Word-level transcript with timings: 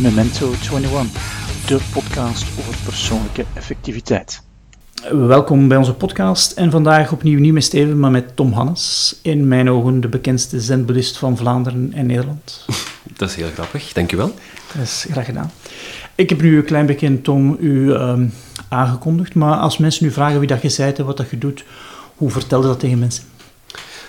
Memento 0.00 0.52
21, 0.52 1.66
de 1.66 1.80
podcast 1.92 2.46
over 2.58 2.76
persoonlijke 2.84 3.44
effectiviteit. 3.54 4.42
Welkom 5.10 5.68
bij 5.68 5.76
onze 5.76 5.94
podcast 5.94 6.52
en 6.52 6.70
vandaag 6.70 7.12
opnieuw 7.12 7.38
niet 7.38 7.52
met 7.52 7.64
Steven, 7.64 7.98
maar 7.98 8.10
met 8.10 8.36
Tom 8.36 8.52
Hannes. 8.52 9.16
In 9.22 9.48
mijn 9.48 9.70
ogen 9.70 10.00
de 10.00 10.08
bekendste 10.08 10.60
zen-boeddhist 10.60 11.18
van 11.18 11.36
Vlaanderen 11.36 11.92
en 11.94 12.06
Nederland. 12.06 12.66
Dat 13.16 13.28
is 13.28 13.34
heel 13.34 13.50
grappig, 13.54 13.92
dankjewel. 13.92 14.34
Dat 14.74 14.82
is 14.82 15.06
graag 15.10 15.24
gedaan. 15.24 15.50
Ik 16.14 16.28
heb 16.28 16.42
nu 16.42 16.56
een 16.56 16.64
klein 16.64 16.86
beetje, 16.86 17.20
Tom, 17.20 17.56
u 17.60 17.92
um, 17.92 18.32
aangekondigd, 18.68 19.34
maar 19.34 19.56
als 19.56 19.78
mensen 19.78 20.04
nu 20.04 20.10
vragen 20.10 20.38
wie 20.38 20.48
dat 20.48 20.62
je 20.62 20.74
bent 20.76 20.98
en 20.98 21.04
wat 21.04 21.16
dat 21.16 21.30
je 21.30 21.38
doet, 21.38 21.64
hoe 22.16 22.30
vertel 22.30 22.60
je 22.60 22.66
dat 22.66 22.80
tegen 22.80 22.98
mensen? 22.98 23.24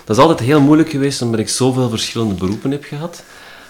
Dat 0.06 0.16
is 0.16 0.22
altijd 0.22 0.40
heel 0.40 0.60
moeilijk 0.60 0.90
geweest, 0.90 1.22
omdat 1.22 1.40
ik 1.40 1.48
zoveel 1.48 1.88
verschillende 1.88 2.34
beroepen 2.34 2.70
heb 2.70 2.84
gehad. 2.84 3.22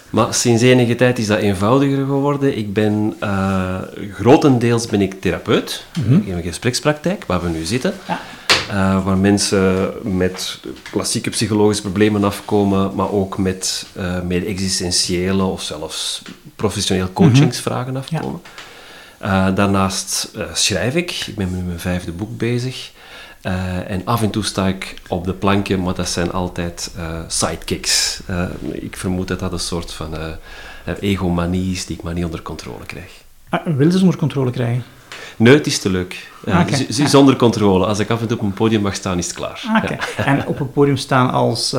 Maar 0.09 0.33
sinds 0.33 0.61
enige 0.61 0.95
tijd 0.95 1.19
is 1.19 1.27
dat 1.27 1.39
eenvoudiger 1.39 2.05
geworden. 2.05 2.57
Ik 2.57 2.73
ben, 2.73 3.15
uh, 3.23 3.77
grotendeels 4.13 4.85
ben 4.85 5.01
ik 5.01 5.21
therapeut. 5.21 5.85
Ik 5.93 6.27
heb 6.27 6.37
een 6.37 6.43
gesprekspraktijk, 6.43 7.25
waar 7.25 7.41
we 7.41 7.49
nu 7.49 7.63
zitten. 7.63 7.93
Ja. 8.07 8.21
Uh, 8.69 9.05
waar 9.05 9.17
mensen 9.17 9.93
met 10.01 10.59
klassieke 10.91 11.29
psychologische 11.29 11.81
problemen 11.81 12.23
afkomen, 12.23 12.95
maar 12.95 13.11
ook 13.11 13.37
met 13.37 13.85
uh, 13.97 14.21
meer 14.21 14.47
existentiële 14.47 15.43
of 15.43 15.61
zelfs 15.61 16.21
professioneel 16.55 17.13
coachingsvragen 17.13 17.93
mm 17.93 18.01
-hmm. 18.07 18.17
afkomen. 18.17 18.41
Ja. 19.19 19.51
daarnaast 19.51 20.31
schrijf 20.53 20.95
ik. 20.95 21.11
Ik 21.27 21.35
ben 21.35 21.51
met 21.51 21.65
mijn 21.65 21.79
vijfde 21.79 22.11
boek 22.11 22.37
bezig. 22.37 22.91
Uh, 23.43 23.89
en 23.89 24.01
af 24.05 24.21
en 24.21 24.29
toe 24.29 24.43
sta 24.43 24.67
ik 24.67 24.93
op 25.07 25.25
de 25.25 25.33
plankje, 25.33 25.77
maar 25.77 25.93
dat 25.93 26.09
zijn 26.09 26.31
altijd 26.31 26.91
uh, 26.97 27.19
sidekicks. 27.27 28.21
Uh, 28.29 28.43
ik 28.71 28.97
vermoed 28.97 29.27
dat 29.27 29.39
dat 29.39 29.51
een 29.51 29.59
soort 29.59 29.93
van 29.93 30.15
egomanie 30.99 31.71
is 31.71 31.85
die 31.85 31.97
ik 31.97 32.03
maar 32.03 32.13
niet 32.13 32.25
onder 32.25 32.41
controle 32.41 32.85
krijg. 32.85 33.11
Ah, 33.49 33.65
wil 33.65 33.91
ze 33.91 33.99
onder 34.01 34.17
controle 34.17 34.51
krijgen? 34.51 34.83
Nee, 35.35 35.53
het 35.53 35.67
is 35.67 35.79
te 35.79 35.89
leuk. 35.89 36.29
Ah, 36.45 36.59
okay. 36.59 36.87
Ze 36.89 37.03
is 37.03 37.15
onder 37.15 37.35
controle. 37.35 37.85
Als 37.85 37.99
ik 37.99 38.09
af 38.09 38.21
en 38.21 38.27
toe 38.27 38.37
op 38.37 38.43
een 38.43 38.53
podium 38.53 38.81
mag 38.81 38.95
staan, 38.95 39.17
is 39.17 39.27
het 39.27 39.35
klaar. 39.35 39.63
Ah, 39.67 39.83
okay. 39.83 39.99
ja. 40.17 40.25
En 40.31 40.47
op 40.47 40.59
een 40.59 40.71
podium 40.71 40.97
staan 40.97 41.31
als 41.31 41.75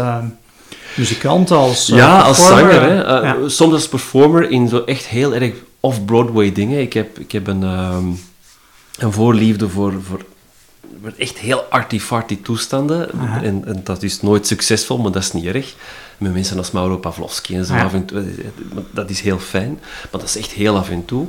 muzikant, 0.96 1.50
als 1.50 1.86
Ja, 1.86 2.20
als 2.20 2.46
zanger. 2.46 2.82
Hè. 2.82 2.94
Ja. 2.94 3.48
Soms 3.48 3.72
als 3.72 3.88
performer 3.88 4.50
in 4.50 4.68
zo 4.68 4.84
echt 4.84 5.06
heel 5.06 5.34
erg 5.34 5.54
off-Broadway 5.80 6.52
dingen. 6.52 6.80
Ik 6.80 6.92
heb, 6.92 7.18
ik 7.18 7.32
heb 7.32 7.46
een, 7.46 7.62
um, 7.62 8.20
een 8.98 9.12
voorliefde 9.12 9.68
voor, 9.68 9.92
voor 10.02 10.24
echt 11.16 11.38
heel 11.38 11.60
arty-farty 11.60 12.42
toestanden. 12.42 13.10
En, 13.42 13.64
en, 13.66 13.80
dat 13.84 14.02
is 14.02 14.22
nooit 14.22 14.46
succesvol, 14.46 14.98
maar 14.98 15.12
dat 15.12 15.22
is 15.22 15.32
niet 15.32 15.44
erg. 15.44 15.74
Met 16.18 16.32
mensen 16.32 16.58
als 16.58 16.70
Mauro 16.70 16.96
Pavlovski 16.96 17.56
en 17.56 17.64
zo 17.64 17.74
af 17.74 17.92
en 17.92 18.04
toe. 18.04 18.24
Dat 18.90 19.10
is 19.10 19.20
heel 19.20 19.38
fijn, 19.38 19.78
maar 19.80 20.20
dat 20.20 20.22
is 20.22 20.36
echt 20.36 20.50
heel 20.50 20.76
af 20.76 20.90
en 20.90 21.04
toe. 21.04 21.26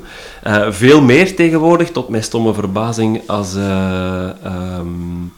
Uh, 0.47 0.72
veel 0.72 1.02
meer 1.02 1.36
tegenwoordig, 1.36 1.92
tot 1.92 2.09
mijn 2.09 2.23
stomme 2.23 2.53
verbazing, 2.53 3.22
als, 3.28 3.56
uh, 3.56 4.30
um, 4.45 5.34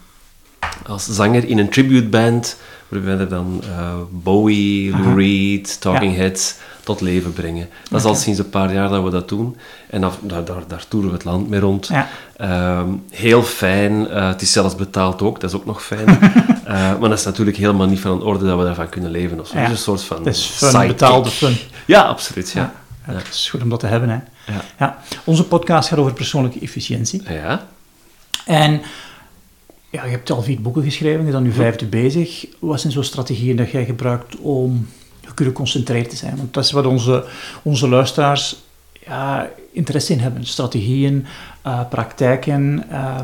als 0.85 1.05
zanger 1.05 1.47
in 1.47 1.57
een 1.57 1.69
tribute 1.69 2.07
band. 2.07 2.57
Waarbij 2.87 3.17
we 3.17 3.27
dan 3.27 3.61
uh, 3.65 3.93
Bowie, 4.09 4.91
Lou 4.91 5.15
Reed, 5.15 5.81
Talking 5.81 6.11
ja. 6.11 6.17
Heads 6.17 6.55
tot 6.83 7.01
leven 7.01 7.33
brengen. 7.33 7.69
Dat 7.89 7.99
is 7.99 8.05
al 8.05 8.15
sinds 8.15 8.39
een 8.39 8.49
paar 8.49 8.73
jaar 8.73 8.89
dat 8.89 9.03
we 9.03 9.09
dat 9.09 9.29
doen. 9.29 9.57
En 9.89 10.01
daar, 10.01 10.45
daar, 10.45 10.63
daar 10.67 10.85
toeren 10.87 11.09
we 11.09 11.15
het 11.15 11.25
land 11.25 11.49
mee 11.49 11.59
rond. 11.59 11.87
Ja. 11.87 12.09
Um, 12.79 13.03
heel 13.09 13.43
fijn. 13.43 13.93
Uh, 13.93 14.27
het 14.27 14.41
is 14.41 14.51
zelfs 14.51 14.75
betaald 14.75 15.21
ook, 15.21 15.39
dat 15.39 15.49
is 15.49 15.55
ook 15.55 15.65
nog 15.65 15.83
fijn. 15.83 16.09
uh, 16.09 16.19
maar 16.99 17.09
dat 17.09 17.19
is 17.19 17.25
natuurlijk 17.25 17.57
helemaal 17.57 17.87
niet 17.87 17.99
van 17.99 18.11
een 18.11 18.21
orde 18.21 18.45
dat 18.45 18.57
we 18.57 18.63
daarvan 18.63 18.89
kunnen 18.89 19.11
leven. 19.11 19.39
Of 19.39 19.47
zo. 19.47 19.57
Ja. 19.57 19.63
Is 19.63 19.69
een 19.69 19.77
soort 19.77 20.03
van 20.03 20.25
is 20.25 20.45
fun, 20.45 20.87
betaalde 20.87 21.29
fun. 21.29 21.57
Ja, 21.85 22.01
absoluut. 22.01 22.51
Ja. 22.51 22.73
ja. 23.07 23.13
Het 23.13 23.27
is 23.27 23.49
goed 23.49 23.61
om 23.61 23.69
dat 23.69 23.79
te 23.79 23.87
hebben. 23.87 24.09
Hè. 24.09 24.19
Ja. 24.53 24.61
Ja. 24.79 24.97
Onze 25.23 25.43
podcast 25.43 25.89
gaat 25.89 25.99
over 25.99 26.13
persoonlijke 26.13 26.59
efficiëntie. 26.59 27.21
Ja. 27.29 27.67
En 28.45 28.81
ja, 29.89 30.03
je 30.03 30.11
hebt 30.11 30.31
al 30.31 30.41
vier 30.41 30.61
boeken 30.61 30.83
geschreven, 30.83 31.17
je 31.17 31.21
bent 31.21 31.31
dan 31.31 31.43
nu 31.43 31.51
vijfde 31.51 31.85
bezig. 31.85 32.45
Wat 32.59 32.79
zijn 32.81 32.93
zo'n 32.93 33.03
strategieën 33.03 33.55
dat 33.55 33.71
jij 33.71 33.85
gebruikt 33.85 34.35
om 34.37 34.87
geconcentreerd 35.35 36.09
te 36.09 36.15
zijn? 36.15 36.37
Want 36.37 36.53
dat 36.53 36.63
is 36.63 36.71
wat 36.71 36.85
onze, 36.85 37.25
onze 37.61 37.89
luisteraars 37.89 38.55
ja, 39.05 39.49
interesse 39.71 40.13
in 40.13 40.19
hebben. 40.19 40.45
Strategieën, 40.45 41.25
uh, 41.65 41.81
praktijken. 41.89 42.83
Uh, 42.91 43.19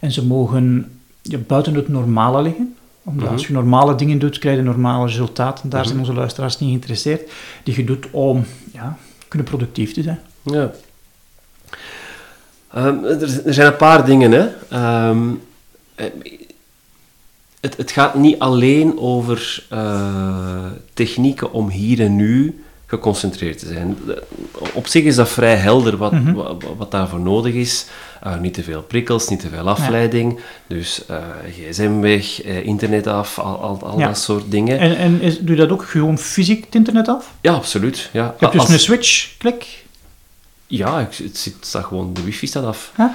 en 0.00 0.12
ze 0.12 0.26
mogen 0.26 0.98
ja, 1.22 1.38
buiten 1.38 1.74
het 1.74 1.88
normale 1.88 2.42
liggen. 2.42 2.76
Omdat 3.04 3.28
als 3.28 3.46
je 3.46 3.52
normale 3.52 3.94
dingen 3.94 4.18
doet, 4.18 4.38
krijg 4.38 4.56
je 4.56 4.62
normale 4.62 5.06
resultaten. 5.06 5.68
Daar 5.68 5.86
zijn 5.86 5.98
onze 5.98 6.12
luisteraars 6.12 6.58
niet 6.58 6.68
geïnteresseerd. 6.68 7.30
Die 7.62 7.76
je 7.76 7.84
doet 7.84 8.06
om 8.10 8.44
ja, 8.72 8.96
kunnen 9.28 9.48
productief 9.48 9.92
te 9.92 10.02
zijn. 10.02 10.20
Ja. 10.42 10.70
Um, 12.76 13.04
er, 13.04 13.46
er, 13.46 13.54
zijn 13.54 13.66
een 13.66 13.76
paar 13.76 14.04
dingen. 14.04 14.32
Hè. 14.32 15.08
Um, 15.08 15.40
het, 17.62 17.76
het, 17.76 17.90
gaat 17.90 18.14
niet 18.14 18.38
alleen 18.38 18.98
over 18.98 19.64
uh, 19.72 20.64
technieken 20.94 21.52
om 21.52 21.68
hier 21.68 22.00
en 22.00 22.16
nu 22.16 22.62
geconcentreerd 22.86 23.58
te 23.58 23.66
zijn. 23.66 23.98
Op 24.74 24.86
zich 24.86 25.04
is 25.04 25.14
dat 25.14 25.28
vrij 25.28 25.56
helder 25.56 25.96
wat, 25.96 26.12
mm 26.12 26.24
-hmm. 26.24 26.34
wat, 26.34 26.64
wat, 26.76 26.90
daarvoor 26.90 27.20
nodig 27.20 27.54
is. 27.54 27.86
Uh, 28.26 28.38
niet 28.38 28.54
te 28.54 28.62
veel 28.62 28.82
prikkels, 28.82 29.28
niet 29.28 29.40
te 29.40 29.48
veel 29.48 29.68
afleiding. 29.68 30.32
Ja. 30.32 30.76
Dus 30.76 31.02
uh, 31.10 31.16
gsm 31.56 32.00
weg, 32.00 32.44
uh, 32.44 32.66
internet 32.66 33.06
af, 33.06 33.38
al, 33.38 33.60
al, 33.60 33.82
al 33.82 33.98
ja. 33.98 34.06
dat 34.06 34.18
soort 34.18 34.50
dingen. 34.50 34.78
En, 34.78 34.96
en 34.96 35.20
is, 35.20 35.38
doe 35.38 35.50
je 35.50 35.60
dat 35.60 35.70
ook 35.70 35.84
gewoon 35.84 36.18
fysiek 36.18 36.64
het 36.64 36.74
internet 36.74 37.08
af? 37.08 37.32
Ja, 37.40 37.52
absoluut. 37.52 38.10
Ja. 38.12 38.24
Je 38.24 38.32
hebt 38.38 38.52
dus 38.52 38.60
Als, 38.60 38.70
een 38.70 38.78
switch, 38.78 39.36
klik. 39.38 39.84
Ja, 40.66 41.00
ik, 41.00 41.14
het 41.24 41.36
zit, 41.36 41.54
staat 41.60 41.84
gewoon, 41.84 42.14
de 42.14 42.22
wifi 42.22 42.46
staat 42.46 42.64
af. 42.64 42.92
Huh? 42.96 43.06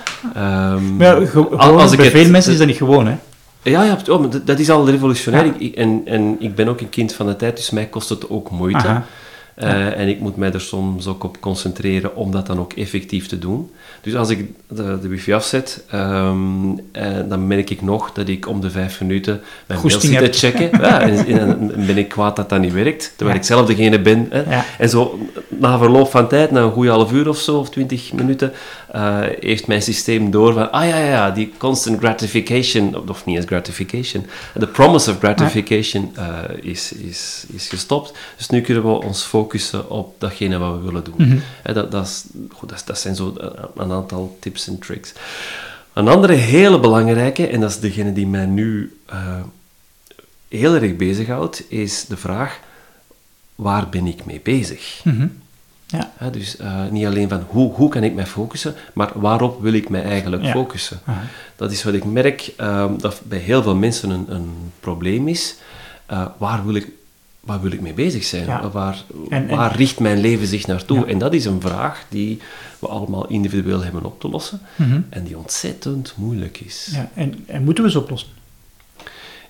Um, 0.74 0.96
maar 0.96 1.22
ja, 1.22 1.28
gewoon, 1.28 1.58
als 1.58 1.96
bij 1.96 2.12
veel 2.12 2.30
mensen 2.30 2.52
is 2.52 2.58
dat 2.58 2.68
niet 2.68 2.78
gewoon, 2.78 3.08
hè? 3.08 3.16
Ja, 3.70 3.84
ja 3.84 3.98
oh, 4.10 4.32
dat 4.46 4.60
is 4.60 4.70
al 4.70 4.90
revolutionair. 4.90 5.46
Ja. 5.46 5.54
Ik, 5.58 5.76
en, 5.76 6.02
en 6.06 6.36
ik 6.40 6.56
ben 6.56 6.68
ook 6.68 6.82
een 6.82 6.90
kind 6.90 7.14
van 7.14 7.28
de 7.28 7.36
tijd, 7.36 7.56
dus 7.56 7.70
mij 7.70 7.86
kost 7.86 8.10
het 8.10 8.30
ook 8.30 8.52
moeite. 8.52 9.02
Uh, 9.58 9.70
ja. 9.70 9.92
En 9.92 10.08
ik 10.08 10.20
moet 10.20 10.36
mij 10.36 10.52
er 10.52 10.62
soms 10.62 11.08
ook 11.08 11.24
op 11.24 11.40
concentreren 11.40 12.16
om 12.16 12.32
dat 12.32 12.48
dan 12.48 12.60
ook 12.60 12.74
effectief 12.74 13.28
te 13.28 13.40
doen. 13.40 13.72
Dus 14.02 14.16
als 14.16 14.30
ik 14.30 14.52
de, 14.68 15.00
de 15.02 15.08
wifi 15.08 15.34
afzet, 15.34 15.84
um, 15.94 16.72
uh, 16.72 16.80
dan 17.30 17.48
merk 17.48 17.70
ik 17.70 17.82
nog 17.82 18.12
dat 18.12 18.28
ik 18.28 18.48
om 18.48 18.62
de 18.62 18.70
vijf 18.70 19.02
minuten 19.02 19.42
mijn 19.66 19.80
mail 19.84 20.00
zit 20.00 20.32
te 20.32 20.48
checken. 20.48 20.70
ja, 20.86 21.02
en, 21.02 21.26
en, 21.26 21.72
en, 21.74 21.86
ben 21.86 21.98
ik 21.98 22.10
kwaad 22.10 22.36
dat 22.36 22.50
dat 22.50 22.60
niet 22.60 22.74
werkt, 22.74 23.14
terwijl 23.16 23.38
ik 23.38 23.44
zelf 23.44 23.68
degene 23.68 24.00
ben. 24.02 24.28
Hè. 24.30 24.62
En 24.78 24.90
zo, 24.90 25.20
na 25.48 25.78
verloop 25.78 26.10
van 26.10 26.28
tijd, 26.28 26.52
na 26.52 26.62
een 26.62 26.72
goede 26.72 26.90
half 26.90 27.12
uur 27.12 27.30
of 27.30 27.38
zo, 27.38 27.58
of 27.58 27.70
twintig 27.70 28.14
minuten, 28.14 28.52
uh, 28.96 29.20
heeft 29.40 29.68
mijn 29.68 29.82
systeem 29.82 30.32
door 30.32 30.54
van, 30.54 30.72
ah 30.72 30.88
ja, 30.88 30.98
ja, 30.98 31.10
ja, 31.10 31.32
die 31.32 31.54
constant 31.58 32.00
gratification, 32.00 33.10
of 33.10 33.26
niet 33.26 33.36
eens 33.36 33.46
gratification, 33.46 34.26
the 34.60 34.68
promise 34.68 35.12
of 35.12 35.18
gratification 35.18 36.16
is, 36.62 36.92
is, 36.92 37.46
is 37.54 37.68
gestopt. 37.68 38.14
Dus 38.38 38.50
nu 38.50 38.62
kunnen 38.62 38.84
we 38.84 38.90
ons 38.90 39.24
focussen 39.24 39.90
op 39.90 40.16
datgene 40.20 40.58
wat 40.58 40.76
we 40.80 40.86
willen 40.86 41.04
doen. 41.04 41.14
Mm 41.18 41.30
-hmm. 41.30 41.74
dat, 41.74 41.92
dat, 41.92 42.06
is, 42.06 42.24
goed, 42.52 42.70
dat, 42.70 42.84
dat 42.86 43.00
zijn 43.00 43.16
zo 43.16 43.34
een 43.76 43.92
aantal 43.92 44.38
tips 44.40 44.68
en 44.68 44.80
tricks. 44.80 45.14
Een 45.94 46.08
andere 46.08 46.34
hele 46.34 46.80
belangrijke, 46.80 47.48
en 47.48 47.60
dat 47.60 47.70
is 47.70 47.80
degene 47.80 48.14
die 48.14 48.28
mij 48.28 48.46
nu 48.46 48.98
uh, 49.14 49.42
heel 50.48 50.76
erg 50.76 50.96
bezighoudt, 50.96 51.64
is 51.68 52.06
de 52.06 52.18
vraag: 52.18 52.60
waar 53.56 53.90
ben 53.90 54.08
ik 54.08 54.26
mee 54.26 54.40
bezig? 54.44 55.02
Mm 55.04 55.18
-hmm. 55.18 55.46
Ja. 55.88 56.30
dus 56.30 56.60
uh, 56.60 56.88
niet 56.90 57.06
alleen 57.06 57.30
van 57.30 57.44
hoe, 57.48 57.74
hoe 57.74 57.90
kan 57.90 58.04
ik 58.04 58.14
mij 58.14 58.26
focussen, 58.26 58.76
maar 58.94 59.12
waarop 59.16 59.62
wil 59.62 59.74
ik 59.74 59.90
mij 59.90 60.04
eigenlijk 60.04 60.44
ja. 60.44 60.52
focussen? 60.52 61.00
Uh 61.10 61.16
-huh. 61.16 61.24
Dat 61.56 61.72
is 61.72 61.84
wat 61.84 61.94
ik 61.94 62.06
merk 62.06 62.54
um, 62.58 63.00
dat 63.02 63.22
bij 63.24 63.40
heel 63.40 63.64
veel 63.64 63.76
mensen 63.76 64.10
een, 64.10 64.26
een 64.30 64.72
probleem 64.80 65.28
is. 65.28 65.56
Uh, 66.12 66.26
waar 66.38 66.66
wil 66.66 66.76
ik 66.76 66.88
waar 67.40 67.62
wil 67.62 67.72
ik 67.72 67.82
mee 67.82 67.94
bezig 67.94 68.24
zijn? 68.24 68.46
Ja. 68.46 68.70
Waar, 68.70 69.04
en, 69.30 69.50
en, 69.50 69.58
waar 69.58 69.76
richt 69.76 70.00
mijn 70.00 70.20
leven 70.20 70.48
zich 70.48 70.68
naartoe? 70.68 71.06
En 71.06 71.18
dat 71.18 71.34
is 71.34 71.46
een 71.46 71.62
vraag 71.62 72.06
die 72.10 72.40
we 72.80 72.88
allemaal 72.88 73.28
individueel 73.28 73.84
hebben 73.84 74.06
op 74.06 74.20
te 74.20 74.30
lossen 74.30 74.62
-hmm. 74.76 75.06
en 75.10 75.24
die 75.24 75.38
ontzettend 75.38 76.14
moeilijk 76.18 76.60
is. 76.60 76.90
Ja, 76.92 77.10
en, 77.14 77.44
en 77.46 77.64
moeten 77.64 77.84
we 77.84 77.92
ze 77.92 78.00
oplossen? 78.00 78.30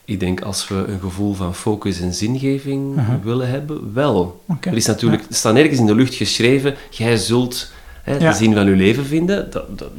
Ik 0.08 0.20
denk 0.20 0.42
als 0.42 0.68
we 0.68 0.76
een 0.76 1.00
gevoel 1.00 1.34
van 1.34 1.56
focus 1.56 2.00
en 2.00 2.14
zingeving 2.14 2.98
uh 2.98 3.08
-huh. 3.08 3.24
willen 3.24 3.50
hebben, 3.50 3.94
wel. 3.94 4.44
Okay. 4.46 4.72
Er 4.72 4.78
is 4.78 4.86
natuurlijk, 4.86 5.22
ja. 5.22 5.36
staat 5.36 5.54
nergens 5.54 5.80
in 5.80 5.86
de 5.86 5.96
lucht 5.96 6.14
geschreven, 6.14 6.76
jij 6.90 7.18
zult 7.18 7.72
hè, 8.04 8.18
de 8.18 8.34
zin 8.34 8.54
van 8.54 8.66
je 8.66 8.76
leven 8.76 9.06
vinden. 9.06 9.52
Dat, 9.52 9.80
dat, 9.80 9.90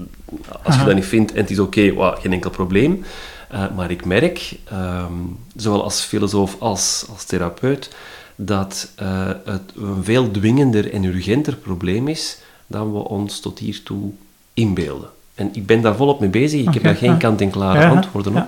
als 0.63 0.77
je 0.77 0.85
dat 0.85 0.95
niet 0.95 1.05
vindt 1.05 1.33
en 1.33 1.41
het 1.41 1.51
is 1.51 1.59
oké, 1.59 1.81
okay, 1.81 1.93
wow, 1.93 2.21
geen 2.21 2.33
enkel 2.33 2.51
probleem. 2.51 3.05
Uh, 3.53 3.65
maar 3.77 3.91
ik 3.91 4.05
merk, 4.05 4.59
um, 4.73 5.39
zowel 5.57 5.83
als 5.83 6.01
filosoof 6.01 6.57
als 6.59 7.07
als 7.11 7.25
therapeut, 7.25 7.91
dat 8.37 8.93
uh, 9.03 9.27
het 9.45 9.63
een 9.77 10.05
veel 10.05 10.31
dwingender 10.31 10.93
en 10.93 11.05
urgenter 11.05 11.57
probleem 11.57 12.09
is 12.09 12.39
dan 12.67 12.93
we 12.93 12.99
ons 12.99 13.41
tot 13.41 13.59
hiertoe 13.59 14.11
inbeelden. 14.55 15.09
En 15.35 15.51
ik 15.53 15.67
ben 15.67 15.81
daar 15.81 15.97
volop 15.97 16.21
mee 16.21 16.29
bezig, 16.29 16.61
ik 16.61 16.67
okay, 16.67 16.75
heb 16.75 16.83
daar 16.83 16.97
geen 16.97 17.11
ja. 17.11 17.17
kant-en-klare 17.17 17.81
ja, 17.81 17.89
antwoorden 17.89 18.37
op. 18.37 18.47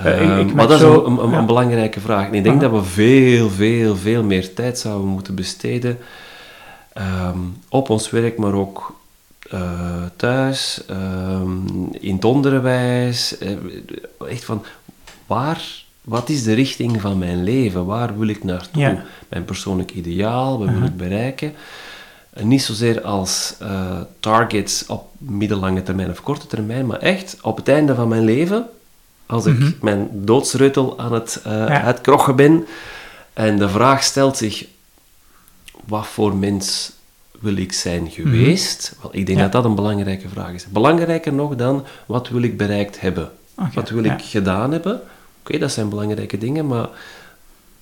Uh, 0.00 0.52
maar 0.52 0.68
dat 0.68 0.80
is 0.80 0.86
een, 0.86 1.06
een, 1.06 1.32
een, 1.32 1.46
belangrijke 1.46 2.00
vraag. 2.00 2.26
En 2.26 2.34
ik 2.34 2.42
denk 2.44 2.60
dat 2.60 2.70
we 2.70 2.82
veel, 2.82 3.50
veel, 3.50 3.96
veel 3.96 4.22
meer 4.22 4.54
tijd 4.54 4.78
zouden 4.78 5.08
moeten 5.08 5.34
besteden 5.34 5.98
um, 6.98 7.56
op 7.68 7.90
ons 7.90 8.10
werk, 8.10 8.38
maar 8.38 8.52
ook 8.52 8.96
uh, 9.52 10.02
thuis, 10.16 10.80
um, 10.90 11.88
in 11.92 12.14
het 12.14 12.24
onderwijs. 12.24 13.36
Uh, 13.40 13.50
echt 14.28 14.44
van, 14.44 14.64
waar, 15.26 15.84
wat 16.00 16.28
is 16.28 16.42
de 16.42 16.52
richting 16.52 17.00
van 17.00 17.18
mijn 17.18 17.44
leven? 17.44 17.86
Waar 17.86 18.18
wil 18.18 18.28
ik 18.28 18.44
naartoe? 18.44 18.82
Ja. 18.82 19.04
Mijn 19.28 19.44
persoonlijk 19.44 19.90
ideaal, 19.90 20.58
wat 20.58 20.66
wil 20.66 20.76
uh-huh. 20.76 20.90
ik 20.90 20.96
bereiken? 20.96 21.52
En 22.30 22.48
niet 22.48 22.62
zozeer 22.62 23.02
als 23.02 23.54
uh, 23.62 24.00
targets 24.20 24.86
op 24.86 25.06
middellange 25.18 25.82
termijn 25.82 26.10
of 26.10 26.22
korte 26.22 26.46
termijn, 26.46 26.86
maar 26.86 26.98
echt 26.98 27.36
op 27.42 27.56
het 27.56 27.68
einde 27.68 27.94
van 27.94 28.08
mijn 28.08 28.24
leven, 28.24 28.66
als 29.26 29.46
ik 29.46 29.54
mm-hmm. 29.54 29.74
mijn 29.80 30.08
doodsreutel 30.12 30.98
aan 30.98 31.12
het 31.12 31.40
uh, 31.46 31.64
uitkrochen 31.64 32.36
ben, 32.36 32.66
en 33.32 33.58
de 33.58 33.68
vraag 33.68 34.02
stelt 34.02 34.36
zich, 34.36 34.66
wat 35.86 36.06
voor 36.06 36.36
mens 36.36 36.92
wil 37.40 37.56
ik 37.56 37.72
zijn 37.72 38.10
geweest? 38.10 38.90
Mm-hmm. 38.90 39.10
Wel, 39.10 39.20
ik 39.20 39.26
denk 39.26 39.38
dat 39.38 39.52
dat 39.52 39.64
een 39.64 39.74
belangrijke 39.74 40.28
vraag 40.28 40.52
is. 40.52 40.66
Belangrijker 40.66 41.32
nog 41.32 41.56
dan, 41.56 41.84
wat 42.06 42.28
wil 42.28 42.42
ik 42.42 42.56
bereikt 42.56 43.00
hebben? 43.00 43.30
wat 43.74 43.90
wil 43.90 44.04
ik 44.04 44.22
gedaan 44.22 44.72
hebben? 44.72 45.00
Oké, 45.40 45.58
dat 45.58 45.72
zijn 45.72 45.88
belangrijke 45.88 46.38
dingen, 46.38 46.66
maar 46.66 46.88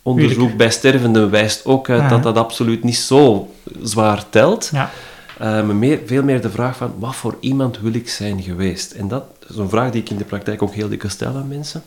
onderzoek 0.03 0.57
bij 0.57 0.71
stervenden 0.71 1.31
wijst 1.31 1.65
ook 1.65 1.91
uit 1.91 2.11
dat 2.11 2.23
dat 2.23 2.37
absoluut 2.37 2.85
niet 2.85 2.97
zo 2.97 3.55
zwaar 3.83 4.25
telt. 4.31 4.71
Ja. 4.73 4.91
Maar 5.39 5.75
meer, 5.75 6.01
veel 6.07 6.23
meer 6.23 6.41
de 6.41 6.51
vraag 6.51 6.77
van, 6.77 6.95
wat 6.99 7.15
voor 7.15 7.37
iemand 7.41 7.81
wil 7.81 7.95
ik 7.95 8.09
zijn 8.09 8.43
geweest? 8.43 8.93
En 8.93 9.09
dat 9.09 9.25
is 9.49 9.57
een 9.57 9.69
vraag 9.69 9.91
die 9.91 10.01
ik 10.01 10.11
in 10.11 10.17
de 10.17 10.25
praktijk 10.25 10.63
ook 10.63 10.75
heel 10.75 10.89
dikwijls 10.89 11.15
stel 11.15 11.37
aan 11.37 11.49
mensen, 11.49 11.83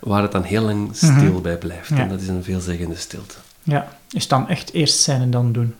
waar 0.00 0.22
het 0.22 0.32
dan 0.32 0.42
heel 0.42 0.62
lang 0.62 0.96
stil 0.96 1.12
mhm. 1.12 1.42
bij 1.42 1.56
blijft. 1.56 1.90
En 1.90 2.08
dat 2.08 2.20
is 2.20 2.28
een 2.28 2.44
veelzeggende 2.44 2.96
stilte. 2.96 3.34
Ja, 3.62 3.88
is 4.10 4.20
het 4.20 4.30
dan 4.30 4.48
echt 4.48 4.72
eerst 4.72 5.00
zijn 5.00 5.20
en 5.20 5.30
dan 5.30 5.52
doen? 5.52 5.74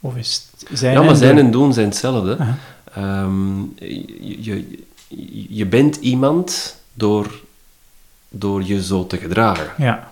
Of 0.00 0.16
is 0.16 0.48
het 0.58 0.78
zijn 0.78 0.92
ja, 0.92 1.02
maar 1.02 1.16
zijn 1.16 1.38
en 1.38 1.50
doen 1.50 1.72
zijn 1.72 1.88
hetzelfde. 1.88 2.38
Um, 2.98 3.74
je, 3.78 4.42
je, 4.42 4.84
je 5.48 5.66
bent 5.66 5.96
iemand 5.96 6.76
door, 6.94 7.40
door 8.28 8.64
je 8.64 8.82
zo 8.82 9.06
te 9.06 9.16
gedragen. 9.16 9.70
Ja. 9.76 10.07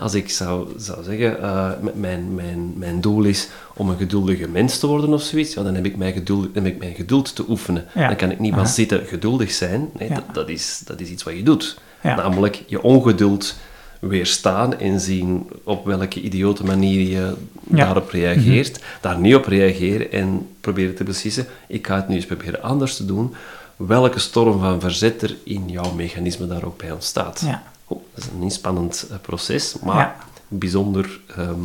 Als 0.00 0.14
ik 0.14 0.30
zou, 0.30 0.68
zou 0.76 1.02
zeggen, 1.02 1.36
uh, 1.40 1.70
mijn, 1.94 2.34
mijn, 2.34 2.72
mijn 2.76 3.00
doel 3.00 3.24
is 3.24 3.48
om 3.74 3.88
een 3.88 3.96
geduldige 3.96 4.48
mens 4.48 4.78
te 4.78 4.86
worden 4.86 5.12
of 5.12 5.22
zoiets, 5.22 5.54
ja, 5.54 5.62
dan 5.62 5.74
heb 5.74 5.84
ik 5.84 5.96
mijn 5.96 6.12
geduld, 6.12 6.48
heb 6.54 6.66
ik 6.66 6.78
mijn 6.78 6.94
geduld 6.94 7.34
te 7.34 7.44
oefenen. 7.48 7.84
Dan 7.94 8.16
kan 8.16 8.30
ik 8.30 8.38
niet 8.38 8.54
maar 8.54 8.66
zitten 8.66 9.06
geduldig 9.06 9.50
zijn. 9.50 9.88
Nee, 9.98 10.08
dat, 10.08 10.24
dat, 10.32 10.48
is, 10.48 10.82
dat 10.84 11.00
is 11.00 11.08
iets 11.08 11.22
wat 11.22 11.36
je 11.36 11.42
doet. 11.42 11.78
Namelijk 12.02 12.62
je 12.66 12.82
ongeduld 12.82 13.54
weerstaan 14.00 14.78
en 14.78 15.00
zien 15.00 15.50
op 15.64 15.84
welke 15.84 16.20
idiote 16.20 16.64
manier 16.64 17.08
je 17.08 17.34
daarop 17.64 18.10
reageert. 18.10 18.78
Mhm. 18.78 18.88
Daar 19.00 19.18
niet 19.18 19.34
op 19.34 19.46
reageren 19.46 20.12
en 20.12 20.48
proberen 20.60 20.94
te 20.94 21.04
beslissen, 21.04 21.46
ik 21.68 21.86
ga 21.86 21.96
het 21.96 22.08
nu 22.08 22.14
eens 22.14 22.26
proberen 22.26 22.62
anders 22.62 22.96
te 22.96 23.04
doen. 23.04 23.34
Welke 23.76 24.18
storm 24.18 24.60
van 24.60 24.80
verzet 24.80 25.22
er 25.22 25.36
in 25.44 25.68
jouw 25.68 25.92
mechanisme 25.92 26.46
daar 26.46 26.64
ook 26.64 26.78
bij 26.78 26.90
ontstaat. 26.90 27.42
Ja. 27.46 27.62
Oh, 27.90 28.02
dat 28.14 28.24
is 28.24 28.30
een 28.30 28.42
inspannend 28.42 29.06
eh, 29.10 29.16
proces, 29.22 29.76
maar 29.84 30.16
bijzonder 30.48 31.20
ehm, 31.36 31.60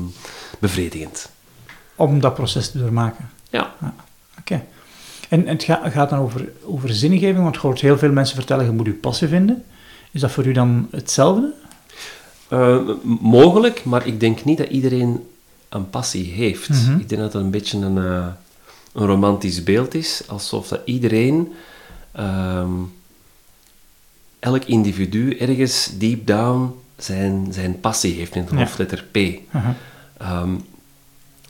bevredigend. 0.60 1.30
Om 1.96 2.20
dat 2.20 2.34
proces 2.34 2.72
te 2.72 2.78
doormaken. 2.78 3.30
Ja. 3.50 3.74
ja. 3.82 3.94
Oké. 4.40 4.64
En, 5.30 5.48
het 5.48 5.64
gaat, 5.64 6.10
dan 6.10 6.20
over, 6.20 6.52
over 6.64 6.94
zingeving, 6.94 7.44
want 7.44 7.56
je 7.56 7.62
hoort 7.62 7.82
heel 7.82 7.98
veel 7.98 8.12
mensen 8.12 8.36
vertellen, 8.36 8.66
je 8.66 8.72
moet 8.72 8.86
je 8.86 8.94
passie 8.94 9.28
vinden. 9.28 9.64
Is 10.12 10.22
dat 10.22 10.32
voor 10.32 10.46
u 10.46 10.52
dan 10.52 10.88
hetzelfde? 10.92 11.54
Uh, 12.50 12.90
mogelijk, 13.22 13.84
maar 13.84 14.08
ik 14.08 14.20
denk 14.20 14.44
niet 14.44 14.58
dat 14.58 14.68
iedereen 14.68 15.28
een 15.70 15.90
passie 15.90 16.32
heeft. 16.32 16.70
Mhm. 16.70 17.00
Ik 17.00 17.10
denk 17.10 17.22
dat 17.22 17.34
het 17.34 17.42
een 17.42 17.52
beetje 17.52 17.78
een, 17.78 17.98
uh, 17.98 18.28
een 18.94 19.06
romantisch 19.06 19.64
beeld 19.64 19.94
is, 19.94 20.24
alsof 20.28 20.68
dat 20.68 20.82
iedereen 20.86 21.54
ehm, 22.12 22.72
elk 24.46 24.64
individu 24.64 25.38
ergens 25.38 25.92
deep 25.98 26.28
down 26.28 26.74
zijn, 26.98 27.48
zijn 27.50 27.80
passie 27.80 28.14
heeft 28.14 28.36
in 28.36 28.46
de 28.50 28.56
hoofdletter 28.56 29.06
P. 29.12 29.18
Ehm, 30.18 30.50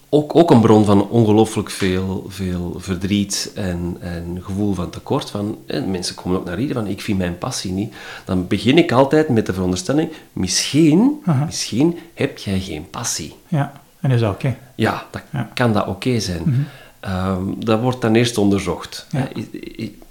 ook, 0.09 0.35
ook 0.35 0.51
een 0.51 0.61
bron 0.61 0.85
van 0.85 1.09
ongelooflijk 1.09 1.69
veel, 1.69 2.25
veel 2.27 2.75
verdriet 2.77 3.51
en, 3.55 3.97
en 3.99 4.37
gevoel 4.41 4.73
van 4.73 4.89
tekort. 4.89 5.29
Van, 5.29 5.57
en 5.67 5.91
mensen 5.91 6.15
komen 6.15 6.39
ook 6.39 6.45
naar 6.45 6.57
hier 6.57 6.73
van, 6.73 6.87
ik 6.87 7.01
vind 7.01 7.17
mijn 7.17 7.37
passie 7.37 7.71
niet. 7.71 7.93
Dan 8.25 8.47
begin 8.47 8.77
ik 8.77 8.91
altijd 8.91 9.29
met 9.29 9.45
de 9.45 9.53
veronderstelling, 9.53 10.11
misschien, 10.33 11.23
misschien 11.45 11.99
heb 12.13 12.37
jij 12.37 12.59
geen 12.59 12.89
passie. 12.89 13.35
Ja, 13.47 13.81
en 13.99 14.11
is 14.11 14.19
dat 14.19 14.33
oké? 14.33 14.57
Ja, 14.75 15.05
dat, 15.11 15.21
kan 15.53 15.73
dat 15.73 15.87
oké 15.87 16.19
zijn. 16.19 16.41
Mhm. 16.45 16.61
Ehm, 16.99 17.43
dat 17.57 17.81
wordt 17.81 18.01
dan 18.01 18.15
eerst 18.15 18.37
onderzocht. 18.37 19.07
Ja. 19.11 19.27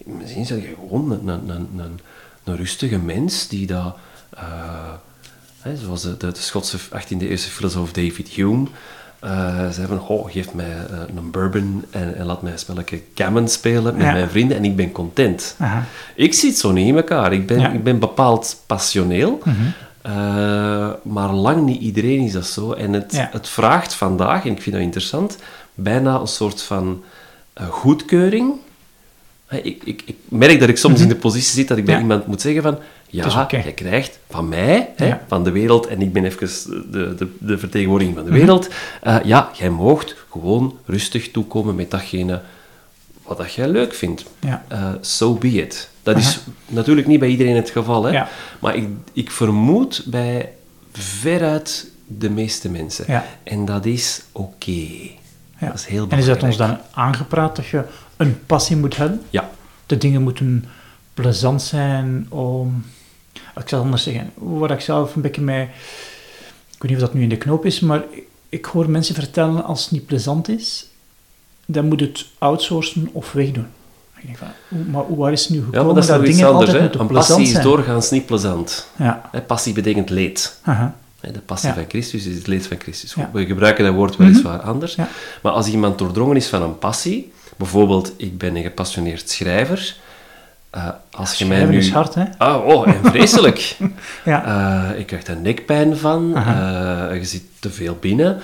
misschien 0.05 0.47
zeg 0.47 0.63
je 0.63 0.75
gewoon 0.81 1.11
een, 1.11 1.29
een, 1.29 1.49
een, 1.49 1.69
een 1.77 2.01
rustige 2.45 2.99
mens 2.99 3.49
die 3.49 3.67
dat, 3.67 3.97
uh, 4.35 5.73
zoals 5.83 6.03
de, 6.03 6.17
de, 6.17 6.31
Schotse 6.33 6.79
18e-eeuwse 6.79 7.51
filosoof 7.51 7.93
David 7.93 8.29
Hume, 8.29 8.67
uh, 9.25 9.71
zei 9.71 9.87
van, 9.87 10.09
oh, 10.09 10.33
geef 10.33 10.55
mij 10.55 10.77
uh, 10.91 11.17
een 11.17 11.31
bourbon 11.31 11.85
en, 11.91 12.17
en, 12.17 12.27
laat 12.27 12.43
mij 12.43 12.53
een 12.53 12.59
spelletje 12.59 13.01
gammon 13.15 13.49
spelen 13.49 13.97
met 13.97 14.07
mijn 14.07 14.29
vrienden 14.29 14.57
en 14.57 14.65
ik 14.65 14.77
ben 14.77 14.93
content. 14.93 15.55
Aha. 15.59 15.85
Ik 16.15 16.35
zit 16.35 16.59
zo 16.59 16.73
niet 16.73 16.87
in 16.87 16.97
elkaar. 16.97 17.33
Ik 17.33 17.47
ben, 17.47 17.73
ik 17.73 17.85
ben 17.85 17.99
bepaald 17.99 18.63
passioneel, 18.67 19.41
mm 19.45 19.53
-hmm. 19.53 19.73
uh, 20.07 20.91
maar 21.03 21.33
lang 21.33 21.65
niet 21.65 21.81
iedereen 21.81 22.21
is 22.21 22.33
dat 22.33 22.47
zo. 22.47 22.73
En 22.73 22.93
het, 22.93 23.13
ja. 23.13 23.29
het 23.33 23.49
vraagt 23.49 23.95
vandaag, 23.95 24.45
en 24.45 24.53
ik 24.53 24.63
vind 24.63 24.75
dat 24.75 24.85
interessant, 24.85 25.39
bijna 25.75 26.21
een 26.21 26.27
soort 26.27 26.63
van 26.63 27.03
goedkeuring 27.69 28.53
ik, 29.63 29.83
ik, 29.85 30.03
ik, 30.07 30.17
merk 30.29 30.61
dat 30.61 30.69
ik 30.69 30.77
soms 30.77 31.01
in 31.01 31.09
de 31.09 31.17
positie 31.17 31.53
zit 31.53 31.69
dat 31.69 31.79
ik 31.79 31.85
bij 31.85 31.99
iemand 31.99 32.27
moet 32.27 32.41
zeggen 32.41 32.63
van 32.63 32.79
ja, 33.15 33.43
okay. 33.43 33.63
jij 33.63 33.73
krijgt 33.73 34.19
van 34.31 34.49
mij, 34.49 34.93
hè, 34.97 35.15
van 35.27 35.45
de 35.45 35.51
wereld, 35.51 35.87
en 35.87 36.03
ik 36.03 36.13
ben 36.13 36.25
even 36.25 36.49
de, 36.91 37.15
de, 37.15 37.29
de 37.39 37.59
vertegenwoordiging 37.59 38.17
van 38.17 38.25
de 38.27 38.33
wereld, 38.33 38.69
uh, 39.05 39.17
ja, 39.25 39.51
jij 39.53 39.71
moogt 39.71 40.17
gewoon 40.31 40.79
rustig 40.87 41.31
toekomen 41.31 41.75
met 41.75 41.91
datgene 41.91 42.41
wat 43.23 43.39
dat 43.39 43.55
jij 43.55 43.69
leuk 43.69 43.95
vindt. 43.95 44.25
Ja. 44.41 44.65
Uh, 44.73 44.89
so 45.01 45.35
be 45.35 45.49
it. 45.49 45.89
Dat 46.03 46.17
is 46.17 46.41
natuurlijk 46.67 47.07
niet 47.07 47.21
bij 47.21 47.29
iedereen 47.29 47.57
het 47.57 47.71
geval, 47.71 48.05
hè, 48.05 48.23
maar 48.61 48.77
ik, 48.77 48.89
ik 49.13 49.31
vermoed 49.31 50.03
bij 50.07 50.53
veruit 50.93 51.91
de 52.07 52.31
meeste 52.31 52.71
mensen. 52.71 53.23
En 53.43 53.65
dat 53.65 53.87
is 53.87 54.23
oké. 54.33 54.87
Ja. 55.59 55.67
Dat 55.67 55.79
is 55.79 55.87
heel 55.87 56.07
En 56.09 56.19
is 56.19 56.27
dat 56.27 56.43
ons 56.43 56.57
dan 56.57 56.79
aangepraat 56.91 57.57
dat 57.57 57.67
je 57.67 57.85
een 58.17 58.47
passie 58.47 58.77
moet 58.77 58.97
hebben? 58.97 59.23
Ja. 59.31 59.51
De 59.87 59.99
dingen 59.99 60.23
moeten 60.23 60.65
plezant 61.15 61.63
zijn 61.63 62.27
om... 62.29 62.85
Ik 63.57 63.69
zal 63.69 63.81
anders 63.81 64.03
zeggen, 64.03 64.31
wat 64.35 64.71
ik 64.71 64.81
zelf 64.81 65.15
een 65.15 65.23
beetje 65.23 65.43
mij... 65.43 65.63
Ik 66.75 66.83
weet 66.83 66.91
niet 66.91 67.03
of 67.03 67.07
dat 67.07 67.15
nu 67.15 67.23
in 67.23 67.29
de 67.29 67.37
knoop 67.37 67.65
is, 67.65 67.81
maar 67.81 68.03
ik 68.49 68.65
hoor 68.65 68.91
mensen 68.91 69.15
vertellen 69.15 69.65
als 69.65 69.83
het 69.83 69.91
niet 69.91 70.07
plezant 70.07 70.49
is, 70.49 70.87
dan 71.67 71.89
moet 71.89 72.01
het 72.01 72.27
outsourcen 72.39 73.09
of 73.13 73.33
wegdoen. 73.33 73.67
Ik 74.17 74.27
denk 74.27 74.37
van, 74.39 74.91
maar 74.91 75.17
waar 75.17 75.33
is 75.33 75.41
het 75.41 75.51
nu 75.51 75.57
gekomen 75.57 75.79
ja, 75.79 75.85
maar 75.85 75.95
dat, 75.95 76.03
is 76.03 76.09
dat 76.09 76.25
dingen 76.25 76.47
anders, 76.47 76.71
altijd 76.71 76.95
hè? 76.95 77.01
Een 77.01 77.07
passie 77.07 77.47
is 77.47 77.61
doorgaans 77.63 78.11
niet 78.11 78.27
plezant. 78.27 78.89
Ja. 78.97 79.31
Passie 79.47 79.73
betekent 79.73 80.11
leed. 80.11 80.59
Aha. 80.63 80.95
De 81.33 81.41
passie 81.47 81.73
van 81.73 81.85
Christus 81.89 82.27
is 82.27 82.35
het 82.35 82.47
leed 82.47 82.67
van 82.67 82.77
Christus. 82.81 83.15
We 83.33 83.47
gebruiken 83.47 83.85
dat 83.85 83.95
woord 83.95 84.17
weliswaar 84.17 84.61
mm 84.63 84.69
anders. 84.69 84.97
Maar 85.43 85.53
als 85.53 85.69
iemand 85.69 85.99
doordrongen 85.99 86.37
is 86.37 86.47
van 86.47 86.63
een 86.63 86.79
passie, 86.79 87.33
bijvoorbeeld 87.57 88.13
ik 88.17 88.39
ben 88.39 88.57
een 88.57 88.63
gepassioneerd 88.63 89.31
schrijver, 89.31 89.97
uh, 90.77 90.89
als 91.11 91.35
je 91.35 91.47
mij 91.47 91.65
nu... 91.65 91.77
is 91.77 91.91
hard, 91.91 92.15
hè? 92.15 92.25
Ah, 92.39 92.67
oh, 92.67 92.89
en 92.89 93.05
vreselijk. 93.05 93.77
ja. 94.25 94.47
Uh, 94.93 94.99
ik 94.99 95.07
krijg 95.07 95.27
er 95.27 95.37
nekpijn 95.37 95.97
van, 95.97 96.33
uh, 96.37 97.09
je 97.13 97.25
zit 97.25 97.43
te 97.61 97.71
veel 97.71 97.97
binnen, 98.01 98.41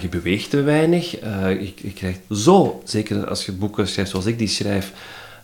je 0.00 0.08
beweegt 0.08 0.50
te 0.50 0.62
weinig. 0.62 1.10
je 1.10 1.92
krijgt 1.94 2.20
zo, 2.30 2.82
zeker 2.84 3.28
als 3.28 3.46
je 3.46 3.52
boeken 3.52 3.88
schrijft 3.88 4.10
zoals 4.10 4.26
ik 4.26 4.38
die 4.38 4.48
schrijf, 4.48 4.92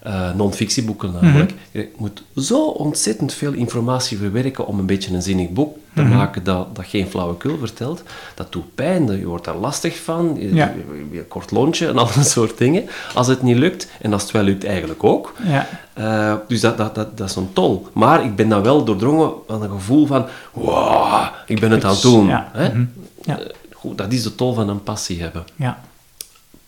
uh, 0.07 0.35
non-fictieboeken 0.35 1.13
namelijk. 1.13 1.51
Mm 1.51 1.59
Je 1.71 1.89
moet 1.97 2.23
zo 2.37 2.67
ontzettend 2.67 3.33
veel 3.33 3.53
informatie 3.53 4.19
verwerken 4.19 4.67
om 4.67 4.79
een 4.79 4.87
beetje 4.87 5.15
een 5.15 5.23
zinnig 5.23 5.51
boek 5.51 5.77
te 5.95 6.03
mhm. 6.03 6.17
maken 6.17 6.45
dat, 6.45 6.77
dat 6.77 6.85
geen 6.87 7.07
flauwekul 7.07 7.59
vertelt. 7.59 8.03
Dat 8.35 8.53
doet 8.53 8.75
pijn, 8.75 9.19
je 9.19 9.27
wordt 9.27 9.45
daar 9.45 9.57
lastig 9.57 9.97
van, 9.97 10.37
je, 10.39 10.55
ja. 10.55 10.73
je, 11.11 11.25
kort 11.25 11.51
lontje 11.51 11.89
en 11.89 11.99
al 12.03 12.09
dat 12.15 12.27
soort 12.27 12.59
dingen. 12.59 12.89
Als 13.15 13.27
het 13.27 13.43
niet 13.43 13.57
lukt, 13.57 13.89
en 14.01 14.13
als 14.13 14.23
het 14.23 14.31
wel 14.31 14.43
lukt 14.43 14.65
eigenlijk 14.65 15.05
ook. 15.05 15.35
Ja. 15.45 15.69
Uh, 15.99 16.35
dus 16.49 16.61
dat, 16.61 16.77
dat, 16.77 16.95
dat, 16.95 17.17
dat 17.17 17.29
is 17.29 17.37
een 17.37 17.53
tol. 17.53 17.89
Maar 17.93 18.25
ik 18.25 18.37
ben 18.37 18.49
dan 18.49 18.63
wel 18.63 18.85
doordrongen 18.85 19.33
van 19.47 19.63
een 19.63 19.71
gevoel 19.71 20.07
van, 20.07 20.27
wow, 20.53 21.25
ik 21.47 21.61
ben 21.61 21.71
het 21.71 21.85
aan 21.85 21.93
het 21.93 22.03
doen. 22.03 22.27
Ja. 22.27 22.51
Hè? 22.53 22.69
Mm 22.69 22.91
-hmm. 23.25 23.39
goed, 23.73 23.99
dat 23.99 24.13
is 24.13 24.23
de 24.23 24.35
tol 24.35 24.55
van 24.55 24.69
een 24.69 24.83
passie 24.83 25.23
hebben. 25.23 25.45
Ja. 25.57 25.81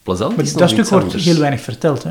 Plezant 0.03 0.37
maar 0.37 0.45
is 0.45 0.53
Dat 0.53 0.71
stuk 0.71 0.89
wordt 0.89 1.15
heel 1.15 1.39
weinig 1.39 1.61
verteld, 1.61 2.03
hè? 2.03 2.11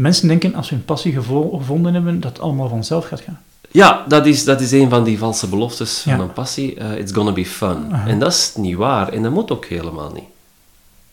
Mensen 0.00 0.28
denken 0.28 0.54
als 0.54 0.70
we 0.70 0.74
een 0.76 0.84
passie 0.84 1.12
gevonden 1.12 1.94
hebben, 1.94 2.20
dat 2.20 2.32
het 2.32 2.40
allemaal 2.40 2.68
vanzelf 2.68 3.06
gaat 3.06 3.20
gaan. 3.20 3.40
Ja, 3.70 4.04
dat 4.08 4.26
is, 4.26 4.44
dat 4.44 4.60
is 4.60 4.72
een 4.72 4.88
van 4.88 5.04
die 5.04 5.18
valse 5.18 5.48
beloftes 5.48 5.98
van 6.00 6.20
een 6.20 6.32
passie. 6.32 6.74
Eh, 6.74 6.98
it's 6.98 7.12
gonna 7.12 7.32
be 7.32 7.46
fun. 7.46 7.92
En 8.06 8.18
dat 8.18 8.32
is 8.32 8.52
niet 8.56 8.76
waar. 8.76 9.08
En 9.12 9.22
dat 9.22 9.32
moet 9.32 9.50
ook 9.50 9.64
helemaal 9.64 10.12
niet. 10.12 10.24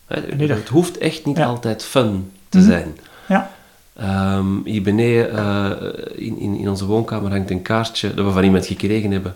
Hè, 0.08 0.36
Nee, 0.36 0.48
dat- 0.48 0.58
Het 0.58 0.68
hoeft 0.70 0.98
echt 0.98 1.26
niet 1.26 1.38
Ja. 1.38 1.46
altijd 1.46 1.84
fun 1.84 2.32
te 2.50 2.58
Mhm. 2.58 2.68
zijn. 2.68 2.98
Ja. 3.28 3.52
Ehm, 3.94 4.46
hier 4.64 4.82
beneden 4.82 5.38
eh, 5.38 5.72
in, 6.26 6.40
in, 6.40 6.56
in 6.58 6.70
onze 6.70 6.86
woonkamer 6.86 7.32
hangt 7.32 7.50
een 7.52 7.62
kaartje 7.62 8.14
dat 8.14 8.26
we 8.26 8.32
van 8.32 8.44
iemand 8.44 8.66
gekregen 8.66 9.12
hebben. 9.12 9.36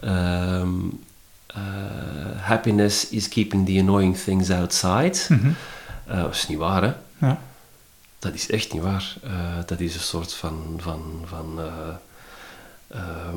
Ehm, 0.00 0.68
eh, 1.46 1.60
happiness 2.40 3.08
is 3.08 3.28
keeping 3.28 3.66
the 3.66 3.78
annoying 3.80 4.16
things 4.16 4.50
outside. 4.50 5.12
Mhm. 5.28 5.50
Dat 6.22 6.34
is 6.34 6.48
niet 6.48 6.58
waar, 6.58 6.82
hè? 6.82 6.92
Ja. 7.26 7.38
Dat 8.22 8.34
is 8.34 8.50
echt 8.50 8.72
niet 8.72 8.82
waar. 8.82 9.14
Eh, 9.22 9.30
dat 9.66 9.80
is 9.80 9.94
een 9.94 10.00
soort 10.00 10.34
van, 10.34 10.62
van, 10.76 11.02
van 11.24 11.60
eh, 11.60 11.94
ehm, 12.88 13.36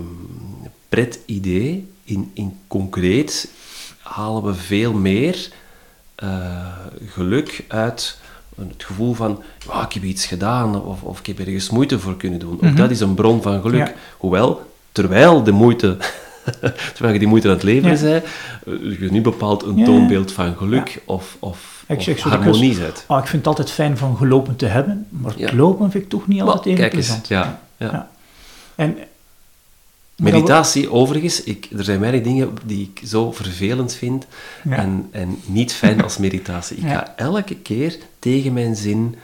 pret-idee. 0.89 1.91
In, 2.03 2.31
in 2.33 2.57
concreet 2.67 3.49
halen 3.99 4.43
we 4.43 4.53
veel 4.53 4.93
meer 4.93 5.49
eh, 6.15 6.77
geluk 7.05 7.65
uit 7.67 8.17
het 8.55 8.83
gevoel 8.83 9.13
van 9.13 9.43
ja, 9.67 9.85
ik 9.85 9.93
heb 9.93 10.03
iets 10.03 10.25
gedaan 10.25 10.83
of, 10.83 11.01
of 11.01 11.19
ik 11.19 11.25
heb 11.25 11.39
ergens 11.39 11.69
moeite 11.69 11.99
voor 11.99 12.17
kunnen 12.17 12.39
doen. 12.39 12.59
Ook 12.63 12.77
dat 12.77 12.91
is 12.91 12.99
een 12.99 13.15
bron 13.15 13.41
van 13.41 13.61
geluk. 13.61 13.79
Mhm. 13.79 13.89
Ja. 13.89 13.95
Hoewel, 14.17 14.71
terwijl 14.91 15.43
de 15.43 15.51
moeite... 15.51 15.97
Terwijl 16.93 17.13
je 17.13 17.19
die 17.19 17.27
moeite 17.27 17.47
aan 17.47 17.53
het 17.53 17.63
leveren 17.63 18.09
Ja. 18.09 18.21
bent, 18.63 18.99
je 18.99 19.11
niet 19.11 19.23
bepaald 19.23 19.63
een 19.63 19.83
toonbeeld 19.83 20.31
van 20.31 20.55
geluk 20.57 21.01
of, 21.05 21.37
of, 21.39 21.74
Ik 21.87 22.01
zeg 22.01 22.19
zo 22.19 22.29
harmonie 22.29 22.73
zet. 22.73 23.03
Ah, 23.07 23.17
ik 23.19 23.27
vind 23.27 23.37
het 23.37 23.47
altijd 23.47 23.71
fijn 23.71 23.97
van 23.97 24.17
gelopen 24.17 24.55
te 24.55 24.65
hebben, 24.65 25.07
maar 25.09 25.31
het 25.31 25.39
Ja. 25.39 25.55
lopen 25.55 25.91
vind 25.91 26.03
ik 26.03 26.09
toch 26.09 26.27
niet 26.27 26.41
altijd 26.41 26.65
even 26.65 26.79
kijk 26.79 26.93
eens, 26.93 27.07
ja, 27.27 27.59
ja. 27.77 27.89
Ja. 27.91 28.09
En, 28.75 28.97
Meditatie, 30.15 30.91
overigens, 30.91 31.43
ik, 31.43 31.67
er 31.77 31.83
zijn 31.83 31.99
weinig 31.99 32.21
dingen 32.21 32.53
die 32.65 32.91
ik 32.93 33.07
zo 33.07 33.31
vervelend 33.31 33.93
vind 33.93 34.25
en, 34.69 35.07
en 35.11 35.39
niet 35.45 35.73
fijn 35.73 36.03
als 36.03 36.17
meditatie. 36.17 36.77
Ik 36.77 36.83
ga 36.83 37.13
elke 37.15 37.55
keer 37.55 37.97
tegen 38.19 38.53
mijn 38.53 38.75
zin 38.75 39.15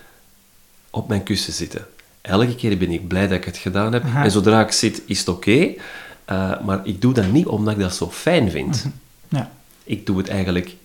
op 0.89 1.07
mijn 1.07 1.23
kussen 1.23 1.53
zitten. 1.53 1.85
Elke 2.21 2.55
keer 2.55 2.77
ben 2.77 2.91
ik 2.91 3.07
blij 3.07 3.27
dat 3.27 3.37
ik 3.37 3.43
het 3.45 3.57
gedaan 3.57 3.93
heb. 3.93 4.03
Aha. 4.03 4.23
En 4.23 4.31
zodra 4.31 4.61
ik 4.61 4.71
zit, 4.71 5.01
is 5.05 5.19
het 5.19 5.27
oké. 5.27 5.73
Eh, 6.25 6.61
maar 6.61 6.79
ik 6.83 7.01
doe 7.01 7.13
dat 7.13 7.31
niet 7.31 7.45
omdat 7.45 7.73
ik 7.73 7.79
dat 7.79 7.95
zo 7.95 8.09
fijn 8.11 8.51
vind. 8.51 8.83
dat- 8.83 8.91
ja. 9.39 9.51
Ik 9.83 10.05
doe 10.05 10.17
het 10.17 10.27
eigenlijk 10.29 10.75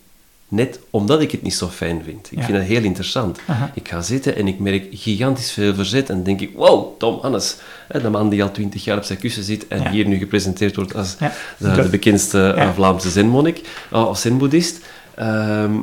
net 0.47 0.79
omdat 0.89 1.21
ik 1.21 1.31
het 1.31 1.41
niet 1.41 1.53
zo 1.53 1.67
fijn 1.67 2.03
vind. 2.03 2.31
Ik 2.31 2.37
Ja. 2.37 2.43
vind 2.45 2.57
dat 2.57 2.67
heel 2.67 2.83
interessant. 2.83 3.39
Aha. 3.47 3.71
Ik 3.73 3.87
ga 3.87 4.01
zitten 4.01 4.35
en 4.35 4.47
ik 4.47 4.59
merk 4.59 4.87
gigantisch 4.91 5.51
veel 5.51 5.73
verzet. 5.73 6.09
En 6.09 6.23
denk 6.23 6.41
ik, 6.41 6.51
wow, 6.55 6.97
Tom 6.99 7.19
Hannes. 7.21 7.57
Hè, 7.87 8.01
de 8.01 8.09
man 8.09 8.29
die 8.29 8.43
al 8.43 8.51
twintig 8.51 8.83
jaar 8.83 8.97
op 8.97 9.03
zijn 9.03 9.19
kussen 9.19 9.43
zit 9.43 9.67
en 9.67 9.81
Ja. 9.81 9.89
hier 9.91 10.07
nu 10.07 10.17
gepresenteerd 10.17 10.75
wordt 10.75 10.95
als 10.95 11.15
Ja. 11.19 11.33
de, 11.57 11.71
de 11.81 11.89
bekendste 11.89 12.49
eh, 12.49 12.63
Ja. 12.63 12.73
Vlaamse 12.73 13.09
zenmonnik 13.09 13.61
uh, 13.93 14.07
of 14.07 14.17
zenboeddhist. 14.17 14.79
Ehm, 15.15 15.75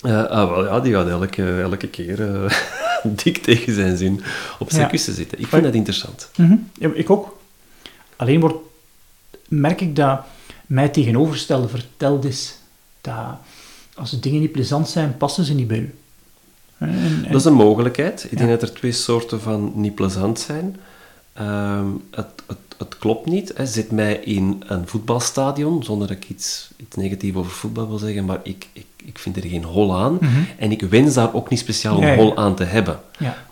eh, 0.00 0.24
ah, 0.24 0.50
wel, 0.50 0.64
ja, 0.64 0.80
die 0.80 0.92
gaat 0.94 1.08
elke, 1.08 1.60
elke 1.60 1.88
keer 1.88 2.34
eh, 2.34 2.52
dik 3.24 3.38
tegen 3.38 3.74
zijn 3.74 3.96
zin 3.96 4.22
op 4.58 4.70
zijn 4.70 4.82
Ja. 4.82 4.88
kussen 4.88 5.14
zitten. 5.14 5.38
Ik 5.40 5.46
vind 5.46 5.62
dat 5.62 5.74
interessant. 5.74 6.30
Mhm. 6.36 6.56
Ja, 6.78 6.90
ik 6.94 7.10
ook. 7.10 7.36
Alleen 8.16 8.40
wordt, 8.40 8.56
merk 9.48 9.80
ik 9.80 9.96
dat 9.96 10.20
mij 10.66 10.88
tegenovergestelde 10.88 11.68
verteld 11.68 12.24
is 12.24 12.54
dat 13.00 13.38
als 13.96 14.10
de 14.10 14.20
dingen 14.20 14.40
niet 14.40 14.52
plezant 14.52 14.88
zijn, 14.88 15.16
passen 15.16 15.44
ze 15.44 15.54
niet 15.54 15.66
bij 15.66 15.78
u. 15.78 15.94
En, 16.78 16.88
en- 16.88 17.26
Dat 17.30 17.40
is 17.40 17.44
een 17.46 17.52
mogelijkheid. 17.54 18.26
Ik 18.30 18.38
denk 18.38 18.50
dat 18.50 18.62
er 18.62 18.72
twee 18.74 18.92
soorten 18.92 19.40
van 19.40 19.72
niet 19.74 19.94
plezant 19.94 20.38
zijn. 20.40 20.76
Ehm, 21.32 21.86
het, 22.10 22.26
het, 22.46 22.56
het 22.78 22.98
klopt 22.98 23.26
niet. 23.26 23.52
Hè. 23.56 23.66
Zet 23.66 23.90
mij 23.90 24.14
in 24.14 24.62
een 24.66 24.88
voetbalstadion, 24.88 25.84
zonder 25.84 26.08
dat 26.08 26.16
ik 26.16 26.28
iets, 26.28 26.70
iets 26.76 26.96
negatiefs 26.96 27.36
over 27.36 27.50
voetbal 27.50 27.88
wil 27.88 27.98
zeggen, 27.98 28.24
maar 28.24 28.40
ik, 28.42 28.66
ik, 28.72 28.86
ik 29.04 29.18
vind 29.18 29.36
er 29.36 29.42
geen 29.46 29.64
hol 29.64 29.96
aan. 29.96 30.14
Mhm. 30.20 30.40
En 30.58 30.70
ik 30.70 30.80
wens 30.82 31.14
daar 31.14 31.34
ook 31.34 31.48
niet 31.50 31.58
speciaal 31.58 32.02
een 32.02 32.08
ja. 32.08 32.14
hol 32.16 32.36
aan 32.36 32.54
te 32.56 32.64
hebben. 32.64 33.00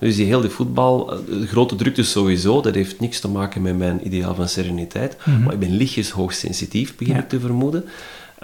Dus 0.00 0.16
die 0.16 0.26
hele 0.26 0.50
voetbal, 0.50 1.12
eh, 1.12 1.18
de 1.40 1.46
grote 1.46 1.74
drukte 1.76 2.02
sowieso, 2.02 2.60
dat 2.60 2.74
heeft 2.74 3.00
niks 3.00 3.20
te 3.20 3.28
maken 3.28 3.62
met 3.62 3.78
mijn 3.78 4.06
ideaal 4.06 4.34
van 4.34 4.48
sereniteit. 4.48 5.16
Maar 5.44 5.52
ik 5.52 5.58
ben 5.58 5.76
lichtjes 5.76 6.10
hoogsensitief, 6.10 6.96
begin 6.96 7.14
Mhm. 7.14 7.22
Ik 7.22 7.28
te 7.28 7.40
vermoeden. 7.40 7.84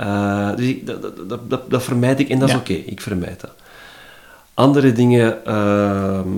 Eh, 0.01 0.57
dus 0.57 0.67
ik, 0.67 0.87
dat, 0.87 1.03
dat, 1.29 1.51
dat, 1.51 1.71
dat, 1.71 1.83
vermijd 1.83 2.21
ik 2.21 2.29
en 2.29 2.39
dat 2.39 2.49
is 2.49 2.55
oké, 2.55 2.73
ik 2.73 3.01
vermijd 3.01 3.41
dat. 3.41 3.51
Andere 4.55 4.93
dingen, 4.93 5.45
ehm, 5.45 6.29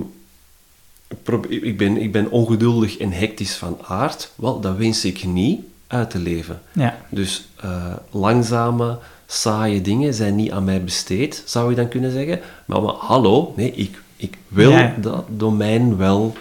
ik 1.49 1.77
ben, 1.77 1.97
ik 1.97 2.11
ben 2.11 2.29
ongeduldig 2.31 2.97
en 2.97 3.11
hectisch 3.11 3.55
van 3.55 3.77
aard. 3.87 4.31
Wel, 4.35 4.59
dat 4.59 4.77
wens 4.77 5.05
ik 5.05 5.23
niet 5.25 5.61
uit 5.87 6.09
te 6.09 6.19
leven. 6.19 6.61
Ja. 6.71 6.97
Dus 7.09 7.47
eh, 7.61 7.93
langzame, 8.11 8.97
saaie 9.27 9.81
dingen 9.81 10.13
zijn 10.13 10.35
niet 10.35 10.51
aan 10.51 10.63
mij 10.63 10.83
besteed, 10.83 11.43
zou 11.45 11.69
je 11.69 11.75
dan 11.75 11.87
kunnen 11.87 12.11
zeggen. 12.11 12.39
Maar, 12.65 12.81
maar 12.81 12.93
hallo, 12.93 13.53
nee, 13.55 13.71
ik, 13.71 14.01
ik 14.15 14.37
wil 14.47 14.71
Ja. 14.71 14.95
dat 15.01 15.25
domein 15.29 15.97
wel 15.97 16.33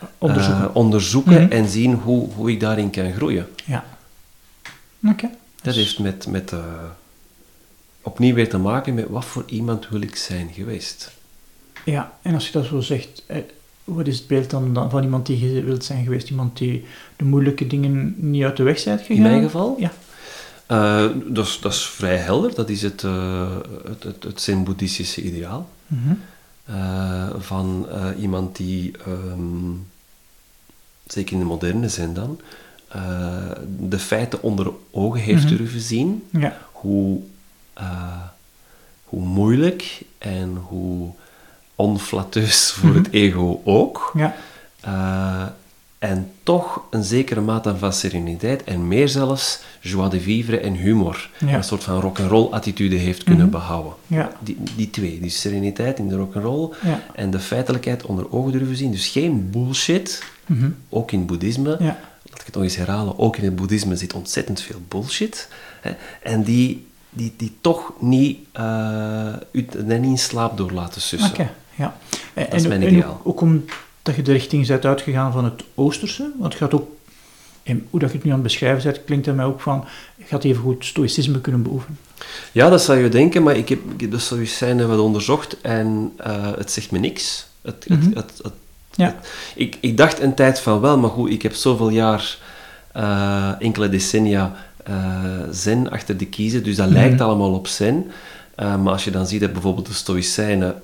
eh, 0.00 0.06
Onderzoeken. 0.18 0.74
onderzoeken 0.74 1.42
Mhm. 1.42 1.52
en 1.52 1.68
zien 1.68 1.94
hoe, 1.94 2.28
hoe 2.34 2.50
ik 2.50 2.60
daarin 2.60 2.90
kan 2.90 3.12
groeien. 3.12 3.46
Ja. 3.64 3.84
Oké. 5.08 5.30
Dat 5.62 5.74
heeft 5.74 5.98
met, 5.98 6.26
met 6.26 6.52
eh, 6.52 6.64
opnieuw 8.02 8.34
weer 8.34 8.48
te 8.48 8.58
maken 8.58 8.94
met 8.94 9.08
wat 9.08 9.24
voor 9.24 9.44
iemand 9.46 9.88
wil 9.88 10.00
ik 10.00 10.16
zijn 10.16 10.50
geweest. 10.52 11.12
Ja, 11.84 12.18
en 12.22 12.34
als 12.34 12.46
je 12.46 12.52
dat 12.52 12.64
zo 12.64 12.80
zegt, 12.80 13.22
eh, 13.26 13.36
wat 13.84 14.06
is 14.06 14.18
het 14.18 14.26
beeld 14.26 14.50
dan, 14.50 14.74
dan 14.74 14.90
van 14.90 15.02
iemand 15.02 15.26
die 15.26 15.54
je 15.54 15.62
wilt 15.62 15.84
zijn 15.84 16.04
geweest? 16.04 16.30
Iemand 16.30 16.58
die 16.58 16.84
de 17.16 17.24
moeilijke 17.24 17.66
dingen 17.66 18.14
niet 18.16 18.44
uit 18.44 18.56
de 18.56 18.62
weg 18.62 18.78
zijn 18.78 18.98
gegaan? 18.98 19.16
In 19.16 19.22
mijn 19.22 19.42
geval? 19.42 19.76
Ja. 19.78 19.92
Eh, 20.66 21.06
dat, 21.26 21.46
is, 21.46 21.58
dat 21.60 21.72
is 21.72 21.86
vrij 21.86 22.16
helder, 22.16 22.54
dat 22.54 22.68
is 22.68 22.82
het, 22.82 23.04
eh, 23.04 23.56
het, 23.84 24.02
het, 24.02 24.22
het 24.22 24.40
zen-boeddhistische 24.40 25.22
ideaal. 25.22 25.68
Mhm. 25.86 26.14
Van 27.38 27.86
iemand 28.18 28.56
die, 28.56 28.92
ehm, 29.06 29.72
zeker 31.06 31.32
in 31.32 31.38
de 31.38 31.44
moderne 31.44 31.88
zin 31.88 32.14
dan, 32.14 32.40
eh, 32.90 33.02
de 33.78 33.98
feiten 33.98 34.42
onder 34.42 34.70
ogen 34.90 35.20
heeft 35.20 35.44
Mhm. 35.44 35.56
durven 35.56 35.80
zien. 35.80 36.22
Ja. 36.30 36.58
Hoe, 36.72 37.20
eh, 37.72 38.22
hoe 39.04 39.22
moeilijk 39.24 40.00
en 40.18 40.56
hoe 40.68 41.08
onflatteus 41.74 42.70
voor 42.72 42.94
het 42.94 43.10
ego 43.10 43.60
ook. 43.64 44.12
Ja. 44.16 44.34
Eh, 44.80 45.46
en 45.98 46.30
toch 46.42 46.82
een 46.90 47.04
zekere 47.04 47.40
mate 47.40 47.76
van 47.76 47.92
sereniteit 47.92 48.64
en 48.64 48.88
meer 48.88 49.08
zelfs 49.08 49.60
joie 49.80 50.08
de 50.10 50.20
vivre 50.20 50.58
en 50.60 50.74
humor. 50.74 51.30
Ja. 51.46 51.54
Een 51.54 51.64
soort 51.64 51.84
van 51.84 52.00
rock'n'roll 52.00 52.48
attitude 52.52 52.96
heeft 52.96 53.22
kunnen 53.24 53.42
Mhm. 53.46 53.54
behouden. 53.54 53.92
Ja. 54.06 54.32
Die, 54.40 54.56
die 54.76 54.90
twee, 54.90 55.20
die 55.20 55.30
sereniteit 55.30 55.98
in 55.98 56.08
de 56.08 56.16
rock'n'roll 56.16 56.70
Ja. 56.82 57.00
en 57.14 57.30
de 57.30 57.38
feitelijkheid 57.40 58.02
onder 58.06 58.32
ogen 58.32 58.52
durven 58.52 58.76
zien. 58.76 58.90
Dus 58.90 59.06
geen 59.08 59.50
bullshit, 59.50 60.22
Mhm. 60.46 60.70
ook 60.88 61.12
in 61.12 61.26
boeddhisme. 61.26 61.94
Laat 62.40 62.48
ik 62.48 62.54
het 62.54 62.64
nog 62.64 62.64
eens 62.64 62.86
herhalen, 62.86 63.18
ook 63.18 63.36
in 63.36 63.44
het 63.44 63.56
boeddhisme 63.56 63.96
zit 63.96 64.12
ontzettend 64.14 64.60
veel 64.60 64.80
bullshit. 64.88 65.48
Hè, 65.80 65.90
en 66.22 66.42
die, 66.42 66.86
die, 67.10 67.34
die 67.36 67.52
toch 67.60 67.92
niet, 67.98 68.38
eh 68.52 69.32
u 69.52 69.66
niet 69.84 70.02
in 70.02 70.18
slaap 70.18 70.56
door 70.56 70.70
laten 70.72 71.00
sussen. 71.00 71.30
Oké, 71.30 71.50
ja. 71.74 71.96
En, 72.34 72.50
is 72.50 72.66
mijn 72.66 72.82
ideaal. 72.82 73.12
ook, 73.12 73.26
ook 73.26 73.40
omdat 73.40 74.16
je 74.16 74.22
de 74.22 74.32
richting 74.32 74.66
bent 74.66 74.84
uitgegaan 74.84 75.32
van 75.32 75.44
het 75.44 75.64
Oosterse, 75.74 76.30
want 76.38 76.52
het 76.52 76.62
gaat 76.62 76.74
ook, 76.74 76.88
en 77.62 77.86
hoe 77.90 78.00
dat 78.00 78.10
je 78.10 78.14
het 78.16 78.24
nu 78.24 78.30
aan 78.30 78.36
het 78.38 78.46
beschrijven 78.46 78.82
bent, 78.92 79.04
klinkt 79.04 79.24
dat 79.26 79.34
mij 79.34 79.44
ook 79.44 79.60
van, 79.60 79.84
je 80.16 80.24
gaat 80.24 80.44
even 80.44 80.62
goed 80.62 80.84
stoïcisme 80.84 81.40
kunnen 81.40 81.62
beoefenen. 81.62 81.98
Ja, 82.52 82.68
dat 82.68 82.82
zou 82.82 82.98
je 82.98 83.08
denken, 83.08 83.42
maar 83.42 83.56
ik 83.56 83.68
heb, 83.68 83.80
de 84.10 84.18
Stoïcijnen 84.18 84.88
wat 84.88 84.98
onderzocht 84.98 85.60
en 85.60 86.12
eh, 86.16 86.52
het 86.56 86.70
zegt 86.70 86.90
me 86.90 86.98
niks. 86.98 87.46
Het, 87.62 87.84
het, 87.88 87.98
Mhm. 88.00 88.16
het, 88.16 88.32
het- 88.42 88.52
Ja. 88.94 89.14
ik, 89.54 89.76
ik 89.80 89.96
dacht 89.96 90.20
een 90.20 90.34
tijd 90.34 90.60
van 90.60 90.80
wel, 90.80 90.98
maar 90.98 91.10
goed, 91.10 91.30
ik 91.30 91.42
heb 91.42 91.54
zoveel 91.54 91.88
jaar, 91.88 92.38
eh, 92.92 93.50
enkele 93.58 93.88
decennia, 93.88 94.54
eh, 94.84 94.94
zen 95.50 95.90
achter 95.90 96.16
de 96.16 96.26
kiezen, 96.26 96.62
dus 96.64 96.76
dat 96.76 96.86
Mhm. 96.86 96.94
lijkt 96.96 97.20
allemaal 97.20 97.52
op 97.52 97.66
zen. 97.66 98.10
Eh, 98.54 98.76
maar 98.76 98.92
als 98.92 99.04
je 99.04 99.10
dan 99.10 99.26
ziet 99.26 99.40
dat 99.40 99.52
bijvoorbeeld 99.52 99.86
de 99.86 99.92
Stoïcijnen, 99.92 100.82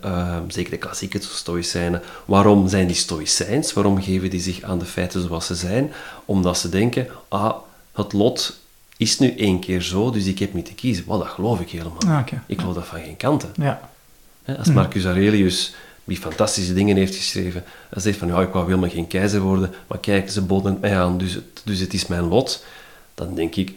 zeker 0.48 0.70
de 0.70 0.76
klassieke 0.78 1.18
Stoïcijnen, 1.20 2.02
waarom 2.24 2.68
zijn 2.68 2.86
die 2.86 2.96
Stoïcijns? 2.96 3.72
Waarom 3.72 4.02
geven 4.02 4.30
die 4.30 4.40
zich 4.40 4.62
aan 4.62 4.78
de 4.78 4.84
feiten 4.84 5.22
zoals 5.22 5.46
ze 5.46 5.54
zijn? 5.54 5.92
Omdat 6.24 6.58
ze 6.58 6.68
denken, 6.68 7.06
ah, 7.28 7.54
het 7.92 8.12
lot 8.12 8.58
is 8.96 9.18
nu 9.18 9.34
één 9.36 9.60
keer 9.60 9.82
zo, 9.82 10.10
dus 10.10 10.24
ik 10.26 10.38
heb 10.38 10.54
niet 10.54 10.66
te 10.66 10.74
kiezen. 10.74 11.04
Wel, 11.08 11.18
dat 11.18 11.26
geloof 11.28 11.60
ik 11.60 11.70
helemaal. 11.70 11.98
Ah. 12.06 12.26
Ik 12.46 12.60
geloof 12.60 12.74
dat 12.74 12.86
van 12.86 13.00
geen 13.00 13.16
kanten. 13.16 13.48
Ja. 13.54 13.80
Als 14.58 14.68
Marcus 14.70 15.04
Aurelius, 15.04 15.74
die 16.06 16.16
fantastische 16.16 16.74
dingen 16.74 16.96
heeft 16.96 17.14
geschreven, 17.16 17.64
hij 17.90 18.02
zegt 18.02 18.18
van, 18.18 18.28
ja, 18.28 18.40
ik 18.40 18.52
wou 18.52 18.64
helemaal 18.66 18.90
geen 18.90 19.06
keizer 19.06 19.40
worden, 19.40 19.74
maar 19.86 19.98
kijk, 19.98 20.30
ze 20.30 20.42
boden 20.42 20.72
het 20.72 20.80
mij 20.80 20.98
aan, 21.00 21.18
dus 21.18 21.34
het, 21.34 21.60
dus 21.64 21.78
het 21.80 21.94
is 21.94 22.06
mijn 22.06 22.22
lot. 22.22 22.64
Dan 23.14 23.34
denk 23.34 23.54
ik, 23.54 23.74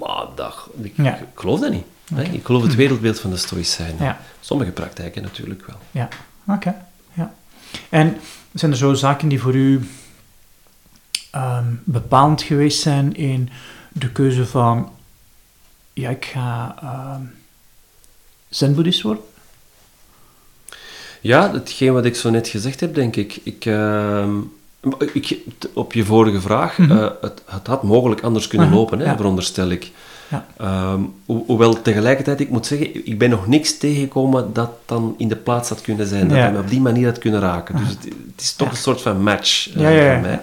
maar 0.00 0.26
dat, 0.34 0.68
ik, 0.82 0.92
Ja. 0.96 1.16
ik 1.16 1.26
geloof 1.34 1.60
dat 1.60 1.70
niet. 1.70 1.84
Ik 2.32 2.44
geloof 2.44 2.62
het 2.62 2.74
wereldbeeld 2.74 3.20
van 3.20 3.30
de 3.30 3.36
Stoïcijnen. 3.36 4.04
Ja. 4.04 4.20
Sommige 4.40 4.70
praktijken 4.70 5.22
natuurlijk 5.22 5.66
wel. 5.66 5.76
Ja, 5.90 6.08
oké. 6.46 6.74
Ja. 7.14 7.34
En 7.88 8.16
zijn 8.54 8.70
er 8.70 8.76
zo 8.76 8.94
zaken 8.94 9.28
die 9.28 9.40
voor 9.40 9.54
u 9.54 9.88
um, 11.34 11.80
bepalend 11.84 12.42
geweest 12.42 12.80
zijn 12.82 13.14
in 13.14 13.50
de 13.92 14.12
keuze 14.12 14.46
van, 14.46 14.92
ja, 15.92 16.10
ik 16.10 16.24
ga 16.24 17.20
zen-boeddhist 18.48 19.02
worden? 19.02 19.22
Ja, 21.22 21.52
hetgeen 21.52 21.92
wat 21.92 22.04
ik 22.04 22.16
zo 22.16 22.30
net 22.30 22.48
gezegd 22.48 22.80
heb, 22.80 22.94
denk 22.94 23.16
ik. 23.16 23.40
Ik, 23.42 23.64
uh, 23.64 24.24
ik 25.12 25.38
op 25.72 25.92
je 25.92 26.04
vorige 26.04 26.40
vraag, 26.40 26.78
mm 26.78 26.88
-hmm. 26.88 26.98
uh, 26.98 27.08
het, 27.20 27.42
het, 27.46 27.66
had 27.66 27.82
mogelijk 27.82 28.20
anders 28.20 28.46
kunnen 28.46 28.68
-huh. 28.68 28.76
lopen, 28.76 28.98
hè, 28.98 29.04
ja. 29.04 29.16
veronderstel 29.16 29.68
ik. 29.68 29.90
Ja. 30.28 30.46
Um, 30.92 31.14
ho 31.26 31.44
hoewel 31.46 31.82
tegelijkertijd, 31.82 32.40
ik 32.40 32.48
moet 32.48 32.66
zeggen, 32.66 33.06
ik 33.06 33.18
ben 33.18 33.30
nog 33.30 33.46
niks 33.46 33.78
tegengekomen 33.78 34.52
dat 34.52 34.70
dan 34.86 35.14
in 35.18 35.28
de 35.28 35.36
plaats 35.36 35.68
had 35.68 35.80
kunnen 35.80 36.06
zijn, 36.06 36.28
dat 36.28 36.36
ja. 36.36 36.42
hij 36.42 36.52
me 36.52 36.58
op 36.58 36.68
die 36.68 36.80
manier 36.80 37.06
had 37.06 37.18
kunnen 37.18 37.40
raken. 37.40 37.76
Dus 37.76 37.88
het, 37.88 38.04
het 38.04 38.40
is 38.40 38.52
toch 38.52 38.70
een 38.70 38.76
soort 38.76 39.00
van 39.00 39.22
match 39.22 39.68
uh, 39.68 39.74
voor 39.74 40.20
mij. 40.20 40.40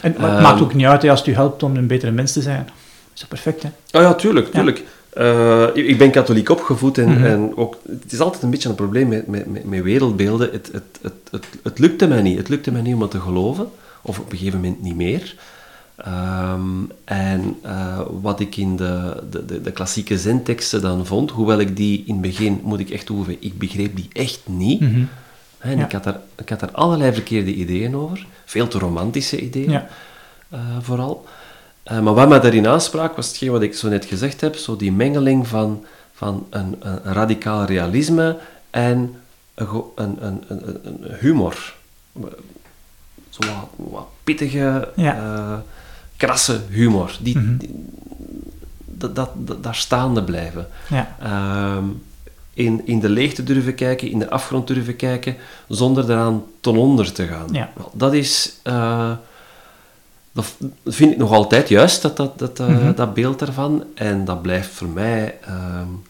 En 0.00 0.12
het 0.12 0.16
um, 0.16 0.42
maakt 0.42 0.60
ook 0.60 0.74
niet 0.74 0.86
uit, 0.86 1.02
hè, 1.02 1.10
als 1.10 1.18
het 1.18 1.28
u 1.28 1.34
helpt 1.34 1.62
om 1.62 1.76
een 1.76 1.86
betere 1.86 2.12
mens 2.12 2.32
te 2.32 2.42
zijn. 2.42 2.68
Is 3.14 3.20
dat 3.20 3.28
perfect, 3.28 3.62
hè? 3.62 3.68
Oh 3.68 4.02
ja, 4.02 4.14
tuurlijk, 4.14 4.52
tuurlijk. 4.52 4.82
Uh, 5.18 5.66
ik 5.74 5.98
ben 5.98 6.10
katholiek 6.10 6.48
opgevoed 6.48 6.98
en, 6.98 7.08
mm 7.08 7.16
-hmm. 7.16 7.24
en 7.24 7.56
ook, 7.56 7.78
het 7.88 8.12
is 8.12 8.20
altijd 8.20 8.42
een 8.42 8.50
beetje 8.50 8.68
een 8.68 8.74
probleem 8.74 9.08
met, 9.08 9.26
met, 9.26 9.64
met 9.64 9.82
wereldbeelden. 9.82 10.50
Het, 10.52 10.70
het, 10.72 10.98
het, 11.02 11.12
het, 11.30 11.46
het 11.62 11.78
lukte 11.78 12.06
mij 12.06 12.22
niet. 12.22 12.38
Het 12.38 12.48
lukte 12.48 12.72
mij 12.72 12.82
niet 12.82 12.94
om 12.94 13.02
het 13.02 13.10
te 13.10 13.20
geloven, 13.20 13.70
of 14.02 14.18
op 14.18 14.32
een 14.32 14.38
gegeven 14.38 14.60
moment 14.60 14.82
niet 14.82 14.96
meer. 14.96 15.34
Um, 16.08 16.90
en 17.04 17.56
uh, 17.66 18.00
wat 18.20 18.40
ik 18.40 18.56
in 18.56 18.76
de, 18.76 19.22
de, 19.30 19.44
de, 19.46 19.60
de 19.60 19.70
klassieke 19.72 20.18
zenteksten 20.18 20.80
dan 20.80 21.06
vond, 21.06 21.30
hoewel 21.30 21.60
ik 21.60 21.76
die 21.76 22.04
in 22.06 22.12
het 22.12 22.22
begin, 22.22 22.60
moet 22.62 22.80
ik 22.80 22.90
echt 22.90 23.06
toegeven, 23.06 23.36
ik 23.40 23.58
begreep 23.58 23.96
die 23.96 24.08
echt 24.12 24.40
niet. 24.46 24.80
Mm 24.80 24.92
-hmm. 24.92 25.08
En 25.58 25.78
ja. 25.78 25.84
ik, 25.84 25.92
had 25.92 26.04
daar, 26.04 26.20
ik 26.36 26.48
had 26.48 26.60
daar 26.60 26.70
allerlei 26.70 27.12
verkeerde 27.12 27.54
ideeën 27.54 27.96
over, 27.96 28.26
veel 28.44 28.68
te 28.68 28.78
romantische 28.78 29.40
ideeën 29.40 29.70
ja. 29.70 29.88
uh, 30.52 30.58
vooral. 30.80 31.26
Uh, 31.90 32.00
maar 32.00 32.14
wat 32.14 32.28
mij 32.28 32.40
daarin 32.40 32.66
aansprak, 32.66 33.16
was 33.16 33.28
hetgeen 33.28 33.50
wat 33.50 33.62
ik 33.62 33.74
zo 33.74 33.88
net 33.88 34.04
gezegd 34.04 34.40
heb, 34.40 34.56
zo 34.56 34.76
die 34.76 34.92
mengeling 34.92 35.48
van, 35.48 35.84
van 36.12 36.46
een, 36.50 36.76
een 36.80 37.02
radicaal 37.02 37.64
realisme 37.64 38.38
en 38.70 39.14
een, 39.54 39.68
een, 39.94 40.16
een, 40.20 40.42
een 40.82 41.16
humor. 41.20 41.74
Zo 43.28 43.38
wat, 43.38 43.68
wat 43.76 44.06
pittige, 44.24 44.88
ja. 44.96 45.16
uh, 45.16 45.58
krasse 46.16 46.60
humor. 46.68 47.16
Die, 47.20 47.38
mm 47.38 47.44
-hmm. 47.44 47.56
die 47.56 47.84
dat, 48.84 49.14
dat, 49.14 49.30
dat, 49.34 49.62
daar 49.62 49.74
staande 49.74 50.22
blijven. 50.24 50.68
Ja. 50.88 51.16
Um, 51.76 52.02
in, 52.54 52.86
in 52.86 53.00
de 53.00 53.08
leegte 53.08 53.42
durven 53.42 53.74
kijken, 53.74 54.10
in 54.10 54.18
de 54.18 54.30
afgrond 54.30 54.66
durven 54.66 54.96
kijken, 54.96 55.36
zonder 55.68 56.10
eraan 56.10 56.44
ten 56.60 56.76
onder 56.76 57.12
te 57.12 57.26
gaan. 57.26 57.48
Ja. 57.52 57.72
Dat 57.92 58.12
is... 58.12 58.56
Dat 60.32 60.56
vind 60.84 61.12
ik 61.12 61.18
nog 61.18 61.32
altijd 61.32 61.68
juist, 61.68 62.02
dat, 62.02 62.16
dat, 62.16 62.38
dat, 62.38 62.58
mm 62.58 62.76
-hmm. 62.76 62.94
dat 62.94 63.14
beeld 63.14 63.38
daarvan. 63.38 63.84
En 63.94 64.24
dat 64.24 64.42
blijft 64.42 64.68
voor 64.68 64.88
mij 64.88 65.38
um, 65.48 66.02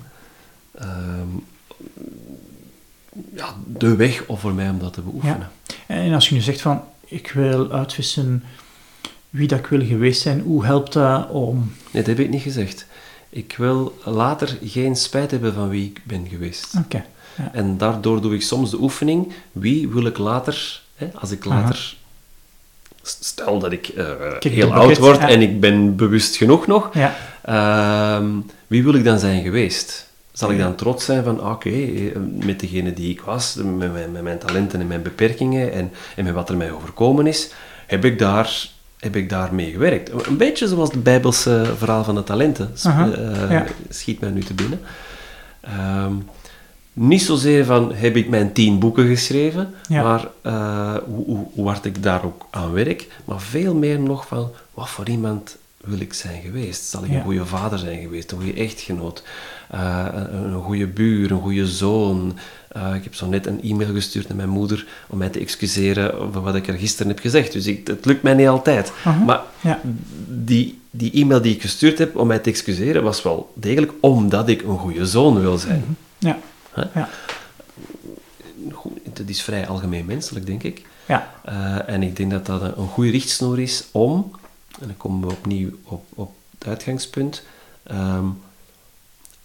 um, 0.82 1.44
ja, 3.34 3.54
de 3.66 3.96
weg 3.96 4.26
of 4.26 4.40
voor 4.40 4.54
mij 4.54 4.68
om 4.68 4.78
dat 4.78 4.92
te 4.92 5.00
beoefenen. 5.00 5.50
Ja. 5.66 5.94
En 5.94 6.14
als 6.14 6.28
je 6.28 6.34
nu 6.34 6.40
zegt 6.40 6.60
van, 6.60 6.82
ik 7.04 7.30
wil 7.30 7.72
uitvissen 7.72 8.44
wie 9.30 9.48
dat 9.48 9.58
ik 9.58 9.66
wil 9.66 9.86
geweest 9.86 10.22
zijn, 10.22 10.40
hoe 10.40 10.64
helpt 10.64 10.92
dat 10.92 11.30
om... 11.30 11.72
Nee, 11.90 12.02
dat 12.02 12.16
heb 12.16 12.18
ik 12.18 12.30
niet 12.30 12.42
gezegd. 12.42 12.86
Ik 13.28 13.54
wil 13.58 13.98
later 14.04 14.58
geen 14.64 14.96
spijt 14.96 15.30
hebben 15.30 15.54
van 15.54 15.68
wie 15.68 15.86
ik 15.86 16.00
ben 16.04 16.28
geweest. 16.28 16.74
Okay. 16.84 17.04
Ja. 17.36 17.50
En 17.52 17.78
daardoor 17.78 18.20
doe 18.20 18.34
ik 18.34 18.42
soms 18.42 18.70
de 18.70 18.80
oefening, 18.80 19.32
wie 19.52 19.88
wil 19.88 20.06
ik 20.06 20.18
later, 20.18 20.82
hè, 20.94 21.10
als 21.14 21.30
ik 21.30 21.44
later... 21.44 21.74
Aha 21.74 22.00
stel 23.02 23.58
dat 23.58 23.72
ik 23.72 23.88
uh, 23.96 24.04
heel 24.40 24.72
oud 24.74 24.98
word 24.98 25.20
ja. 25.20 25.28
en 25.28 25.42
ik 25.42 25.60
ben 25.60 25.96
bewust 25.96 26.36
genoeg 26.36 26.66
nog, 26.66 26.90
ja. 26.92 27.14
uh, 28.20 28.28
wie 28.66 28.84
wil 28.84 28.94
ik 28.94 29.04
dan 29.04 29.18
zijn 29.18 29.42
geweest? 29.42 30.10
Zal 30.32 30.50
ik 30.50 30.58
dan 30.58 30.74
trots 30.74 31.04
zijn 31.04 31.24
van, 31.24 31.40
oké, 31.40 31.50
okay, 31.50 32.12
met 32.44 32.60
degene 32.60 32.92
die 32.92 33.10
ik 33.10 33.20
was, 33.20 33.54
met 33.54 33.92
mijn, 33.92 34.12
met 34.12 34.22
mijn, 34.22 34.38
talenten 34.38 34.80
en 34.80 34.86
mijn 34.86 35.02
beperkingen 35.02 35.72
en, 35.72 35.92
en 36.16 36.24
met 36.24 36.34
wat 36.34 36.48
er 36.48 36.56
mij 36.56 36.70
overkomen 36.70 37.26
is, 37.26 37.50
heb 37.86 38.04
ik 38.04 38.18
daar, 38.18 38.68
heb 38.98 39.16
ik 39.16 39.28
daar 39.28 39.54
mee 39.54 39.70
gewerkt. 39.70 40.26
Een 40.26 40.36
beetje 40.36 40.68
zoals 40.68 40.90
het 40.90 41.02
Bijbelse 41.02 41.64
verhaal 41.76 42.04
van 42.04 42.14
de 42.14 42.24
talenten, 42.24 42.74
uh, 42.86 43.50
ja. 43.50 43.66
schiet 43.88 44.20
mij 44.20 44.30
nu 44.30 44.42
te 44.42 44.54
binnen. 44.54 44.80
Um, 46.04 46.28
niet 46.92 47.22
zozeer 47.22 47.64
van 47.64 47.94
heb 47.94 48.16
ik 48.16 48.28
mijn 48.28 48.52
tien 48.52 48.78
boeken 48.78 49.06
geschreven, 49.06 49.74
ja. 49.88 50.02
maar 50.02 50.28
uh, 50.42 50.94
hoe, 51.04 51.24
hoe, 51.24 51.46
hoe 51.54 51.66
hard 51.66 51.84
ik 51.84 52.02
daar 52.02 52.24
ook 52.24 52.46
aan 52.50 52.72
werk, 52.72 53.06
maar 53.24 53.40
veel 53.40 53.74
meer 53.74 54.00
nog 54.00 54.26
van 54.26 54.50
wat 54.74 54.88
voor 54.88 55.08
iemand 55.08 55.56
wil 55.84 56.00
ik 56.00 56.12
zijn 56.12 56.42
geweest? 56.42 56.84
Zal 56.84 57.04
ik 57.04 57.10
ja. 57.10 57.16
een 57.16 57.22
goede 57.22 57.46
vader 57.46 57.78
zijn 57.78 58.00
geweest, 58.00 58.30
een 58.30 58.38
goede 58.38 58.60
echtgenoot, 58.60 59.22
uh, 59.74 60.06
een, 60.12 60.52
een 60.52 60.62
goede 60.62 60.86
buur, 60.86 61.30
een 61.30 61.40
goede 61.40 61.66
zoon? 61.66 62.38
Uh, 62.76 62.94
ik 62.94 63.04
heb 63.04 63.14
zo 63.14 63.26
net 63.26 63.46
een 63.46 63.62
e-mail 63.62 63.92
gestuurd 63.92 64.28
naar 64.28 64.36
mijn 64.36 64.48
moeder 64.48 64.86
om 65.08 65.18
mij 65.18 65.28
te 65.28 65.40
excuseren 65.40 66.18
over 66.20 66.40
wat 66.40 66.54
ik 66.54 66.68
er 66.68 66.74
gisteren 66.74 67.12
heb 67.12 67.20
gezegd. 67.20 67.52
Dus 67.52 67.66
ik, 67.66 67.86
het 67.86 68.04
lukt 68.04 68.22
mij 68.22 68.34
niet 68.34 68.48
altijd. 68.48 68.92
-huh. 69.02 69.24
Maar 69.24 69.40
ja. 69.60 69.80
die, 70.28 70.80
die 70.90 71.12
e-mail 71.12 71.42
die 71.42 71.54
ik 71.54 71.60
gestuurd 71.60 71.98
heb 71.98 72.16
om 72.16 72.26
mij 72.26 72.38
te 72.38 72.50
excuseren 72.50 73.02
was 73.02 73.22
wel 73.22 73.52
degelijk 73.54 73.92
omdat 74.00 74.48
ik 74.48 74.62
een 74.62 74.78
goede 74.78 75.06
zoon 75.06 75.40
wil 75.40 75.58
zijn. 75.58 75.84
-huh. 75.86 76.30
Ja. 76.30 76.38
Ja. 76.74 77.08
Dat 79.12 79.28
is 79.28 79.42
vrij 79.42 79.68
algemeen 79.68 80.04
menselijk, 80.04 80.46
denk 80.46 80.62
ik. 80.62 80.86
Ja. 81.08 81.34
Uh, 81.48 81.88
en 81.88 82.02
ik 82.02 82.16
denk 82.16 82.30
dat 82.30 82.46
dat 82.46 82.62
een, 82.62 82.78
een 82.78 82.88
goede 82.88 83.10
richtsnoer 83.10 83.60
is 83.60 83.84
om, 83.90 84.30
en 84.80 84.86
dan 84.86 84.96
komen 84.96 85.28
we 85.28 85.34
opnieuw 85.34 85.70
op, 85.82 86.04
op 86.14 86.34
het 86.58 86.68
uitgangspunt, 86.68 87.42
um, 87.90 88.40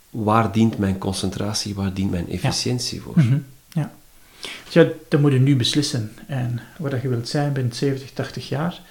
waar 0.09 0.51
dient 0.51 0.77
mijn 0.77 0.97
concentratie, 0.97 1.75
waar 1.75 1.93
dient 1.93 2.11
mijn 2.11 2.29
efficiëntie 2.29 2.97
ja. 2.97 3.03
voor? 3.03 3.13
Mm 3.15 3.27
-hmm. 3.27 3.45
Ja. 3.73 3.91
Dus 4.65 4.73
ja, 4.73 4.87
dat 5.07 5.19
moet 5.19 5.31
je 5.31 5.39
nu 5.39 5.55
beslissen. 5.55 6.13
En 6.27 6.59
wat 6.77 7.01
je 7.01 7.07
wilt 7.07 7.29
zijn 7.29 7.53
binnen 7.53 7.75
70, 7.75 8.11
80 8.11 8.49
jaar, 8.49 8.81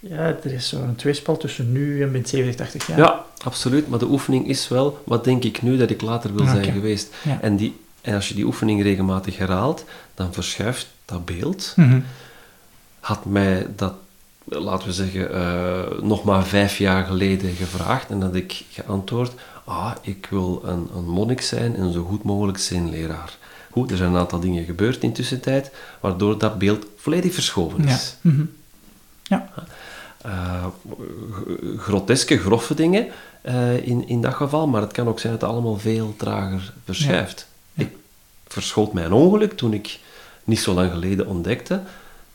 ja, 0.00 0.36
er 0.42 0.52
is 0.52 0.68
zo'n 0.68 0.94
tweespal 0.96 1.36
tussen 1.36 1.72
nu 1.72 2.02
en 2.02 2.12
binnen 2.12 2.28
70, 2.28 2.56
80 2.56 2.86
jaar. 2.86 2.98
Ja, 2.98 3.24
absoluut. 3.44 3.88
Maar 3.88 3.98
de 3.98 4.08
oefening 4.08 4.48
is 4.48 4.68
wel, 4.68 5.02
wat 5.04 5.24
denk 5.24 5.44
ik 5.44 5.62
nu 5.62 5.76
dat 5.76 5.90
ik 5.90 6.00
later 6.00 6.34
wil 6.34 6.42
okay. 6.42 6.54
zijn 6.54 6.72
geweest? 6.72 7.14
Ja. 7.22 7.40
En, 7.40 7.56
die, 7.56 7.76
en 8.00 8.14
als 8.14 8.28
je 8.28 8.34
die 8.34 8.44
oefening 8.44 8.82
regelmatig 8.82 9.38
herhaalt, 9.38 9.84
dan 10.14 10.32
verschuift 10.32 10.86
dat 11.04 11.24
beeld. 11.24 11.72
Mm 11.76 11.90
-hmm. 11.90 12.04
Had 13.00 13.24
mij 13.24 13.66
dat, 13.76 13.94
laten 14.44 14.88
we 14.88 14.94
zeggen, 14.94 15.34
uh, 15.34 16.02
nog 16.02 16.24
maar 16.24 16.44
vijf 16.44 16.78
jaar 16.78 17.04
geleden 17.04 17.54
gevraagd 17.54 18.10
en 18.10 18.20
dat 18.20 18.34
ik 18.34 18.64
geantwoord, 18.70 19.32
ah, 19.64 19.92
ik 20.02 20.26
wil 20.30 20.62
een, 20.64 20.88
een 20.96 21.08
monnik 21.08 21.40
zijn 21.40 21.76
en 21.76 21.92
zo 21.92 22.04
goed 22.04 22.22
mogelijk 22.22 22.58
zijn 22.58 22.90
leraar. 22.90 23.36
Goed, 23.70 23.90
er 23.90 23.96
zijn 23.96 24.10
een 24.10 24.18
aantal 24.18 24.40
dingen 24.40 24.64
gebeurd 24.64 25.02
in 25.02 25.12
tussentijd, 25.12 25.70
waardoor 26.00 26.38
dat 26.38 26.58
beeld 26.58 26.86
volledig 26.96 27.34
verschoven 27.34 27.84
is. 27.84 28.16
Ja. 28.22 28.30
Mm 28.30 28.36
-hmm. 28.36 28.50
Ja. 29.28 29.48
Uh, 30.26 30.66
groteske, 31.76 32.38
grove 32.38 32.74
dingen 32.74 33.06
uh, 33.44 33.86
in, 33.86 34.08
in 34.08 34.20
dat 34.20 34.34
geval, 34.34 34.66
maar 34.66 34.80
het 34.80 34.92
kan 34.92 35.08
ook 35.08 35.20
zijn 35.20 35.32
dat 35.32 35.40
het 35.40 35.50
allemaal 35.50 35.78
veel 35.78 36.14
trager 36.16 36.72
verschuift. 36.84 37.46
Ja. 37.72 37.82
Ja. 37.82 37.88
Ik 37.88 37.96
verschoot 38.46 38.92
mijn 38.92 39.12
ongeluk 39.12 39.52
toen 39.52 39.72
ik 39.72 39.98
niet 40.44 40.60
zo 40.60 40.74
lang 40.74 40.90
geleden 40.90 41.26
ontdekte 41.26 41.80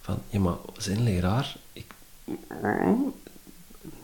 van, 0.01 0.17
ja 0.29 0.39
maar, 0.39 0.55
zijn 0.77 1.03
leraar, 1.03 1.55
ik, 1.73 1.93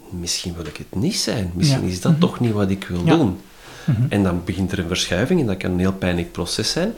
misschien 0.10 0.54
wil 0.56 0.66
ik 0.66 0.78
het 0.78 0.96
niet 0.96 1.18
zijn, 1.18 1.52
misschien 1.54 1.82
ja. 1.82 1.88
is 1.88 2.02
dat 2.02 2.12
mm 2.12 2.18
-hmm. 2.20 2.30
toch 2.30 2.40
niet 2.40 2.54
wat 2.54 2.70
ik 2.70 2.88
wil 2.88 3.04
doen. 3.04 3.28
Mm 3.28 3.96
-hmm. 3.96 4.06
En 4.10 4.24
dan 4.24 4.42
begint 4.46 4.72
er 4.72 4.80
een 4.80 4.88
verschuiving 4.88 5.40
en 5.40 5.46
dat 5.46 5.58
kan 5.58 5.72
een 5.72 5.80
heel 5.80 5.94
pijnlijk 5.94 6.32
proces 6.32 6.72
zijn. 6.72 6.94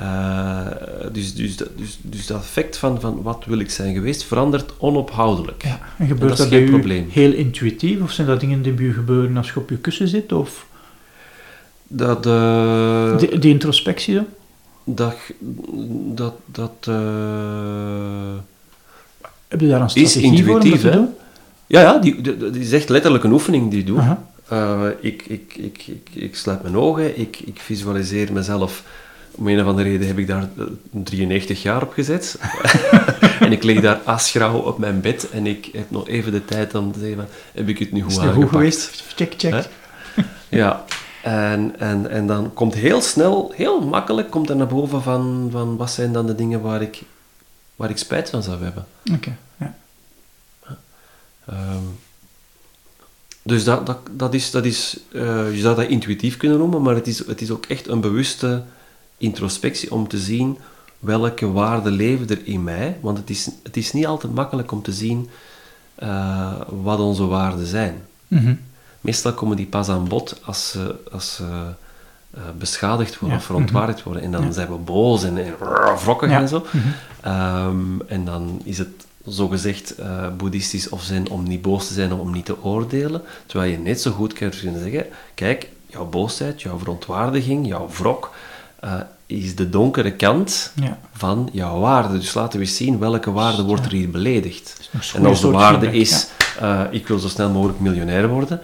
Uh, 0.00 0.66
dus, 1.12 1.34
dus, 1.34 1.56
dus, 1.56 1.98
dus 2.00 2.26
dat 2.26 2.40
effect 2.40 2.76
van, 2.76 3.00
van 3.00 3.22
wat 3.22 3.44
wil 3.46 3.58
ik 3.58 3.70
zijn 3.70 3.94
geweest 3.94 4.24
verandert 4.24 4.72
onophoudelijk. 4.78 5.62
Ja, 5.64 5.80
en 5.98 6.06
gebeurt 6.06 6.20
en 6.20 6.28
dat, 6.28 6.36
dat 6.36 6.48
geen 6.48 6.70
probleem. 6.70 7.08
heel 7.10 7.32
intuïtief? 7.32 8.00
Of 8.00 8.12
zijn 8.12 8.26
dat 8.26 8.40
dingen 8.40 8.62
die 8.62 8.72
bij 8.72 8.84
je 8.84 8.92
gebeuren 8.92 9.36
als 9.36 9.48
je 9.48 9.56
op 9.56 9.70
je 9.70 9.76
kussen 9.76 10.08
zit? 10.08 10.32
Of? 10.32 10.66
Dat, 11.86 12.26
uh, 12.26 13.18
die, 13.18 13.38
die, 13.38 13.50
introspectie 13.52 14.14
dan? 14.14 14.26
Dat... 14.84 15.16
dat, 16.14 16.34
dat 16.46 16.86
uh, 16.88 16.94
Heb 19.48 19.60
je 19.60 19.68
daar 19.68 19.80
een 19.80 19.90
strategie 19.90 20.02
is 20.02 20.16
intuïtief, 20.16 20.46
voor 20.46 20.54
om 20.54 20.70
dat 20.70 20.80
te 20.80 20.90
doen? 20.90 21.08
Ja, 21.66 21.80
ja 21.80 21.98
die, 21.98 22.20
die, 22.20 22.50
die 22.50 22.62
is 22.62 22.72
echt 22.72 22.88
letterlijk 22.88 23.24
een 23.24 23.32
oefening 23.32 23.70
die 23.70 23.80
ik 23.80 23.86
doe. 23.86 24.00
-huh. 24.00 24.12
Uh, 24.52 24.86
ik, 25.00 25.22
ik, 25.26 25.54
ik, 25.56 25.86
ik, 25.86 26.08
ik 26.12 26.36
sluit 26.36 26.62
mijn 26.62 26.76
ogen, 26.76 27.18
ik, 27.18 27.38
ik 27.44 27.60
visualiseer 27.60 28.32
mezelf 28.32 28.84
om 29.34 29.48
een 29.48 29.60
of 29.60 29.66
andere 29.66 29.88
reden 29.88 30.06
heb 30.06 30.18
ik 30.18 30.26
daar 30.26 30.48
93 30.90 31.62
jaar 31.62 31.82
op 31.82 31.92
gezet. 31.92 32.38
en 33.40 33.52
ik 33.52 33.62
lig 33.62 33.80
daar 33.80 34.00
asgrauw 34.04 34.58
op 34.58 34.78
mijn 34.78 35.00
bed 35.00 35.30
en 35.30 35.46
ik 35.46 35.68
heb 35.72 35.90
nog 35.90 36.08
even 36.08 36.32
de 36.32 36.44
tijd 36.44 36.74
om 36.74 36.92
te 36.92 36.98
zeggen 36.98 37.16
van, 37.16 37.26
heb 37.52 37.68
ik 37.68 37.78
het 37.78 37.92
nu 37.92 38.02
goed 38.02 38.18
aangepakt? 38.18 38.36
goed 38.36 38.48
geweest? 38.48 39.02
Check, 39.16 39.34
check. 39.36 39.68
ja. 40.48 40.84
En, 41.22 41.78
en, 41.78 42.10
en 42.10 42.26
dan 42.26 42.54
komt 42.54 42.74
heel 42.74 43.00
snel, 43.00 43.52
heel 43.54 43.80
makkelijk, 43.80 44.30
komt 44.30 44.50
er 44.50 44.56
naar 44.56 44.66
boven 44.66 45.02
van, 45.02 45.48
van 45.52 45.76
wat 45.76 45.90
zijn 45.90 46.12
dan 46.12 46.26
de 46.26 46.34
dingen 46.34 46.60
waar 46.60 46.82
ik, 46.82 47.02
waar 47.76 47.90
ik 47.90 47.98
spijt 47.98 48.30
van 48.30 48.42
zou 48.42 48.62
hebben. 48.62 48.86
Oké, 49.04 49.14
okay, 49.14 49.36
ja. 49.58 49.74
Ehm, 51.46 51.84
dus 53.42 53.64
dat, 53.64 53.86
dat, 53.86 53.98
dat 54.10 54.34
is, 54.34 54.50
dat 54.50 54.64
is 54.64 54.96
je 55.10 55.58
zou 55.60 55.76
dat 55.76 55.88
intuïtief 55.88 56.36
kunnen 56.36 56.58
noemen, 56.58 56.82
maar 56.82 56.94
het 56.94 57.06
is, 57.06 57.26
het 57.26 57.40
is 57.40 57.50
ook 57.50 57.66
echt 57.66 57.88
een 57.88 58.00
bewuste 58.00 58.62
introspectie 59.22 59.92
om 59.92 60.08
te 60.08 60.18
zien 60.18 60.58
welke 60.98 61.52
waarden 61.52 61.92
leven 61.92 62.28
er 62.28 62.46
in 62.46 62.64
mij. 62.64 62.98
Want 63.00 63.18
het 63.18 63.30
is, 63.30 63.50
het 63.62 63.76
is 63.76 63.92
niet 63.92 64.06
altijd 64.06 64.34
makkelijk 64.34 64.72
om 64.72 64.82
te 64.82 64.92
zien 64.92 65.28
wat 66.82 66.98
onze 66.98 67.26
waarden 67.26 67.66
zijn. 67.66 68.02
Mm 68.28 68.58
Meestal 69.02 69.32
komen 69.32 69.56
die 69.56 69.66
pas 69.66 69.88
aan 69.88 70.08
bod 70.08 70.40
als 70.44 70.70
ze, 70.70 70.94
als 71.12 71.34
ze 71.34 71.44
uh, 72.34 72.42
beschadigd 72.58 73.18
worden 73.18 73.38
of 73.38 73.44
verontwaardigd 73.44 73.98
mhm. 73.98 74.08
worden. 74.08 74.24
En 74.24 74.30
dan 74.30 74.52
zijn 74.52 74.68
we 74.68 74.74
boos 74.74 75.24
en, 75.24 75.38
en 75.38 75.54
wrokkig 76.04 76.30
en 76.30 76.48
zo. 76.48 76.66
Mhm. 76.72 76.88
Ehm, 77.20 78.00
en 78.06 78.24
dan 78.24 78.60
is 78.64 78.78
het 78.78 79.06
zogezegd 79.24 79.98
uh, 80.00 80.26
boeddhistisch 80.36 80.88
of 80.88 81.02
zen 81.02 81.28
om 81.28 81.42
niet 81.42 81.62
boos 81.62 81.86
te 81.86 81.94
zijn 81.94 82.12
of 82.12 82.20
om 82.20 82.32
niet 82.32 82.44
te 82.44 82.62
oordelen. 82.62 83.22
Terwijl 83.46 83.70
je 83.70 83.78
net 83.78 84.00
zo 84.00 84.10
goed 84.10 84.32
kan 84.32 84.52
zeggen, 84.52 85.06
kijk, 85.34 85.68
jouw 85.86 86.06
boosheid, 86.06 86.62
jouw 86.62 86.78
verontwaardiging, 86.78 87.66
jouw 87.66 87.88
wrok, 87.88 88.34
uh, 88.84 88.92
is 89.26 89.54
de 89.54 89.68
donkere 89.68 90.12
kant 90.12 90.72
ja. 90.74 90.98
van 91.12 91.48
jouw 91.52 91.78
waarde. 91.78 92.18
Dus 92.18 92.34
laten 92.34 92.58
we 92.58 92.64
eens 92.64 92.76
zien 92.76 92.98
welke 92.98 93.32
waarde 93.32 93.62
wordt 93.62 93.84
er 93.84 93.92
hier 93.92 94.10
beledigd. 94.10 94.90
En 95.14 95.26
als 95.26 95.40
de 95.40 95.50
waarde 95.50 95.92
is, 95.92 96.28
ik 96.90 97.08
wil 97.08 97.18
zo 97.18 97.28
snel 97.28 97.50
mogelijk 97.50 97.80
miljonair 97.80 98.28
worden, 98.28 98.60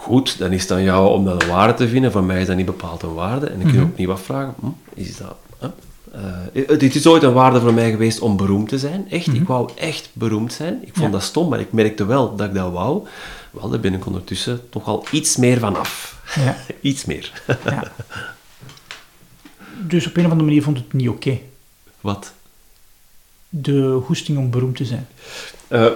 Goed, 0.00 0.38
dan 0.38 0.52
is 0.52 0.62
het 0.62 0.70
aan 0.70 0.82
jou 0.82 1.10
om 1.10 1.24
dat 1.24 1.42
een 1.42 1.48
waarde 1.48 1.74
te 1.74 1.88
vinden. 1.88 2.12
Van 2.12 2.26
mij 2.26 2.40
is 2.40 2.46
dat 2.46 2.56
niet 2.56 2.66
bepaald 2.66 3.02
een 3.02 3.14
waarde. 3.14 3.46
En 3.46 3.58
dan 3.58 3.62
kun 3.62 3.72
je 3.72 3.80
mm 3.80 3.90
opnieuw 3.90 4.12
afvragen, 4.12 4.54
hm, 4.60 4.66
is 4.94 5.16
dat... 5.16 5.36
Uh, 6.54 6.66
het 6.68 6.94
is 6.94 7.06
ooit 7.06 7.22
een 7.22 7.32
waarde 7.32 7.60
voor 7.60 7.74
mij 7.74 7.90
geweest 7.90 8.20
om 8.20 8.36
beroemd 8.36 8.68
te 8.68 8.78
zijn. 8.78 9.10
Echt, 9.10 9.26
ik 9.26 9.34
mhm. 9.34 9.44
wou 9.44 9.70
echt 9.74 10.10
beroemd 10.12 10.52
zijn. 10.52 10.78
Ik 10.82 10.92
vond 10.94 11.12
dat 11.12 11.22
stom, 11.22 11.48
maar 11.48 11.60
ik 11.60 11.72
merkte 11.72 12.04
wel 12.04 12.36
dat 12.36 12.46
ik 12.46 12.54
dat 12.54 12.72
wou. 12.72 13.06
Wel, 13.50 13.68
daar 13.68 13.80
ben 13.80 13.94
ik 13.94 14.06
ondertussen 14.06 14.68
toch 14.70 14.86
al 14.86 15.04
iets 15.10 15.36
meer 15.36 15.58
van 15.58 15.76
af. 15.76 16.20
Ja. 16.34 16.56
iets 16.90 17.04
meer. 17.04 17.42
ja. 17.64 17.82
Dus 19.80 20.06
op 20.06 20.16
een 20.16 20.24
of 20.24 20.30
andere 20.30 20.48
manier 20.48 20.62
vond 20.62 20.76
het 20.76 20.92
niet 20.92 21.08
oké? 21.08 21.38
Wat? 22.00 22.32
De 23.48 24.00
goesting 24.04 24.38
om 24.38 24.50
beroemd 24.50 24.76
te 24.76 24.84
zijn? 24.84 25.06
Uh, 25.68 25.86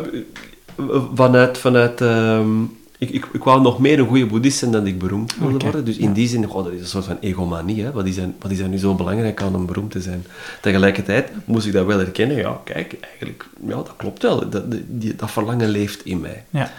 vanuit... 1.15 1.59
vanuit 1.59 2.01
ehm, 2.01 2.63
ik, 2.99 3.11
ik, 3.11 3.27
ik 3.33 3.45
wou 3.45 3.61
nog 3.61 3.79
meer 3.79 3.99
een 3.99 4.07
goede 4.07 4.27
boeddhist 4.27 4.59
zijn 4.59 4.71
dan 4.71 4.87
ik 4.87 4.99
beroemd 4.99 5.37
wilde 5.37 5.59
worden. 5.59 5.85
Dus 5.85 5.97
in 5.97 6.13
die 6.13 6.29
zin, 6.29 6.49
oh, 6.49 6.65
dat 6.65 6.73
is 6.73 6.81
een 6.81 6.87
soort 6.87 7.05
van 7.05 7.19
egomanie. 7.21 7.83
Hè? 7.83 7.93
Wat, 7.93 8.07
is 8.07 8.17
er, 8.17 8.29
wat 8.39 8.51
is 8.51 8.59
er 8.59 8.69
nu 8.69 8.79
zo 8.79 8.95
belangrijk 8.95 9.43
aan 9.43 9.55
om 9.55 9.67
beroemd 9.67 9.91
te 9.91 10.01
zijn? 10.01 10.27
Tegelijkertijd 10.61 11.31
moest 11.45 11.67
ik 11.67 11.73
dat 11.73 11.87
wel 11.87 11.99
herkennen. 11.99 12.37
Ja, 12.37 12.61
kijk, 12.65 12.97
eigenlijk, 13.01 13.49
ja, 13.67 13.75
dat 13.75 13.95
klopt 13.97 14.23
wel. 14.23 14.49
Dat, 14.49 14.65
die, 14.87 15.17
dat 15.17 15.31
verlangen 15.31 15.69
leeft 15.69 16.05
in 16.05 16.21
mij. 16.21 16.45
Ja. 16.51 16.73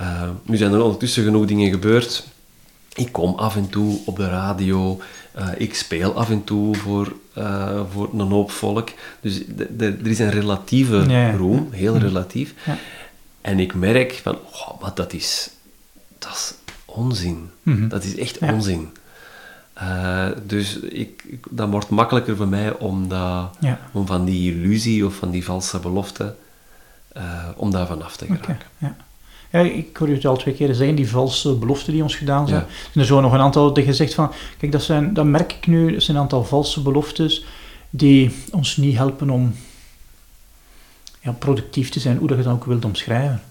Uh, 0.00 0.22
nu 0.42 0.56
zijn 0.56 0.72
er 0.72 0.82
ondertussen 0.82 1.24
genoeg 1.24 1.46
dingen 1.46 1.70
gebeurd. 1.70 2.26
Ik 2.94 3.12
kom 3.12 3.34
af 3.34 3.56
en 3.56 3.68
toe 3.68 3.98
op 4.04 4.16
de 4.16 4.28
radio. 4.28 5.00
Uh, 5.38 5.48
ik 5.56 5.74
speel 5.74 6.14
af 6.14 6.30
en 6.30 6.44
toe 6.44 6.74
voor, 6.74 7.12
uh, 7.38 7.80
voor 7.92 8.10
een 8.12 8.30
hoop 8.30 8.50
volk. 8.50 8.88
Dus 9.20 9.42
er 9.78 10.06
is 10.06 10.18
een 10.18 10.30
relatieve 10.30 11.04
ja, 11.08 11.30
roem, 11.30 11.68
heel 11.70 11.96
relatief. 11.96 12.54
En 13.40 13.58
ik 13.58 13.74
merk 13.74 14.12
van, 14.12 14.34
oh, 14.34 14.80
maar 14.80 14.94
dat 14.94 15.12
is, 15.12 15.50
dat 16.18 16.32
is 16.32 16.54
onzin. 16.84 17.50
Mhm. 17.62 17.88
Dat 17.88 18.04
is 18.04 18.16
echt 18.16 18.38
onzin. 18.38 18.88
Uh, 19.82 20.28
dus 20.46 20.78
ik, 20.78 21.22
ik, 21.26 21.46
dat 21.50 21.68
wordt 21.68 21.88
makkelijker 21.88 22.36
voor 22.36 22.48
mij 22.48 22.74
om, 22.74 23.08
dat, 23.08 23.56
om 23.92 24.06
van 24.06 24.24
die 24.24 24.54
illusie 24.54 25.06
of 25.06 25.14
van 25.14 25.30
die 25.30 25.44
valse 25.44 25.78
belofte, 25.78 26.34
om 27.56 27.70
daar 27.70 27.86
vanaf 27.86 28.16
te 28.16 28.26
geraken. 28.26 28.58
Okay, 28.80 28.94
ja. 29.50 29.58
Ik 29.60 29.96
hoor 29.96 30.08
je 30.08 30.14
het 30.14 30.24
al 30.24 30.36
twee 30.36 30.54
keer 30.54 30.74
zeggen, 30.74 30.96
die 30.96 31.08
valse 31.08 31.54
beloften 31.54 31.92
die 31.92 32.02
ons 32.02 32.16
gedaan 32.16 32.48
zijn. 32.48 32.64
Ja. 32.92 33.00
Er 33.00 33.06
zijn 33.06 33.22
nog 33.22 33.32
een 33.32 33.40
aantal 33.40 33.72
dat 33.72 33.84
je 33.84 33.94
zegt 33.94 34.14
van, 34.14 34.32
kijk, 34.58 34.72
dat, 34.72 34.82
zijn, 34.82 35.14
dat 35.14 35.24
merk 35.24 35.52
ik 35.52 35.66
nu, 35.66 35.92
dat 35.92 36.02
zijn 36.02 36.16
een 36.16 36.22
aantal 36.22 36.44
valse 36.44 36.80
beloftes 36.80 37.44
die 37.90 38.34
ons 38.50 38.76
niet 38.76 38.96
helpen 38.96 39.30
om 39.30 39.54
ja, 41.20 41.32
productief 41.32 41.90
te 41.90 42.00
zijn, 42.00 42.16
hoe 42.16 42.28
dat 42.28 42.36
je 42.36 42.44
dat 42.44 42.52
ook 42.52 42.64
wilt 42.64 42.84
omschrijven. 42.84 43.42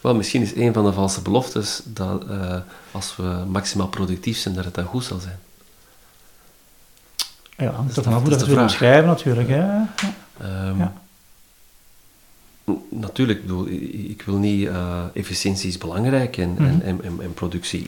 Wel, 0.00 0.14
misschien 0.14 0.42
is 0.42 0.54
een 0.54 0.72
van 0.72 0.84
de 0.84 0.92
valse 0.92 1.22
beloftes 1.22 1.82
dat 1.84 2.24
uh, 2.30 2.56
als 2.90 3.16
we 3.16 3.44
maximaal 3.48 3.88
productief 3.88 4.38
zijn, 4.38 4.54
dat 4.54 4.64
het 4.64 4.74
dan 4.74 4.84
goed 4.84 5.04
zal 5.04 5.18
zijn. 5.18 5.38
Ja, 7.56 7.70
dat 7.86 7.96
is 7.96 8.04
vanaf 8.04 8.20
hoe 8.20 8.30
dat 8.30 8.40
je 8.40 8.46
het 8.46 8.54
wilt 8.54 8.60
omschrijven 8.60 9.06
natuurlijk. 9.06 9.48
Hè? 9.48 9.56
Ja. 9.56 9.88
Um, 10.42 10.78
ja. 10.78 10.92
Natuurlijk, 12.88 13.38
ik, 13.38 13.46
bedoel, 13.46 13.66
ik 14.08 14.22
wil 14.22 14.36
niet, 14.36 14.60
uh, 14.60 15.04
efficiëntie 15.14 15.68
is 15.68 15.78
belangrijk 15.78 16.36
en, 16.36 16.48
mm 16.48 16.56
-hmm. 16.56 16.80
en, 16.80 17.04
en, 17.04 17.20
en, 17.20 17.34
productie, 17.34 17.86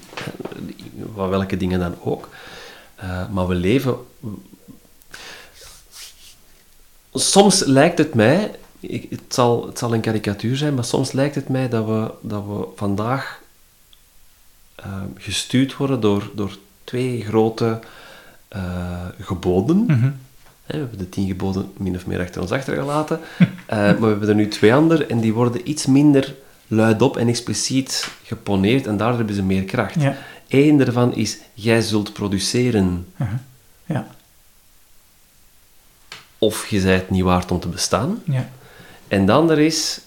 uh, 1.17 1.29
welke 1.29 1.57
dingen 1.57 1.79
dan 1.81 1.95
ook. 2.03 2.29
Uh, 3.03 3.29
maar 3.31 3.47
we 3.47 3.55
leven. 3.55 3.97
Soms 7.13 7.65
lijkt 7.65 7.99
het 7.99 8.15
mij 8.15 8.51
ik, 8.81 9.11
het, 9.11 9.35
zal, 9.35 9.67
het 9.67 9.79
zal 9.79 9.95
een 9.95 10.01
karikatuur 10.01 10.57
zijn, 10.57 10.75
maar 10.75 10.85
soms 10.85 11.13
lijkt 11.13 11.35
het 11.35 11.49
mij 11.49 11.69
dat 11.69 11.87
we, 11.87 12.11
dat 12.21 12.45
we 12.45 12.67
vandaag 12.77 13.43
uh, 14.87 15.03
gestuurd 15.17 15.77
worden 15.77 16.01
door, 16.01 16.31
door 16.35 16.59
twee 16.85 17.23
grote 17.23 17.81
geboden. 19.21 19.77
Mm 19.77 19.89
-hmm. 19.89 20.17
We 20.67 20.77
hebben 20.77 20.99
de 20.99 21.09
tien 21.09 21.27
geboden 21.27 21.73
min 21.77 21.95
of 21.97 22.07
meer 22.07 22.21
achter 22.21 22.41
ons 22.41 22.51
achtergelaten, 22.51 23.21
uh, 23.41 23.47
maar 23.69 24.01
we 24.01 24.07
hebben 24.07 24.29
er 24.29 24.35
nu 24.35 24.49
twee 24.49 24.75
andere 24.75 25.07
en 25.07 25.21
die 25.21 25.33
worden 25.33 25.71
iets 25.71 25.87
minder 25.87 26.35
luidop 26.67 27.17
en 27.17 27.29
expliciet 27.29 28.09
geponeerd 28.23 28.87
en 28.87 28.97
daardoor 28.97 29.17
hebben 29.17 29.35
ze 29.37 29.43
meer 29.43 29.65
kracht. 29.65 30.01
Ja. 30.01 30.17
Eén 30.49 30.77
daarvan 30.79 31.15
is, 31.15 31.39
jij 31.55 31.81
zult 31.83 32.13
produceren. 32.13 33.07
-huh. 33.17 33.29
Ja. 33.87 34.07
Of 36.39 36.67
je 36.67 36.81
zijt 36.81 37.11
niet 37.11 37.23
waard 37.23 37.51
om 37.51 37.61
te 37.61 37.69
bestaan. 37.69 38.23
Ja. 38.25 38.49
En 39.09 39.27
dan 39.27 39.51
er 39.51 39.59
is, 39.59 40.01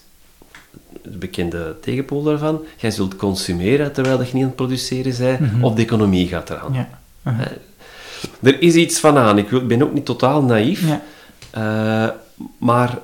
de 1.02 1.16
bekende 1.18 1.76
tegenpool 1.80 2.22
daarvan, 2.22 2.60
jij 2.76 2.90
zult 2.90 3.16
consumeren 3.16 3.92
terwijl 3.92 4.18
je 4.18 4.24
niet 4.24 4.34
aan 4.42 4.48
het 4.48 4.56
produceren 4.56 5.16
bent, 5.18 5.40
Mhm. 5.52 5.64
of 5.64 5.74
de 5.74 5.82
economie 5.82 6.28
gaat 6.28 6.50
eraan. 6.50 6.72
Ja. 6.72 6.88
Uh-huh. 7.26 7.46
Er 8.42 8.62
is 8.62 8.74
iets 8.74 9.00
van 9.00 9.16
aan. 9.18 9.38
Ik 9.38 9.66
ben 9.68 9.82
ook 9.82 9.92
niet 9.92 10.04
totaal 10.04 10.42
naïef, 10.42 10.86
Ja. 10.86 11.02
eh, 11.50 12.14
maar 12.58 12.98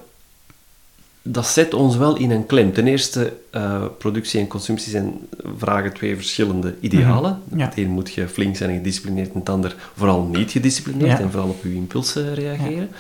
dat 1.23 1.47
zet 1.47 1.75
ons 1.75 1.97
wel 1.97 2.17
in 2.17 2.31
een 2.31 2.47
klem. 2.47 2.73
Ten 2.73 2.87
eerste, 2.87 3.33
eh, 3.51 3.83
productie 3.99 4.41
en 4.41 4.47
consumptie 4.47 4.91
zijn, 4.91 5.13
vragen 5.59 5.93
twee 5.93 6.17
verschillende 6.17 6.75
idealen. 6.81 7.43
Ja. 7.57 7.65
Het 7.65 7.79
een 7.79 7.91
moet 7.91 8.13
je 8.13 8.29
flink 8.29 8.57
zijn 8.57 8.71
en 8.71 8.77
gedisciplineerd, 8.77 9.33
en 9.33 9.39
het 9.39 9.49
ander 9.49 9.75
vooral 9.97 10.23
niet 10.23 10.51
gedisciplineerd 10.51 11.19
Ja. 11.19 11.25
en 11.25 11.31
vooral 11.31 11.49
op 11.49 11.63
je 11.63 11.75
impulsen 11.75 12.35
reageren. 12.35 12.91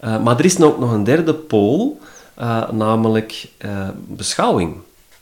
Eh, 0.00 0.22
maar 0.22 0.38
er 0.38 0.44
is 0.44 0.60
ook 0.60 0.78
nog 0.78 0.92
een 0.92 1.04
derde 1.04 1.34
pool, 1.34 2.00
namelijk 2.72 3.48
beschouwing. 4.06 4.74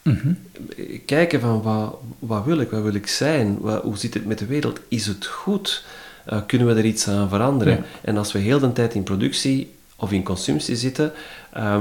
Mhm. 0.02 0.32
Kijken 1.06 1.40
van 1.40 1.62
wat, 1.62 1.96
wat 2.18 2.44
wil 2.44 2.58
ik, 2.60 2.70
wat 2.70 2.82
wil 2.82 2.94
ik 2.94 3.06
zijn, 3.06 3.56
Wat- 3.60 3.82
hoe 3.82 3.96
zit 3.96 4.14
het 4.14 4.26
met 4.26 4.38
de 4.38 4.46
wereld, 4.46 4.80
is 4.88 5.06
het 5.06 5.26
goed, 5.26 5.84
Eh, 6.26 6.38
kunnen 6.46 6.66
we 6.66 6.74
er 6.74 6.84
iets 6.84 7.08
aan 7.08 7.28
veranderen? 7.28 7.74
Ja. 7.74 7.82
En 8.00 8.16
als 8.16 8.32
we 8.32 8.38
heel 8.38 8.58
de 8.58 8.72
tijd 8.72 8.94
in 8.94 9.02
productie 9.02 9.70
of 9.96 10.12
in 10.12 10.22
consumptie 10.22 10.76
zitten, 10.76 11.12
ehm, 11.52 11.80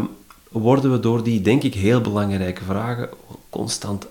worden 0.50 0.92
we 0.92 1.00
door 1.00 1.24
die, 1.24 1.42
denk 1.42 1.64
ik, 1.64 1.74
heel 1.74 2.02
belangrijke 2.02 2.64
vragen 2.64 3.10
constant 3.50 4.08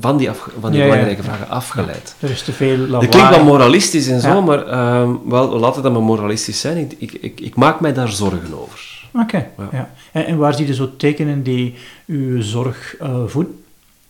van 0.00 0.16
die, 0.16 0.30
van 0.60 0.70
die 0.70 0.80
Ja, 0.80 0.86
belangrijke 0.86 1.22
ja. 1.22 1.28
vragen 1.28 1.48
afgeleid. 1.48 2.14
Er 2.18 2.30
is 2.30 2.42
te 2.42 2.52
veel 2.52 2.76
lawaai. 2.76 3.00
Dat 3.00 3.08
klinkt 3.08 3.30
wel 3.36 3.44
moralistisch 3.44 4.08
en 4.08 4.20
zo, 4.20 4.42
maar 4.42 4.66
ehm, 4.66 5.10
wel, 5.26 5.58
laat 5.58 5.74
het 5.74 5.84
dan 5.84 5.92
maar 5.92 6.02
moralistisch 6.02 6.60
zijn. 6.60 6.76
Ik, 6.76 6.92
ik, 6.98 7.12
ik, 7.12 7.40
ik 7.40 7.54
maak 7.54 7.80
mij 7.80 7.92
daar 7.92 8.08
zorgen 8.08 8.60
over. 8.62 9.02
Oké, 9.12 9.36
Ja. 9.58 9.68
ja. 9.72 9.90
En, 10.12 10.26
en 10.26 10.36
waar 10.38 10.54
zie 10.54 10.66
je 10.66 10.74
zo 10.74 10.96
tekenen 10.96 11.42
die 11.42 11.74
uw 12.06 12.42
zorg 12.42 12.96
voeden? 13.26 13.63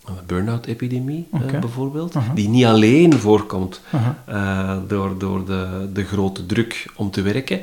Een 0.05 0.15
burn-out-epidemie 0.27 1.29
eh, 1.33 1.61
bijvoorbeeld, 1.61 2.15
die 2.35 2.49
niet 2.49 2.65
alleen 2.65 3.13
voorkomt 3.19 3.81
eh, 4.25 4.77
door, 4.89 5.19
door 5.19 5.45
de, 5.47 5.89
de 5.93 6.05
grote 6.05 6.47
druk 6.47 6.87
om 6.97 7.11
te 7.11 7.23
werken, 7.23 7.61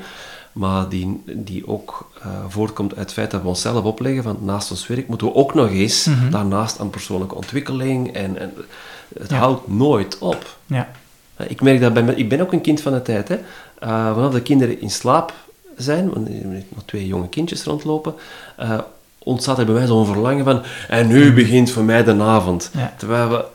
maar 0.52 0.90
die, 0.90 1.22
die 1.26 1.68
ook 1.68 2.12
eh, 2.22 2.28
voortkomt 2.48 2.92
uit 2.92 3.00
het 3.02 3.14
feit 3.14 3.32
dat 3.32 3.42
we 3.42 3.48
onszelf 3.48 3.84
opleggen 3.84 4.24
van 4.24 4.38
naast 4.42 4.72
ons 4.72 4.88
werk 4.88 5.08
moeten 5.08 5.28
we 5.28 5.36
ook 5.36 5.54
nog 5.54 5.70
eens 5.70 6.06
Mhm. 6.06 6.30
daarnaast 6.30 6.80
aan 6.80 6.90
persoonlijke 6.90 7.36
ontwikkeling 7.36 8.14
en, 8.14 8.38
en 8.38 8.54
het 9.20 9.30
Ja. 9.30 9.38
houdt 9.38 9.68
nooit 9.68 10.18
op. 10.18 10.58
Ja. 10.66 10.92
Ik 11.48 11.62
merk 11.62 11.82
dat 11.82 11.94
bij 11.94 12.04
mij, 12.04 12.16
ik 12.16 12.30
ben 12.30 12.42
ook 12.42 12.54
een 12.54 12.62
kind 12.62 12.82
van 12.82 12.94
de 12.94 13.02
tijd. 13.02 13.28
Hè. 13.28 13.38
Vanaf 14.14 14.34
de 14.34 14.42
kinderen 14.42 14.82
in 14.82 14.90
slaap 14.92 15.34
zijn, 15.78 16.10
want 16.14 16.28
er 16.28 16.64
nog 16.70 16.84
twee 16.86 17.08
jonge 17.08 17.30
kindjes 17.30 17.64
rondlopen, 17.64 18.14
ontstaat 19.24 19.60
er 19.60 19.66
bij 19.66 19.74
mij 19.74 19.86
zo'n 19.86 20.06
verlangen 20.06 20.44
van, 20.44 20.62
en 20.88 21.08
nu 21.08 21.34
begint 21.34 21.72
voor 21.72 21.84
mij 21.84 22.04
de 22.04 22.22
avond. 22.22 22.72
Ja. 22.74 22.94
Terwijl 22.98 23.30
we, 23.30 23.46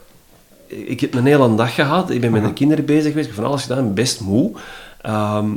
ik 0.67 1.01
heb 1.01 1.15
een 1.15 1.27
hele 1.27 1.55
dag 1.55 1.75
gehad, 1.75 2.11
ik 2.11 2.21
ben 2.21 2.31
met 2.33 2.45
de 2.45 2.53
kinderen 2.53 2.85
bezig 2.85 3.09
geweest, 3.09 3.29
ik 3.29 3.35
heb 3.35 3.43
van 3.43 3.51
alles 3.51 3.63
gedaan, 3.63 3.95
best 3.95 4.21
moe. 4.21 4.53
Ehm, 5.01 5.49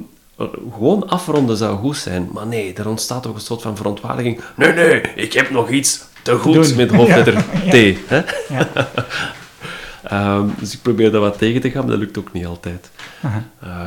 gewoon 0.74 1.10
afronden 1.10 1.58
zou 1.58 1.78
goed 1.78 1.98
zijn, 1.98 2.30
maar 2.34 2.48
nee, 2.48 2.74
er 2.74 2.88
ontstaat 2.88 3.28
ook 3.28 3.36
een 3.36 3.42
soort 3.42 3.62
van 3.62 3.76
verontwaardiging. 3.76 4.42
Nee, 4.56 4.74
nee, 4.74 5.02
ik 5.02 5.34
heb 5.34 5.50
nog 5.50 5.70
iets 5.70 6.02
te 6.22 6.36
goed 6.36 6.76
met 6.76 6.92
hoofdletter 6.96 7.46
T. 7.70 7.98
Hè? 8.08 8.22
um, 10.38 10.54
dus 10.60 10.74
ik 10.74 10.82
probeer 10.82 11.12
daar 11.12 11.22
wat 11.22 11.38
tegen 11.38 11.62
te 11.62 11.72
gaan, 11.72 11.82
maar 11.82 11.92
dat 11.92 12.00
lukt 12.00 12.18
ook 12.18 12.34
niet 12.34 12.46
altijd. 12.46 12.90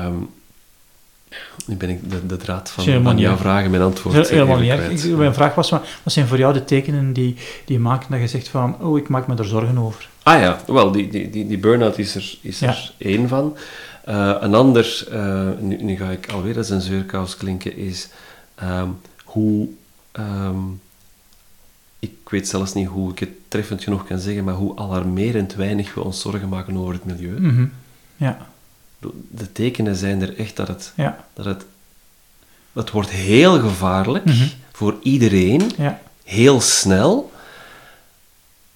Um, 0.06 0.28
nu 1.66 1.76
ben 1.76 1.88
ik 1.88 2.10
de, 2.10 2.26
de 2.26 2.36
draad 2.36 2.70
van, 2.70 3.02
van 3.02 3.18
jouw 3.18 3.36
vragen 3.36 3.70
mijn 3.70 3.82
antwoord 3.82 4.28
Helemaal 4.28 4.58
niet 4.58 4.70
erg. 4.70 5.16
Mijn 5.16 5.34
vraag 5.34 5.54
was, 5.54 5.70
wat 5.70 5.82
zijn 6.04 6.26
voor 6.26 6.38
jou 6.38 6.52
de 6.52 6.64
tekenen 6.64 7.12
die, 7.12 7.36
die 7.64 7.78
maken 7.78 8.10
dat 8.10 8.20
je 8.20 8.26
zegt 8.26 8.48
van, 8.48 8.76
oh, 8.80 8.98
ik 8.98 9.08
maak 9.08 9.26
me 9.26 9.36
er 9.36 9.44
zorgen 9.44 9.78
over? 9.78 10.08
Ah 10.22 10.40
ja, 10.40 10.58
wel, 10.66 10.92
die, 10.92 11.08
die, 11.08 11.30
die, 11.30 11.46
die 11.46 11.58
burn-out 11.58 11.98
is 11.98 12.14
er, 12.14 12.38
is 12.40 12.62
er 12.62 12.92
één 12.98 13.28
van. 13.28 13.56
Uh, 14.08 14.36
een 14.40 14.54
ander, 14.54 15.06
uh, 15.12 15.48
nu, 15.60 15.82
nu, 15.82 15.96
ga 15.96 16.10
ik 16.10 16.32
alweer 16.32 16.56
als 16.56 16.70
een 16.70 16.80
zeurkous 16.80 17.36
klinken, 17.36 17.76
is 17.76 18.08
um, 18.62 18.98
hoe... 19.24 19.68
Um, 20.18 20.80
ik 21.98 22.28
weet 22.28 22.48
zelfs 22.48 22.72
niet 22.72 22.88
hoe 22.88 23.10
ik 23.10 23.18
het 23.18 23.30
treffend 23.48 23.82
genoeg 23.82 24.06
kan 24.06 24.18
zeggen, 24.18 24.44
maar 24.44 24.54
hoe 24.54 24.76
alarmerend 24.76 25.54
weinig 25.54 25.94
we 25.94 26.04
ons 26.04 26.20
zorgen 26.20 26.48
maken 26.48 26.76
over 26.76 26.94
het 26.94 27.04
milieu. 27.04 27.40
Mm 27.40 27.54
-hmm. 27.54 27.72
Ja 28.16 28.50
de 29.30 29.52
tekenen 29.52 29.96
zijn 29.96 30.22
er 30.22 30.38
echt 30.38 30.56
dat 30.56 30.68
het, 30.68 30.92
ja. 30.96 31.24
dat 31.34 31.44
het, 31.44 31.64
het 32.72 32.90
wordt 32.90 33.10
heel 33.10 33.60
gevaarlijk 33.60 34.24
mm 34.24 34.50
voor 34.82 34.96
iedereen, 35.02 35.70
ja. 35.76 36.00
heel 36.24 36.60
snel. 36.60 37.32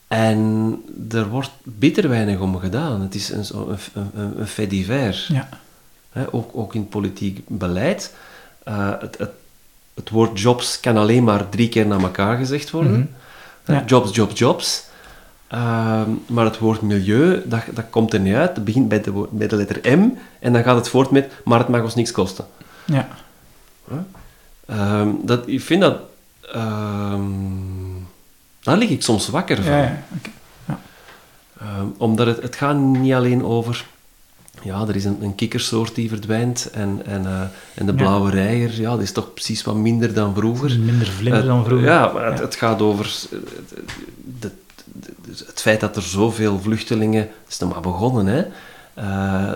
En 0.09 0.83
er 1.11 1.29
wordt 1.29 1.51
bitter 1.63 2.09
weinig 2.09 2.39
om 2.39 2.59
gedaan. 2.59 3.01
Het 3.01 3.15
is 3.15 3.29
een, 3.31 3.45
een, 3.55 3.79
een, 4.15 4.41
een 4.41 4.47
fait 4.47 4.71
divers. 4.71 5.27
Ja. 5.27 5.49
ook, 6.31 6.51
ook 6.53 6.75
in 6.75 6.89
politiek 6.89 7.41
beleid. 7.47 8.15
Uh, 8.69 8.91
het, 9.01 9.19
het, 9.19 9.31
het, 9.95 10.11
woord 10.11 10.41
jobs 10.41 10.81
kan 10.81 10.97
alleen 10.97 11.25
maar 11.25 11.49
drie 11.49 11.69
keer 11.69 11.87
naar 11.87 12.03
elkaar 12.03 12.37
gezegd 12.37 12.71
worden. 12.71 12.93
Mm 12.93 13.09
-hmm. 13.65 13.83
Jobs, 13.87 14.15
jobs, 14.15 14.39
jobs. 14.39 14.85
Ehm, 15.49 16.11
maar 16.27 16.45
het 16.45 16.59
woord 16.59 16.83
milieu, 16.83 17.43
dat, 17.45 17.63
dat 17.75 17.85
komt 17.91 18.13
er 18.13 18.21
niet 18.21 18.35
uit. 18.35 18.57
Het 18.57 18.65
begint 18.65 18.89
bij 18.89 19.01
de, 19.01 19.27
bij 19.31 19.47
de 19.47 19.57
letter 19.57 19.99
M 19.99 20.11
en 20.41 20.53
dan 20.53 20.63
gaat 20.63 20.77
het 20.77 20.89
voort 20.89 21.11
met, 21.11 21.33
maar 21.45 21.59
het 21.59 21.69
mag 21.69 21.83
ons 21.83 21.95
niks 21.95 22.13
kosten. 22.13 22.47
Ja. 22.85 23.09
Huh? 23.89 25.09
dat, 25.23 25.49
ik 25.49 25.61
vind 25.61 25.81
dat... 25.81 26.01
Um, 26.55 28.07
daar 28.61 28.77
lig 28.77 28.89
ik 28.89 29.03
soms 29.03 29.29
wakker 29.29 29.63
van. 29.63 29.73
Ja, 29.73 30.03
ja. 30.67 30.79
ja. 31.61 31.87
omdat 31.97 32.27
het, 32.27 32.43
het 32.43 32.57
gaat 32.57 32.77
niet 32.77 33.13
alleen 33.13 33.45
over... 33.45 33.85
Ja, 34.63 34.87
er 34.89 34.97
is 34.97 35.05
een, 35.05 35.23
een 35.23 35.35
kikkersoort 35.35 35.95
die 35.95 36.09
verdwijnt 36.09 36.71
en, 36.71 37.03
en, 37.05 37.23
uh, 37.23 37.41
en 37.75 37.87
de 37.87 37.95
blauwe 37.95 38.31
reiger, 38.31 38.81
ja, 38.81 38.91
dat 38.91 39.01
is 39.01 39.13
toch 39.13 39.33
precies 39.33 39.63
wat 39.63 39.75
minder 39.75 40.15
dan 40.15 40.35
vroeger. 40.35 40.79
Minder 40.79 41.07
vlinder 41.07 41.45
dan 41.45 41.65
vroeger. 41.65 41.87
ja, 41.87 42.13
maar 42.13 42.31
het, 42.31 42.39
het 42.39 42.55
gaat 42.55 42.83
over 42.83 43.05
de 44.41 44.51
dus 44.51 44.51
het 45.47 45.61
feit 45.61 45.81
dat 45.81 45.97
er 45.97 46.03
zoveel 46.03 46.61
vluchtelingen, 46.61 47.21
het 47.21 47.53
is 47.53 47.59
nog 47.59 47.73
maar 47.73 47.81
begonnen, 47.81 48.27
hè. 48.27 48.45
Uh, 48.99 49.53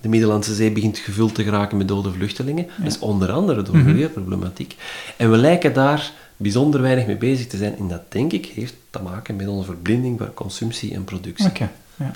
de 0.00 0.08
Middellandse 0.08 0.54
Zee 0.54 0.70
begint 0.70 0.98
gevuld 0.98 1.34
te 1.34 1.42
geraken 1.42 1.76
met 1.76 1.88
dode 1.88 2.12
vluchtelingen. 2.12 2.66
Dat 2.76 2.86
is 2.86 2.98
onder 2.98 3.30
andere 3.30 3.62
door 3.62 3.76
mm 3.76 3.84
milieuproblematiek. 3.84 4.76
En 5.16 5.30
we 5.30 5.36
lijken 5.36 5.72
daar 5.74 6.12
bijzonder 6.36 6.82
weinig 6.82 7.06
mee 7.06 7.16
bezig 7.16 7.46
te 7.46 7.56
zijn. 7.56 7.78
En 7.78 7.88
dat, 7.88 8.12
denk 8.12 8.32
ik, 8.32 8.46
heeft 8.46 8.74
te 8.90 9.02
maken 9.02 9.36
met 9.36 9.48
onze 9.48 9.64
verblinding 9.64 10.18
voor 10.18 10.34
consumptie 10.34 10.94
en 10.94 11.04
productie. 11.04 11.46
Oké, 11.46 11.70
ja. 11.96 12.10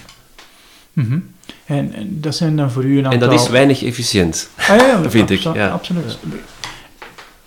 Mhm. 0.92 1.18
en, 1.64 1.92
dat 2.20 2.35
zijn 2.35 2.56
dan 2.56 2.70
voor 2.70 2.85
u 2.85 2.98
een 2.98 3.04
aantal... 3.04 3.20
En 3.20 3.28
dat 3.28 3.40
is 3.40 3.48
weinig 3.48 3.85
efficiënt, 3.85 4.48
ah, 4.56 4.66
ja, 4.66 5.11
vind 5.11 5.30
ik. 5.30 5.40
Ja. 5.40 5.68
Absoluut. 5.68 6.18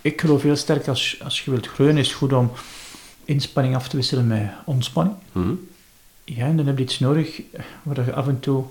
Ik 0.00 0.20
geloof 0.20 0.42
heel 0.42 0.56
sterk, 0.56 0.88
als, 0.88 1.20
als 1.22 1.40
je 1.40 1.50
wilt 1.50 1.66
groeien, 1.66 1.96
is 1.96 2.08
het 2.08 2.16
goed 2.16 2.32
om 2.32 2.50
inspanning 3.30 3.74
af 3.74 3.88
te 3.88 3.96
wisselen 3.96 4.26
met 4.26 4.50
ontspanning. 4.64 5.16
Mhm. 5.32 5.52
Ja, 6.24 6.46
en 6.46 6.56
dan 6.56 6.66
heb 6.66 6.78
je 6.78 6.84
iets 6.84 6.98
nodig 6.98 7.42
waar 7.82 8.04
je 8.04 8.12
af 8.12 8.28
en 8.28 8.40
toe, 8.40 8.64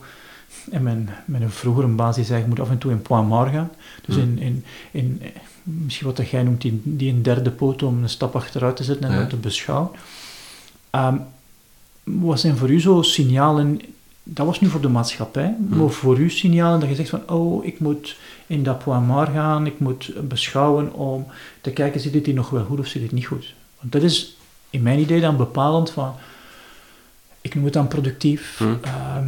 en 0.71 0.83
mijn, 0.83 1.09
mijn 1.25 1.51
vroegere 1.51 1.87
basis 1.87 2.27
zei, 2.27 2.41
je 2.41 2.47
moet 2.47 2.59
af 2.59 2.69
en 2.69 2.77
toe 2.77 2.91
in 2.91 3.01
point 3.01 3.49
gaan. 3.49 3.71
Dus 4.05 4.15
mhm. 4.15 4.25
in, 4.25 4.39
in, 4.39 4.63
in, 4.91 5.21
misschien 5.63 6.07
wat 6.07 6.17
dat 6.17 6.29
jij 6.29 6.43
noemt, 6.43 6.61
die, 6.61 6.81
die 6.83 7.11
een 7.11 7.21
derde 7.21 7.51
poot 7.51 7.83
om 7.83 8.03
een 8.03 8.09
stap 8.09 8.35
achteruit 8.35 8.75
te 8.75 8.83
zetten 8.83 9.09
en 9.09 9.13
ja. 9.13 9.19
dat 9.19 9.29
te 9.29 9.35
beschouwen. 9.35 9.89
Um, 10.91 11.21
wat 12.03 12.39
zijn 12.39 12.57
voor 12.57 12.69
u 12.69 12.81
zo 12.81 13.01
signalen, 13.01 13.79
dat 14.23 14.45
was 14.45 14.59
nu 14.59 14.67
voor 14.67 14.81
de 14.81 14.89
maatschappij, 14.89 15.55
mhm. 15.59 15.77
maar 15.77 15.89
voor 15.89 16.19
u 16.19 16.29
signalen 16.29 16.79
dat 16.79 16.89
je 16.89 16.95
zegt 16.95 17.09
van, 17.09 17.29
oh, 17.29 17.65
ik 17.65 17.79
moet 17.79 18.17
in 18.47 18.63
dat 18.63 18.83
point 18.83 19.29
gaan, 19.29 19.65
ik 19.65 19.79
moet 19.79 20.11
beschouwen 20.27 20.93
om 20.93 21.25
te 21.61 21.71
kijken, 21.71 21.99
zit 21.99 22.13
dit 22.13 22.25
hier 22.25 22.35
nog 22.35 22.49
wel 22.49 22.65
goed 22.65 22.79
of 22.79 22.87
zit 22.87 23.01
dit 23.01 23.11
niet 23.11 23.25
goed? 23.25 23.53
Want 23.79 23.91
dat 23.91 24.03
is 24.03 24.37
in 24.69 24.81
mijn 24.81 24.99
idee 24.99 25.21
dan 25.21 25.37
bepalend 25.37 25.89
van, 25.89 26.15
ik 27.41 27.55
noem 27.55 27.63
het 27.63 27.73
dan 27.73 27.87
productief, 27.87 28.57
hm. 28.57 28.63
Ehm, 28.81 29.27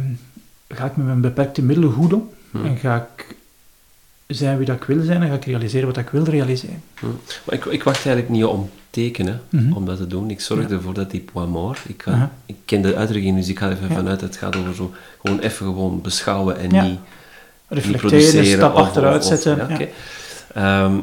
ga 0.68 0.84
ik 0.84 0.96
met 0.96 1.06
mijn 1.06 1.20
beperkte 1.20 1.62
middelen 1.62 1.92
goed 1.92 2.12
om 2.12 2.30
hm. 2.50 2.64
en 2.64 2.76
ga 2.76 2.96
ik 2.96 3.36
zijn 4.26 4.56
wie 4.56 4.66
dat 4.66 4.76
ik 4.76 4.84
wil 4.84 5.02
zijn 5.02 5.22
en 5.22 5.28
ga 5.28 5.34
ik 5.34 5.44
realiseren 5.44 5.86
wat 5.86 5.96
ik 5.96 6.08
wil 6.08 6.24
realiseren. 6.24 6.82
Hm. 6.98 7.06
Maar 7.44 7.54
ik, 7.54 7.64
ik, 7.64 7.82
wacht 7.82 8.06
eigenlijk 8.06 8.28
niet 8.28 8.44
om 8.44 8.70
tekenen 8.90 9.42
mhm. 9.48 9.72
om 9.72 9.86
dat 9.86 9.96
te 9.96 10.06
doen. 10.06 10.30
Ik 10.30 10.40
zorg 10.40 10.70
ervoor 10.70 10.94
dat 10.94 11.10
die 11.10 11.24
mort, 11.34 11.78
ik, 11.86 12.04
ik 12.46 12.56
ken 12.64 12.82
de 12.82 12.96
uitdrukking, 12.96 13.36
dus 13.36 13.48
ik 13.48 13.58
ga 13.58 13.70
even 13.70 13.90
vanuit, 13.90 14.20
het 14.20 14.36
gaat 14.36 14.56
over 14.56 14.74
zo, 14.74 14.92
gewoon 15.22 15.38
even 15.38 15.66
gewoon 15.66 16.00
beschouwen 16.00 16.58
en 16.58 16.84
niet 16.84 16.98
reflecteren, 17.68 18.46
stap 18.46 18.74
achteruit 18.74 19.24
zetten. 19.24 19.56
Ja, 19.56 19.64
okay. 19.64 19.92
Ehm, 20.54 20.98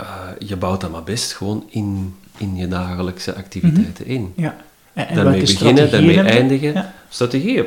uh, 0.00 0.06
je 0.38 0.56
bouwt 0.56 0.80
dat 0.80 0.90
maar 0.90 1.02
best 1.02 1.32
gewoon 1.32 1.66
in 1.68 2.14
in 2.38 2.56
je 2.56 2.68
dagelijkse 2.68 3.34
activiteiten 3.34 4.04
mhm. 4.04 4.14
in. 4.14 4.32
Ja. 4.36 4.56
En, 5.06 5.14
daarmee 5.14 5.40
beginnen, 5.40 5.90
daarmee 5.90 6.20
eindigen. 6.20 6.72
Ja. 6.72 6.94
Strategieën, 7.08 7.64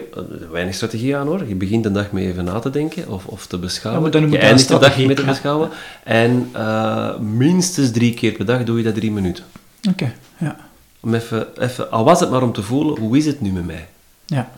weinig 0.52 0.76
strategie 0.76 1.16
aan 1.16 1.28
hoor. 1.28 1.48
Je 1.48 1.56
begint 1.56 1.84
de 1.84 1.92
dag 1.92 2.12
mee 2.12 2.28
even 2.28 2.44
na 2.44 2.60
te 2.60 2.70
denken 2.70 3.08
of, 3.08 3.26
of 3.26 3.48
te 3.48 3.58
beschouwen. 3.58 4.30
je 4.32 4.38
eindigt 4.38 4.68
de 4.68 4.80
dag 4.80 4.98
mee 4.98 5.16
te 5.16 5.24
beschouwen. 5.24 5.70
En 6.04 6.50
uh, 6.56 7.18
minstens 7.18 7.92
drie 7.92 8.14
keer 8.14 8.32
per 8.32 8.46
dag 8.46 8.64
doe 8.64 8.78
je 8.78 8.84
dat 8.84 8.96
drie 8.96 9.12
minuten. 9.12 9.44
Oké, 9.90 10.14
ja. 10.38 10.56
Om 11.00 11.14
even, 11.14 11.62
even, 11.62 11.92
al 11.92 12.04
was 12.04 12.20
het 12.20 12.30
maar 12.30 12.42
om 12.42 12.54
te 12.54 12.64
voelen, 12.64 13.00
hoe 13.00 13.18
is 13.18 13.26
het 13.26 13.42
nu 13.42 13.52
met 13.52 13.66
mij? 13.66 13.88
Ja. 14.26 14.52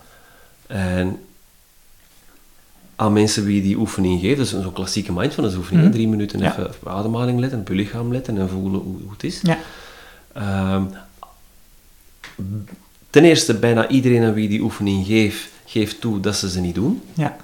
En 0.68 1.20
aan 2.96 3.14
mensen 3.14 3.46
wie 3.46 3.62
die 3.62 3.78
oefening 3.78 4.22
geven, 4.22 4.38
dus 4.38 4.50
zo'n 4.50 4.74
klassieke 4.74 5.12
mindfulness 5.12 5.56
oefening, 5.56 5.86
mm 5.86 5.92
drie 5.92 6.08
minuten 6.08 6.44
even 6.44 6.66
op 6.66 6.88
ademhaling 6.88 7.40
letten, 7.40 7.60
op 7.60 7.68
je 7.68 7.76
lichaam 7.76 8.12
letten 8.12 8.38
en 8.38 8.50
voelen 8.50 8.80
hoe, 8.80 8.98
hoe 9.02 9.12
het 9.12 9.24
is. 9.24 9.40
Ja. 9.42 9.58
Ehm, 10.34 10.84
ten 13.10 13.24
eerste, 13.24 13.54
bijna 13.54 13.88
iedereen 13.88 14.24
aan 14.24 14.34
wie 14.34 14.50
die 14.50 14.62
oefening 14.62 15.06
geeft, 15.06 15.50
geeft 15.66 16.02
toe 16.02 16.20
dat 16.20 16.36
ze 16.36 16.50
ze 16.50 16.60
niet 16.60 16.76
doen. 16.76 17.02
Ja. 17.14 17.36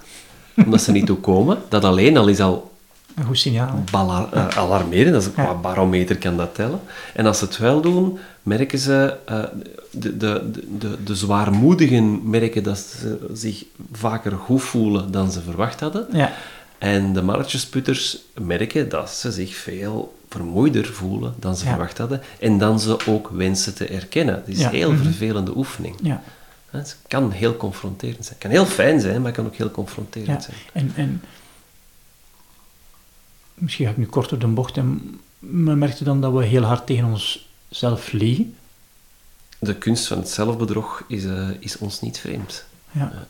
Omdat 0.56 0.82
ze 0.82 0.91
niet 0.91 1.06
toe 1.06 1.17
komen. 1.17 1.58
Dat 1.69 1.84
alleen 1.84 2.17
al 2.17 2.28
is 2.28 2.39
al 2.39 2.71
een 3.15 3.25
goed 3.25 3.39
signaal. 3.39 3.84
Uh, 3.93 4.47
alarmerend, 4.47 5.13
dat 5.13 5.21
is, 5.21 5.32
qua 5.32 5.54
barometer 5.54 6.17
kan 6.17 6.38
dat 6.38 6.56
tellen. 6.56 6.80
En 7.13 7.25
als 7.25 7.38
ze 7.38 7.45
het 7.45 7.58
wel 7.58 7.82
doen, 7.82 8.19
merken 8.43 8.80
ze, 8.80 9.17
uh, 9.30 9.43
de, 9.91 10.17
de, 10.17 10.52
de, 10.78 11.04
de 11.04 11.15
zwaarmoedigen 11.15 12.30
merken 12.30 12.63
dat 12.63 12.78
ze 12.78 13.30
zich 13.34 13.65
vaker 13.91 14.32
goed 14.32 14.62
voelen 14.62 15.12
dan 15.12 15.32
ze 15.32 15.41
verwacht 15.41 15.80
hadden. 15.80 16.08
Ja. 16.12 16.32
En 16.79 17.13
de 17.13 17.21
marktjesputters 17.21 18.17
merken 18.41 18.89
dat 18.89 19.09
ze 19.09 19.31
zich 19.31 19.55
veel 19.55 20.19
vermoeider 20.29 20.85
voelen 20.85 21.33
dan 21.39 21.55
ze 21.55 21.65
verwacht 21.65 21.97
hadden 21.97 22.21
en 22.39 22.57
dan 22.57 22.79
ze 22.79 23.07
ook 23.07 23.29
wensen 23.29 23.75
te 23.75 23.87
erkennen. 23.87 24.35
Het 24.35 24.47
is 24.47 24.59
een 24.59 24.69
heel 24.69 24.91
mhm. 24.91 25.03
vervelende 25.03 25.57
oefening. 25.57 25.95
Ja. 26.01 26.23
Het 26.69 26.97
kan 27.07 27.31
heel 27.31 27.57
confronterend 27.57 28.25
zijn. 28.25 28.37
Het 28.39 28.41
kan 28.41 28.51
heel 28.51 28.65
fijn 28.65 29.01
zijn, 29.01 29.15
maar 29.15 29.25
het 29.25 29.35
kan 29.35 29.45
ook 29.45 29.55
heel 29.55 29.71
confronterend 29.71 30.43
zijn. 30.43 30.57
En, 30.73 30.91
en 30.95 31.21
misschien 33.53 33.85
ga 33.85 33.91
ik 33.91 33.97
nu 33.97 34.05
kort 34.05 34.29
door 34.29 34.39
de 34.39 34.47
bocht, 34.47 34.77
en 34.77 35.19
maar 35.39 35.77
merkte 35.77 36.03
dan 36.03 36.21
dat 36.21 36.33
we 36.33 36.45
heel 36.45 36.63
hard 36.63 36.85
tegen 36.85 37.05
onszelf 37.05 38.11
liegen? 38.11 38.55
De 39.59 39.75
kunst 39.75 40.07
van 40.07 40.17
het 40.17 40.29
zelfbedrog 40.29 41.03
is, 41.07 41.23
uh, 41.23 41.49
is 41.59 41.77
ons 41.77 42.01
niet 42.01 42.19
vreemd. 42.19 42.65
Ja. 42.91 43.27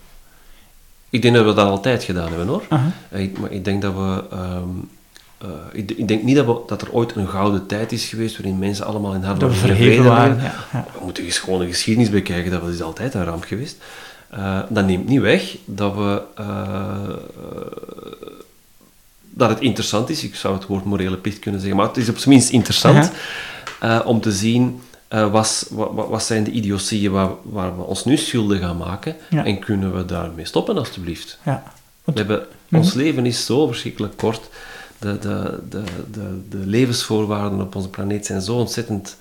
Ik 1.09 1.21
denk 1.21 1.35
dat 1.35 1.45
we 1.45 1.53
dat 1.53 1.67
altijd 1.67 2.03
gedaan 2.03 2.29
hebben 2.29 2.47
hoor. 2.47 2.63
ik, 3.11 3.39
maar 3.39 3.51
ik 3.51 3.65
denk 3.65 3.81
dat 3.81 3.93
we. 3.93 4.23
Um, 4.33 4.89
uh, 5.43 5.49
ik, 5.71 5.91
ik, 5.91 6.07
denk 6.07 6.23
niet 6.23 6.35
dat, 6.35 6.45
we, 6.45 6.59
dat 6.67 6.81
er 6.81 6.91
ooit 6.91 7.15
een 7.15 7.27
gouden 7.27 7.65
tijd 7.65 7.91
is 7.91 8.05
geweest 8.05 8.37
waarin 8.37 8.59
mensen 8.59 8.85
allemaal 8.85 9.13
in 9.13 9.23
harde 9.23 9.51
verheven 9.51 10.03
waren. 10.03 10.35
Ja, 10.35 10.53
ja. 10.71 10.85
We 10.93 11.03
moeten 11.03 11.23
eens 11.23 11.39
gewoon 11.39 11.61
een 11.61 11.67
geschiedenis 11.67 12.09
bekijken, 12.09 12.51
dat 12.51 12.67
is 12.67 12.81
altijd 12.81 13.13
een 13.13 13.23
ramp 13.23 13.43
geweest. 13.43 13.77
Uh, 14.33 14.59
dat 14.69 14.85
neemt 14.85 15.07
niet 15.07 15.21
weg 15.21 15.57
dat 15.65 15.95
we. 15.95 16.21
Dat 19.29 19.49
het 19.49 19.59
interessant 19.59 20.09
is, 20.09 20.23
ik 20.23 20.35
zou 20.35 20.55
het 20.55 20.65
woord 20.65 20.83
morele 20.83 21.17
plicht 21.17 21.39
kunnen 21.39 21.59
zeggen, 21.59 21.77
maar 21.77 21.87
het 21.87 21.97
is 21.97 22.09
op 22.09 22.17
zijn 22.17 22.29
minst 22.29 22.49
interessant 22.49 23.11
om 24.05 24.21
te 24.21 24.31
zien 24.31 24.81
uh, 25.09 25.31
was, 25.31 25.65
wat, 25.69 25.91
wat, 25.93 26.23
zijn 26.23 26.43
de 26.43 26.51
idiotieën 26.51 27.11
waar, 27.11 27.29
waar, 27.43 27.77
we 27.77 27.83
ons 27.83 28.05
nu 28.05 28.17
schuldig 28.17 28.59
gaan 28.59 28.77
maken 28.77 29.15
en 29.29 29.59
kunnen 29.59 29.95
we 29.95 30.05
daarmee 30.05 30.45
stoppen 30.45 30.77
alstublieft? 30.77 31.39
Ja. 31.45 31.63
we 32.03 32.11
hebben, 32.13 32.45
Ons 32.71 32.93
leven 32.93 33.25
is 33.25 33.45
zo 33.45 33.67
verschrikkelijk 33.67 34.17
kort 34.17 34.49
de, 34.99 35.19
de, 35.19 35.59
de, 35.69 35.83
de, 36.11 36.41
de 36.49 36.57
levensvoorwaarden 36.57 37.61
op 37.61 37.75
onze 37.75 37.89
planeet 37.89 38.25
zijn 38.25 38.41
zo 38.41 38.55
ontzettend 38.55 39.17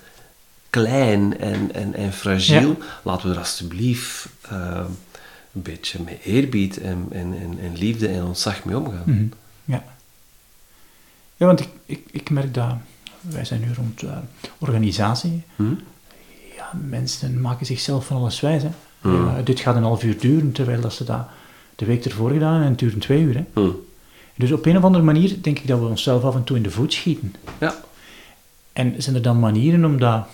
klein 0.69 1.39
en, 1.39 1.73
en, 1.73 1.95
en 1.95 2.13
fragiel. 2.13 2.77
Laten 3.03 3.27
we 3.27 3.33
er 3.33 3.39
alsjeblieft 3.39 4.27
uh, 4.51 4.81
een 5.53 5.61
beetje 5.61 5.99
met 6.03 6.19
eerbied 6.23 6.77
en, 6.77 7.07
en, 7.11 7.33
en, 7.39 7.59
en, 7.61 7.77
liefde 7.77 8.07
en 8.07 8.23
ontzag 8.23 8.63
mee 8.63 8.77
omgaan. 8.77 9.03
Mhm. 9.05 9.25
Ja. 9.65 9.83
Ja, 11.35 11.45
want 11.45 11.59
ik, 11.59 11.69
ik, 11.85 12.03
ik 12.11 12.29
merk 12.29 12.53
dat 12.53 12.73
wij 13.21 13.45
zijn 13.45 13.61
nu 13.61 13.73
rond 13.73 14.01
uh, 14.01 14.17
organisatie. 14.57 15.43
Hm? 15.55 15.63
Ja, 16.55 16.71
mensen 16.87 17.41
maken 17.41 17.65
zichzelf 17.65 18.05
van 18.05 18.17
alles 18.17 18.39
wijs. 18.39 18.63
Hè. 18.63 18.69
Hm. 19.01 19.25
Ja, 19.25 19.41
dit 19.41 19.59
gaat 19.59 19.75
een 19.75 19.83
half 19.83 20.03
uur 20.03 20.19
duren, 20.19 20.51
terwijl 20.51 20.81
dat 20.81 20.93
ze 20.93 21.03
dat 21.03 21.27
de 21.75 21.85
week 21.85 22.05
ervoor 22.05 22.31
gedaan 22.31 22.49
hebben 22.51 22.65
en 22.65 22.71
het 22.71 22.79
duurt 22.79 23.01
twee 23.01 23.21
uur. 23.21 23.35
Hè. 23.35 23.43
Hm. 23.53 23.69
Dus 24.35 24.51
op 24.51 24.65
een 24.65 24.77
of 24.77 24.83
andere 24.83 25.03
manier 25.03 25.41
denk 25.41 25.59
ik 25.59 25.67
dat 25.67 25.79
we 25.79 25.85
onszelf 25.85 26.23
af 26.23 26.35
en 26.35 26.43
toe 26.43 26.57
in 26.57 26.63
de 26.63 26.71
voet 26.71 26.93
schieten. 26.93 27.35
Ja. 27.59 27.75
En 28.73 29.01
zijn 29.01 29.15
er 29.15 29.21
dan 29.21 29.39
manieren 29.39 29.85
om 29.85 29.99
dat 29.99 30.25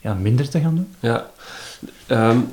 ja, 0.00 0.14
minder 0.14 0.48
te 0.48 0.60
gaan 0.60 0.74
doen? 0.74 0.94
Ja. 1.00 1.30
Um, 2.08 2.52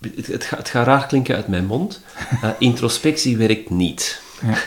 het, 0.00 0.26
het, 0.26 0.44
gaat, 0.44 0.58
het, 0.58 0.68
gaat, 0.68 0.86
raar 0.86 1.06
klinken 1.06 1.36
uit 1.36 1.48
mijn 1.48 1.66
mond. 1.66 2.00
Uh, 2.44 2.50
introspectie 2.58 3.36
werkt 3.36 3.70
niet. 3.70 4.22
Ja. 4.42 4.58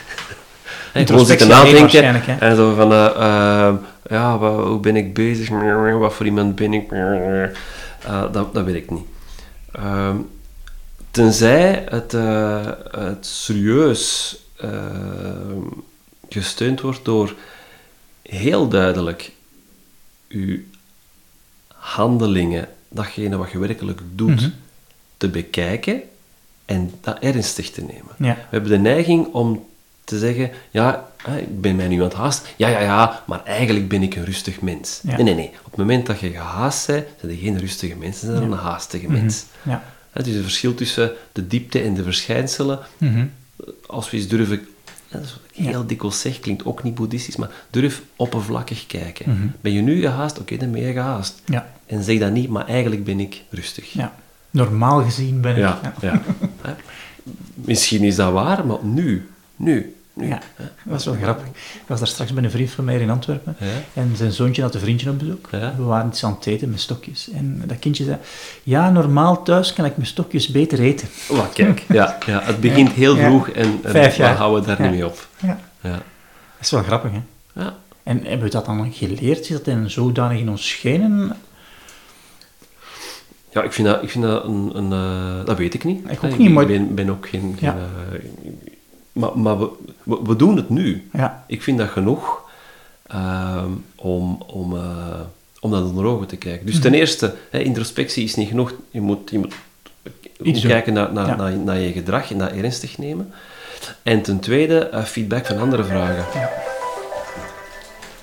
Gewoon 1.04 1.26
zitten 1.26 1.48
nadenken 1.48 2.40
en 2.40 2.56
zo 2.56 2.74
van, 2.74 2.92
uh, 2.92 3.10
uh, 3.16 3.74
ja, 4.10 4.38
wat, 4.38 4.66
hoe 4.66 4.80
ben 4.80 4.96
ik 4.96 5.14
bezig? 5.14 5.48
Wat 5.98 6.14
voor 6.14 6.26
iemand 6.26 6.54
ben 6.54 6.72
ik? 6.72 6.90
dat, 8.32 8.54
dat 8.54 8.64
werkt 8.64 8.90
niet. 8.90 9.04
Ehm, 9.72 10.16
tenzij 11.10 11.84
het, 11.88 12.12
het 12.90 13.26
serieus 13.26 14.36
gesteund 16.28 16.80
wordt 16.80 17.04
door 17.04 17.34
heel 18.22 18.68
duidelijk 18.68 19.32
uw 20.28 20.58
handelingen, 21.68 22.68
datgene 22.88 23.36
wat 23.36 23.50
je 23.50 23.58
werkelijk 23.58 24.00
doet, 24.14 24.40
Mhm. 24.40 24.50
te 25.16 25.28
bekijken 25.28 26.02
en 26.64 26.92
dat 27.00 27.18
ernstig 27.18 27.70
te 27.70 27.80
nemen. 27.80 28.14
Ja. 28.18 28.34
We 28.34 28.40
hebben 28.50 28.70
de 28.70 28.78
neiging 28.78 29.26
om 29.32 29.66
te 30.06 30.18
zeggen, 30.18 30.50
ja, 30.70 31.08
ik 31.38 31.60
ben 31.60 31.76
mij 31.76 31.88
nu 31.88 31.96
aan 31.96 32.08
het 32.08 32.12
haast. 32.12 32.46
Ja, 32.56 32.68
ja, 32.68 32.80
ja, 32.80 33.22
maar 33.26 33.44
eigenlijk 33.44 33.88
ben 33.88 34.02
ik 34.02 34.14
een 34.14 34.24
rustig 34.24 34.60
mens. 34.60 35.00
Ja. 35.02 35.14
Nee, 35.14 35.24
nee, 35.24 35.34
nee. 35.34 35.50
Op 35.58 35.70
het 35.70 35.76
moment 35.76 36.06
dat 36.06 36.20
je 36.20 36.30
gehaast 36.30 36.86
bent, 36.86 37.06
zijn 37.20 37.32
je 37.32 37.38
geen 37.38 37.58
rustige 37.58 37.96
mens, 37.96 38.20
dan 38.20 38.36
zijn 38.36 38.52
een 38.52 38.58
haastige 38.58 39.10
mens. 39.10 39.44
Ja. 39.62 39.82
Het 40.10 40.26
is 40.26 40.34
het 40.34 40.42
verschil 40.42 40.74
tussen 40.74 41.12
de 41.32 41.46
diepte 41.46 41.80
en 41.80 41.94
de 41.94 42.02
verschijnselen. 42.02 42.78
Mhm. 42.98 43.26
Als 43.86 44.10
we 44.10 44.16
eens 44.16 44.28
durven, 44.28 44.66
ja, 44.84 45.18
dat 45.18 45.24
is 45.24 45.32
wat 45.32 45.40
ik 45.52 45.64
heel 45.64 45.86
dikwijls 45.86 46.20
zeg, 46.20 46.40
klinkt 46.40 46.64
ook 46.64 46.82
niet 46.82 46.94
boeddhistisch, 46.94 47.36
maar 47.36 47.50
durf 47.70 48.02
oppervlakkig 48.16 48.86
kijken. 48.86 49.30
Mhm. 49.30 49.46
Ben 49.60 49.72
je 49.72 49.80
nu 49.80 50.00
gehaast? 50.00 50.38
Oké, 50.38 50.56
dan 50.56 50.70
ben 50.70 50.80
je 50.82 50.92
gehaast. 50.92 51.42
Ja. 51.44 51.72
En 51.86 52.02
zeg 52.02 52.18
dat 52.18 52.32
niet, 52.32 52.48
maar 52.48 52.66
eigenlijk 52.66 53.04
ben 53.04 53.20
ik 53.20 53.42
rustig. 53.50 53.92
ja. 53.92 54.14
Normaal 54.50 55.02
gezien 55.02 55.40
ben 55.40 55.52
ik... 55.52 55.58
Ja, 55.58 55.80
ja. 56.00 56.22
Misschien 57.54 58.02
is 58.02 58.16
dat 58.16 58.32
waar, 58.32 58.66
maar 58.66 58.84
nu, 58.84 59.28
nu, 59.56 59.95
nu. 60.16 60.26
Ja, 60.28 60.40
dat 60.84 60.98
is 61.00 61.04
wel 61.06 61.14
grappig. 61.22 61.46
Ik 61.46 61.82
was 61.86 61.98
daar 61.98 62.08
straks 62.08 62.32
bij 62.32 62.44
een 62.44 62.50
vriend 62.50 62.70
van 62.70 62.84
mij 62.84 63.00
in 63.00 63.10
Antwerpen. 63.10 63.56
Ja. 63.60 63.66
En 64.02 64.12
zijn 64.16 64.32
zoontje 64.32 64.62
had 64.62 64.74
een 64.74 64.80
vriendje 64.80 65.10
op 65.10 65.18
bezoek. 65.18 65.48
Ja. 65.50 65.74
We 65.76 65.82
waren 65.82 66.08
iets 66.08 66.24
aan 66.24 66.34
het 66.34 66.46
eten 66.46 66.70
met 66.70 66.80
stokjes. 66.80 67.30
En 67.30 67.62
dat 67.66 67.78
kindje 67.78 68.04
zei... 68.04 68.16
Ja, 68.62 68.90
normaal 68.90 69.42
thuis 69.42 69.72
kan 69.72 69.84
ik 69.84 69.96
mijn 69.96 70.08
stokjes 70.08 70.48
beter 70.48 70.78
eten. 70.80 71.08
Oh, 71.28 71.52
kijk, 71.54 71.84
ja, 71.88 72.18
ja, 72.26 72.40
het 72.42 72.60
begint 72.60 72.92
heel 72.92 73.16
vroeg 73.16 73.48
en, 73.48 73.80
en 73.82 73.90
Vijf 73.90 74.16
we 74.16 74.22
jaar. 74.22 74.36
houden 74.36 74.66
daar 74.66 74.76
Ja. 74.82 74.82
niet 74.82 74.98
mee 74.98 75.06
op. 75.06 75.26
Ja. 75.42 75.58
Ja. 75.80 75.90
Dat 75.90 76.00
is 76.60 76.70
wel 76.70 76.82
grappig, 76.82 77.10
hè? 77.12 77.20
Ja. 77.62 77.76
En 78.02 78.20
hebben 78.24 78.46
we 78.46 78.50
dat 78.52 78.66
dan 78.66 78.92
geleerd? 78.92 79.40
Is 79.40 79.48
dat 79.48 79.66
in 79.66 79.90
zodanig 79.90 80.38
in 80.38 80.48
ons 80.50 80.68
schenen? 80.68 81.32
Ja, 83.52 83.62
ik 83.62 83.72
vind 83.72 83.88
dat, 83.88 84.02
ik 84.02 84.10
vind 84.10 84.24
dat 84.24 84.44
een... 84.44 84.70
een 84.74 84.92
eh, 84.92 85.44
dat 85.46 85.56
weet 85.58 85.74
ik 85.74 85.84
niet. 85.84 86.10
Ik 86.10 86.24
ook 86.24 86.38
niet, 86.38 86.50
maar- 86.50 86.66
ben, 86.66 86.94
ben 86.94 87.10
ook 87.10 87.28
geen 87.28 87.58
eh, 87.60 87.74
maar 89.16 89.38
maar 89.38 89.58
we, 89.58 89.68
we, 90.02 90.18
we 90.22 90.36
doen 90.36 90.56
het 90.56 90.68
nu. 90.68 91.08
Ja. 91.12 91.44
Ik 91.46 91.62
vind 91.62 91.78
dat 91.78 91.88
genoeg 91.88 92.40
ehm, 93.06 93.70
om, 93.94 94.42
om, 94.46 94.76
eh, 94.76 95.20
om 95.60 95.70
dat 95.70 95.82
onder 95.84 96.04
ogen 96.04 96.26
te 96.26 96.36
kijken. 96.36 96.66
Dus 96.66 96.74
Mhm. 96.74 96.82
ten 96.82 96.94
eerste, 96.94 97.34
hè, 97.50 97.58
introspectie 97.58 98.24
is 98.24 98.34
niet 98.34 98.48
genoeg. 98.48 98.72
Je 98.90 99.00
moet, 99.00 99.30
je 99.30 99.38
moet 99.38 99.54
Iets 100.42 100.60
kijken 100.66 100.92
naar, 100.92 101.12
naar, 101.12 101.26
Ja. 101.26 101.36
naar, 101.36 101.56
naar 101.56 101.78
je 101.78 101.92
gedrag 101.92 102.30
en 102.30 102.38
dat 102.38 102.50
ernstig 102.50 102.98
nemen. 102.98 103.32
En 104.02 104.22
ten 104.22 104.40
tweede, 104.40 104.78
eh, 104.78 105.04
feedback 105.04 105.46
van 105.46 105.58
andere 105.58 105.84
vragen. 105.84 106.24
Ja. 106.40 106.50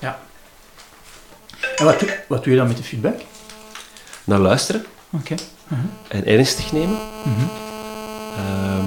ja. 0.00 0.18
En 1.76 1.84
wat, 1.84 2.00
doe- 2.00 2.18
wat 2.28 2.44
doe 2.44 2.52
je 2.52 2.58
dan 2.58 2.68
met 2.68 2.76
de 2.76 2.82
feedback? 2.82 3.20
Naar 4.24 4.38
luisteren 4.38 4.84
Oké. 5.10 5.34
Mhm. 5.68 5.80
en 6.08 6.26
ernstig 6.26 6.72
nemen. 6.72 6.98
Mhm. 7.24 7.44
Ehm, 8.36 8.86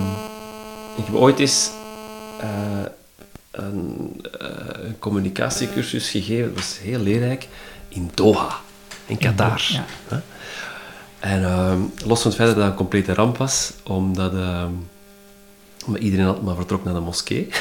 ik 0.98 1.06
heb 1.06 1.16
ooit 1.16 1.40
eens 1.40 1.70
eh, 2.40 2.48
een, 3.52 4.22
eh, 4.40 4.48
een 4.86 5.00
communicatiecursus 5.00 6.10
gegeven, 6.10 6.46
dat 6.48 6.56
was 6.56 6.80
heel 6.80 7.00
leerrijk, 7.00 7.48
in 7.90 8.12
Doha, 8.14 8.56
in 9.06 9.18
Qatar. 9.18 9.62
Ja. 9.68 9.86
En 11.20 11.44
ehm, 11.44 11.80
los 12.06 12.22
van 12.22 12.32
het 12.32 12.40
feit 12.40 12.50
dat 12.50 12.58
dat 12.58 12.68
een 12.68 12.74
complete 12.76 13.14
ramp 13.14 13.38
was, 13.38 13.74
omdat, 13.84 14.34
ehm, 14.34 14.72
iedereen 16.00 16.26
altijd 16.26 16.46
maar 16.46 16.56
vertrok 16.56 16.84
naar 16.84 16.94
de 16.94 17.00
moskee. 17.00 17.48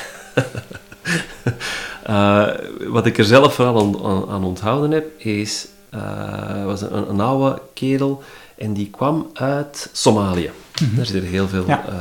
Eh, 2.03 2.47
wat 2.89 3.07
ik 3.07 3.19
er 3.19 3.25
zelf 3.25 3.55
vooral 3.55 3.81
aan, 3.81 4.05
aan, 4.05 4.29
aan 4.31 4.45
onthouden 4.45 4.91
heb, 4.91 5.21
is, 5.21 5.67
eh 5.91 6.65
was 6.65 6.81
een, 6.81 7.09
een 7.11 7.21
oude 7.21 7.61
kerel 7.75 8.23
en 8.59 8.73
die 8.73 8.91
kwam 8.91 9.31
uit 9.33 9.91
Somalië. 9.93 10.51
Daar 10.97 11.07
zitten 11.07 11.31
heel 11.31 11.49
veel 11.49 11.65
Ja. 11.67 11.85
eh, 11.89 11.95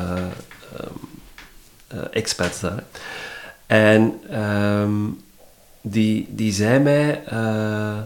ehm, 0.79 0.93
eh, 1.87 1.97
expats 2.11 2.59
daar. 2.59 2.83
En 3.67 4.13
ehm, 4.29 4.91
die, 5.81 6.27
die 6.29 6.53
zei 6.53 6.79
mij, 6.79 7.23
eh, 7.25 7.97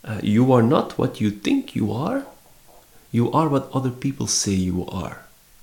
eh, 0.00 0.10
you 0.20 0.52
are 0.52 0.62
not 0.62 0.94
what 0.96 1.18
you 1.18 1.38
think 1.42 1.68
you 1.68 2.06
are, 2.06 2.20
you 3.10 3.34
are 3.34 3.48
what 3.48 3.70
other 3.70 3.90
people 3.90 4.26
say 4.26 4.54
you 4.54 4.84
are. 5.04 5.14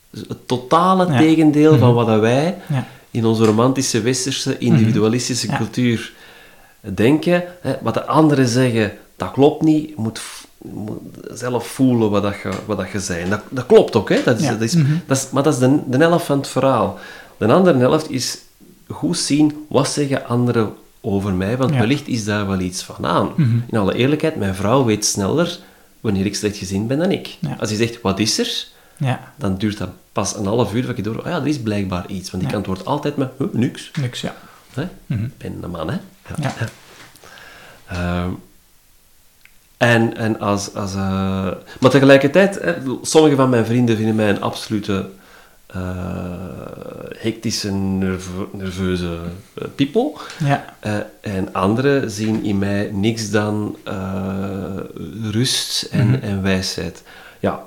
Dus 0.09 0.23
het 0.27 0.47
totale 0.47 1.05
Ja. 1.11 1.17
tegendeel 1.17 1.77
van 1.77 1.93
wat 1.93 2.07
dat 2.07 2.19
wij 2.19 2.57
Ja. 2.69 2.85
in 3.11 3.25
onze 3.25 3.45
romantische, 3.45 4.01
westerse, 4.01 4.57
individualistische 4.57 5.47
Ja. 5.47 5.57
cultuur 5.57 6.13
denken. 6.79 7.43
Hè, 7.61 7.73
wat 7.81 7.93
de 7.93 8.05
anderen 8.05 8.47
zeggen, 8.47 8.91
dat 9.15 9.31
klopt 9.31 9.61
niet. 9.61 9.87
Je 9.89 9.93
moet, 9.97 10.21
zelf 11.33 11.67
voelen 11.67 12.09
wat, 12.09 12.23
dat 12.23 12.35
je, 12.43 12.49
wat 12.65 12.77
dat 12.77 12.89
je 12.89 12.99
zei. 12.99 13.29
Dat, 13.29 13.41
dat 13.49 13.65
klopt 13.65 13.95
ook, 13.95 14.09
hè. 14.09 14.23
Dat 14.23 14.39
is, 14.39 14.45
Ja. 14.45 14.51
dat 14.51 14.61
is, 14.61 14.75
Mhm. 14.75 14.93
dat 15.05 15.17
is, 15.17 15.29
maar 15.29 15.43
dat 15.43 15.53
is 15.53 15.59
de, 15.59 15.79
de 15.87 15.97
helft 15.97 16.25
van 16.25 16.37
het 16.37 16.47
verhaal. 16.47 16.99
De 17.47 17.53
andere 17.53 17.77
helft 17.77 18.09
is 18.09 18.37
goed 18.87 19.17
zien, 19.17 19.65
wat 19.69 19.89
zeggen 19.89 20.25
anderen 20.27 20.73
over 21.01 21.33
mij, 21.33 21.57
want 21.57 21.71
Ja. 21.73 21.79
wellicht 21.79 22.07
is 22.07 22.23
daar 22.25 22.47
wel 22.47 22.59
iets 22.59 22.83
van 22.83 23.05
aan. 23.05 23.31
Mhm. 23.35 23.59
In 23.71 23.77
alle 23.77 23.95
eerlijkheid, 23.95 24.35
mijn 24.35 24.55
vrouw 24.55 24.85
weet 24.85 25.05
sneller 25.05 25.59
wanneer 25.99 26.25
ik 26.25 26.35
slecht 26.35 26.57
gezien 26.57 26.87
ben 26.87 26.97
dan 26.97 27.11
ik. 27.11 27.37
Ja. 27.39 27.55
Als 27.59 27.69
hij 27.69 27.77
zegt, 27.77 28.01
wat 28.01 28.19
is 28.19 28.39
er? 28.39 28.67
Ja. 28.97 29.33
Dan 29.35 29.57
duurt 29.57 29.77
dat 29.77 29.89
pas 30.11 30.35
een 30.35 30.45
half 30.45 30.73
uur 30.73 30.85
dat 30.85 30.97
ik 30.97 31.03
door, 31.03 31.17
oh 31.17 31.25
ja, 31.25 31.39
er 31.39 31.47
is 31.47 31.59
blijkbaar 31.59 32.07
iets. 32.07 32.31
Want 32.31 32.43
ik 32.43 32.53
antwoord 32.53 32.85
altijd 32.85 33.17
met, 33.17 33.29
huh, 33.37 33.47
niks. 33.51 33.91
Niks, 33.99 34.21
ja. 34.21 34.35
Hè? 34.73 34.87
Mhm. 35.05 35.23
Ik 35.23 35.37
ben 35.37 35.57
een 35.61 35.71
man, 35.71 35.89
hè? 35.89 35.97
Ja. 36.41 36.53
Ehm, 37.87 38.29
en 39.77 40.17
en 40.17 40.39
als... 40.39 40.73
als 40.73 40.93
eh, 40.93 41.51
maar 41.79 41.89
tegelijkertijd, 41.89 42.59
hè, 42.61 42.73
sommige 43.01 43.35
van 43.35 43.49
mijn 43.49 43.65
vrienden 43.65 43.97
vinden 43.97 44.15
mij 44.15 44.29
een 44.29 44.41
absolute 44.41 45.09
hectische, 47.17 47.71
nerve- 47.71 48.47
nerveuze 48.51 49.17
eh, 49.53 49.67
people. 49.75 50.11
Ja. 50.39 50.75
Eh, 50.79 50.97
en 51.21 51.53
anderen 51.53 52.11
zien 52.11 52.43
in 52.43 52.57
mij 52.57 52.89
niks 52.93 53.29
dan 53.29 53.75
eh, 53.83 54.75
rust 55.31 55.83
en, 55.91 56.07
Mhm. 56.07 56.21
en 56.21 56.41
wijsheid. 56.41 57.03
Ja, 57.39 57.63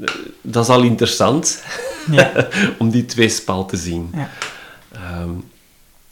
eh, 0.00 0.06
dat 0.40 0.64
is 0.64 0.70
al 0.70 0.82
interessant 0.82 1.62
Ja. 2.10 2.48
om 2.78 2.90
die 2.90 3.04
twee 3.06 3.28
spal 3.28 3.66
te 3.66 3.76
zien. 3.76 4.10
Ja. 4.14 4.30
Ehm, 4.92 5.30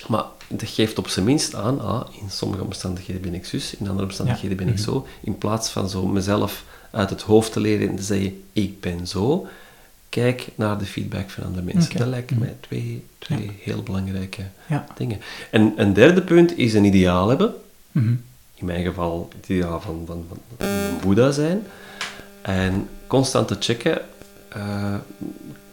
maar 0.07 0.25
dat 0.49 0.69
geeft 0.69 0.99
op 0.99 1.09
zijn 1.09 1.25
minst 1.25 1.55
aan, 1.55 1.81
ah, 1.81 2.07
in 2.21 2.31
sommige 2.31 2.63
omstandigheden 2.65 3.23
ben 3.23 3.35
ik 3.35 3.45
zus, 3.47 3.75
in 3.79 3.89
andere 3.89 4.07
omstandigheden 4.07 4.57
ben 4.57 4.69
ik 4.69 4.75
Mhm. 4.75 4.83
zo. 4.83 5.07
In 5.21 5.39
plaats 5.39 5.71
van 5.71 5.89
zo 5.89 6.07
mezelf 6.07 6.65
uit 6.91 7.11
het 7.11 7.23
hoofd 7.23 7.53
te 7.53 7.61
leren 7.61 7.89
en 7.89 7.97
te 7.97 8.03
zeggen, 8.03 8.43
ik 8.53 8.81
ben 8.81 9.07
zo, 9.07 9.47
kijk 10.09 10.47
naar 10.55 10.79
de 10.79 10.85
feedback 10.85 11.31
van 11.31 11.45
andere 11.45 11.65
mensen. 11.73 11.97
Dat 11.97 12.07
lijken 12.07 12.39
mij 12.39 12.57
twee, 12.61 13.05
twee 13.19 13.51
heel 13.61 13.83
belangrijke 13.83 14.43
Ja. 14.67 14.87
dingen. 14.97 15.21
En 15.51 15.73
een 15.77 15.93
derde 15.93 16.23
punt 16.23 16.59
is 16.59 16.75
een 16.75 16.85
ideaal 16.85 17.29
hebben. 17.29 17.55
Mhm. 17.93 18.15
In 18.55 18.67
mijn 18.67 18.85
geval 18.85 19.29
het 19.37 19.49
ideaal 19.49 19.81
van, 19.81 20.03
van, 20.07 20.25
van, 20.29 20.39
van 20.57 20.67
een 20.67 20.99
Boeddha 21.01 21.31
zijn. 21.31 21.63
En 22.43 22.89
constant 23.07 23.49
te 23.49 23.57
checken, 23.61 24.01
eh, 24.49 24.95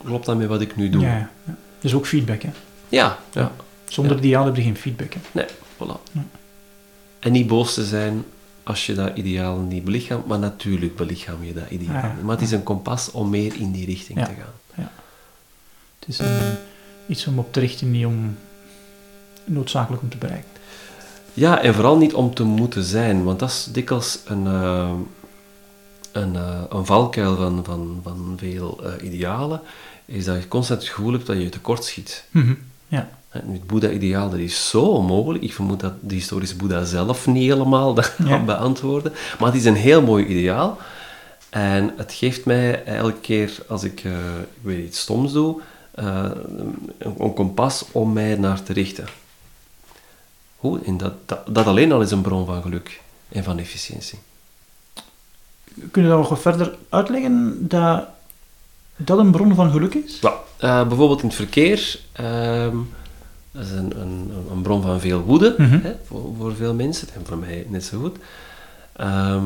klopt 0.03 0.25
dat 0.25 0.38
met 0.38 0.47
wat 0.47 0.61
ik 0.61 0.75
nu 0.75 0.89
doe? 0.89 1.01
Ja, 1.01 1.07
ja. 1.17 1.29
ja. 1.45 1.55
Dus 1.79 1.93
ook 1.93 2.07
feedback, 2.07 2.41
hè? 2.41 2.49
Ja, 2.89 3.19
ja. 3.31 3.51
Zonder 3.88 4.17
ideaal 4.17 4.45
heb 4.45 4.55
je 4.55 4.61
geen 4.61 4.77
feedback. 4.77 5.13
Hè? 5.13 5.19
Nee, 5.31 5.45
voilà. 5.77 6.21
En 7.19 7.31
niet 7.31 7.47
boos 7.47 7.73
te 7.73 7.86
zijn 7.86 8.23
als 8.66 8.86
je 8.86 8.93
dat 8.93 9.18
ideaal 9.18 9.57
niet 9.57 9.84
belichaamt, 9.84 10.26
maar 10.26 10.39
natuurlijk 10.39 10.95
belichaam 10.95 11.43
je 11.43 11.53
dat 11.53 11.70
ideaal. 11.70 11.93
Ja, 11.93 12.16
Maar 12.24 12.36
het 12.36 12.45
is 12.45 12.51
een 12.51 12.63
kompas 12.63 13.11
om 13.11 13.30
meer 13.30 13.55
in 13.55 13.72
die 13.72 13.86
richting 13.86 14.20
te 14.20 14.26
gaan. 14.26 14.53
Ja. 14.76 14.91
Het 15.99 16.07
is 16.07 16.20
een, 16.20 16.57
iets 17.07 17.28
om 17.28 17.39
op 17.39 17.53
te 17.53 17.59
richten, 17.59 17.91
niet 17.91 18.05
om 18.05 18.38
noodzakelijk 19.43 20.01
om 20.01 20.09
te 20.09 20.18
bereiken. 20.18 20.49
Ja, 21.34 21.61
en 21.61 21.74
vooral 21.74 21.97
niet 21.97 22.13
om 22.13 22.34
te 22.34 22.43
moeten 22.43 22.84
zijn, 22.84 23.24
want 23.24 23.39
dat 23.39 23.49
is 23.49 23.68
dikwijls 23.72 24.20
een, 24.26 24.47
eh, 24.47 24.91
een, 26.11 26.36
eh, 26.36 26.61
een 26.70 26.86
valkuil 26.86 27.36
van, 27.36 27.63
van, 27.63 27.99
van 28.03 28.34
veel 28.38 28.84
eh, 28.84 29.05
idealen, 29.05 29.61
is 30.05 30.26
dat 30.26 30.41
je 30.41 30.47
constant 30.47 30.82
het 30.82 30.89
gevoel 30.89 31.11
hebt 31.11 31.26
dat 31.26 31.41
je 31.41 31.49
tekort 31.49 31.84
schiet. 31.84 32.26
Ja. 32.88 33.09
Nu, 33.43 33.53
Het 33.53 33.67
Boeddha-ideaal 33.67 34.29
dat 34.29 34.39
is 34.39 34.69
zo 34.69 34.81
onmogelijk. 34.81 35.43
Ik 35.43 35.53
vermoed 35.53 35.79
dat 35.79 35.93
de 35.99 36.13
historische 36.15 36.55
Boeddha 36.55 36.83
zelf 36.83 37.27
niet 37.27 37.49
helemaal 37.51 37.93
dat 37.93 38.13
Ja. 38.17 38.25
kan 38.25 38.45
beantwoorden. 38.45 39.13
Maar 39.39 39.47
het 39.47 39.57
is 39.57 39.65
een 39.65 39.75
heel 39.75 40.01
mooi 40.01 40.25
ideaal. 40.25 40.77
En 41.49 41.93
het 41.97 42.13
geeft 42.13 42.45
mij 42.45 42.83
elke 42.83 43.19
keer 43.19 43.51
als 43.67 43.83
ik, 43.83 44.03
eh, 44.03 44.11
ik 44.39 44.61
weet 44.61 44.86
iets 44.86 44.99
stoms 44.99 45.31
doe, 45.33 45.61
eh, 45.91 46.25
een, 46.57 46.89
een 47.17 47.33
kompas 47.33 47.86
om 47.91 48.13
mij 48.13 48.36
naar 48.36 48.63
te 48.63 48.73
richten. 48.73 49.05
Hoe? 50.55 50.79
En 50.86 50.97
dat, 50.97 51.13
dat, 51.25 51.39
dat 51.55 51.65
alleen 51.65 51.91
al 51.91 52.01
is 52.01 52.11
een 52.11 52.21
bron 52.21 52.45
van 52.45 52.61
geluk 52.61 53.01
en 53.29 53.43
van 53.43 53.59
efficiëntie. 53.59 54.19
Kun 55.91 56.03
je 56.03 56.09
dat 56.09 56.17
nog 56.17 56.29
wat 56.29 56.39
verder 56.41 56.75
uitleggen, 56.89 57.57
dat 57.67 58.03
dat 58.95 59.17
een 59.17 59.31
bron 59.31 59.55
van 59.55 59.71
geluk 59.71 59.93
is? 59.93 60.19
Ja, 60.21 60.33
eh, 60.57 60.88
bijvoorbeeld 60.88 61.21
in 61.21 61.27
het 61.27 61.36
verkeer, 61.38 61.99
ehm, 62.11 62.77
dat 63.55 63.65
is 63.65 63.71
een, 63.71 63.99
een, 64.01 64.31
een 64.51 64.61
bron 64.61 64.81
van 64.81 64.99
veel 64.99 65.21
woede 65.21 65.55
Mhm. 65.57 65.79
hè, 65.81 65.93
voor, 66.07 66.31
voor 66.37 66.55
veel 66.55 66.73
mensen, 66.73 67.07
en 67.15 67.21
voor 67.25 67.37
mij 67.37 67.65
net 67.69 67.83
zo 67.85 67.99
goed. 67.99 68.15
Ehm, 68.95 69.43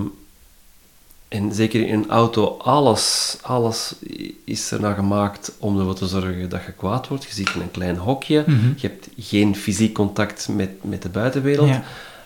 en 1.28 1.54
zeker 1.54 1.88
in 1.88 1.94
een 1.94 2.10
auto, 2.10 2.58
alles, 2.58 3.38
alles 3.42 3.96
is 4.44 4.72
er 4.72 4.82
naar 4.82 4.96
gemaakt 4.96 5.52
om 5.60 5.78
ervoor 5.80 5.96
te 5.96 6.08
zorgen 6.08 6.50
dat 6.50 6.64
je 6.66 6.72
kwaad 6.72 7.08
wordt. 7.08 7.24
Je 7.24 7.34
zit 7.34 7.50
in 7.56 7.62
een 7.62 7.72
klein 7.72 7.98
hokje, 7.98 8.44
Mhm. 8.48 8.68
je 8.76 8.88
hebt 8.88 9.08
geen 9.20 9.56
fysiek 9.56 9.94
contact 9.94 10.48
met, 10.52 10.70
met 10.82 11.02
de 11.02 11.10
buitenwereld. 11.10 11.70
Ja. 11.70 11.84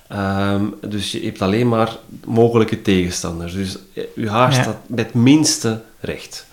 Ehm, 0.08 0.66
dus 0.90 1.12
je 1.12 1.22
hebt 1.24 1.42
alleen 1.42 1.68
maar 1.68 1.98
mogelijke 2.26 2.82
tegenstanders. 2.82 3.54
Dus 3.54 3.78
eh, 3.94 4.04
je 4.16 4.30
haar 4.30 4.54
staat 4.54 4.78
met 4.88 5.06
het 5.06 5.14
minste 5.14 5.82
recht. 6.00 6.46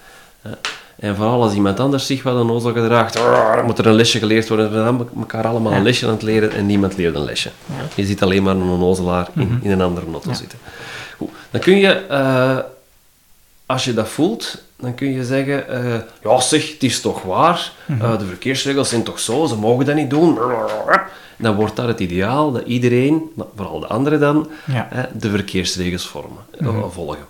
Ja. 0.44 0.58
En 1.00 1.16
vooral 1.16 1.42
als 1.42 1.54
iemand 1.54 1.80
anders 1.80 2.06
zich 2.06 2.22
wel 2.22 2.36
een 2.36 2.50
ozel 2.50 2.72
gedraagt, 2.72 3.14
dan 3.14 3.64
moet 3.64 3.78
er 3.78 3.86
een 3.86 3.94
lesje 3.94 4.18
geleerd 4.18 4.48
worden. 4.48 4.70
We 4.72 4.76
zijn 4.82 5.08
elkaar 5.18 5.46
allemaal 5.46 5.72
Ja. 5.72 5.78
een 5.78 5.82
lesje 5.84 6.06
aan 6.06 6.12
het 6.12 6.22
leren 6.22 6.52
en 6.52 6.66
niemand 6.66 6.96
leert 6.96 7.14
een 7.14 7.24
lesje. 7.24 7.50
Ja. 7.66 7.74
Je 7.94 8.04
ziet 8.04 8.22
alleen 8.22 8.42
maar 8.42 8.54
een 8.54 8.62
onnozelaar 8.62 9.28
in, 9.34 9.46
Mhm. 9.46 9.64
in 9.64 9.70
een 9.70 9.80
andere 9.80 10.06
auto 10.12 10.28
Ja. 10.30 10.34
zitten. 10.36 10.58
Goed. 11.16 11.28
Dan 11.50 11.60
kun 11.60 11.76
je, 11.78 11.88
eh, 11.92 12.56
als 13.66 13.84
je 13.84 13.94
dat 13.94 14.08
voelt, 14.08 14.62
dan 14.76 14.94
kun 14.94 15.12
je 15.12 15.24
zeggen, 15.24 15.68
eh, 15.68 15.94
ja 16.22 16.40
zeg, 16.40 16.72
het 16.72 16.82
is 16.82 17.00
toch 17.00 17.22
waar, 17.22 17.72
Mhm. 17.86 18.04
Eh, 18.04 18.18
de 18.18 18.26
verkeersregels 18.26 18.88
zijn 18.88 19.02
toch 19.02 19.18
zo, 19.20 19.46
ze 19.46 19.56
mogen 19.56 19.84
dat 19.86 19.94
niet 19.94 20.10
doen. 20.10 20.38
Dan 21.38 21.54
wordt 21.54 21.76
dat 21.76 21.86
het 21.88 22.00
ideaal 22.00 22.52
dat 22.52 22.62
iedereen, 22.66 23.22
vooral 23.56 23.80
de 23.80 23.86
anderen 23.86 24.20
dan, 24.20 24.48
de 25.12 25.30
verkeersregels 25.30 26.06
vormen, 26.06 26.42
Mhm. 26.58 26.88
volgen. 26.90 27.24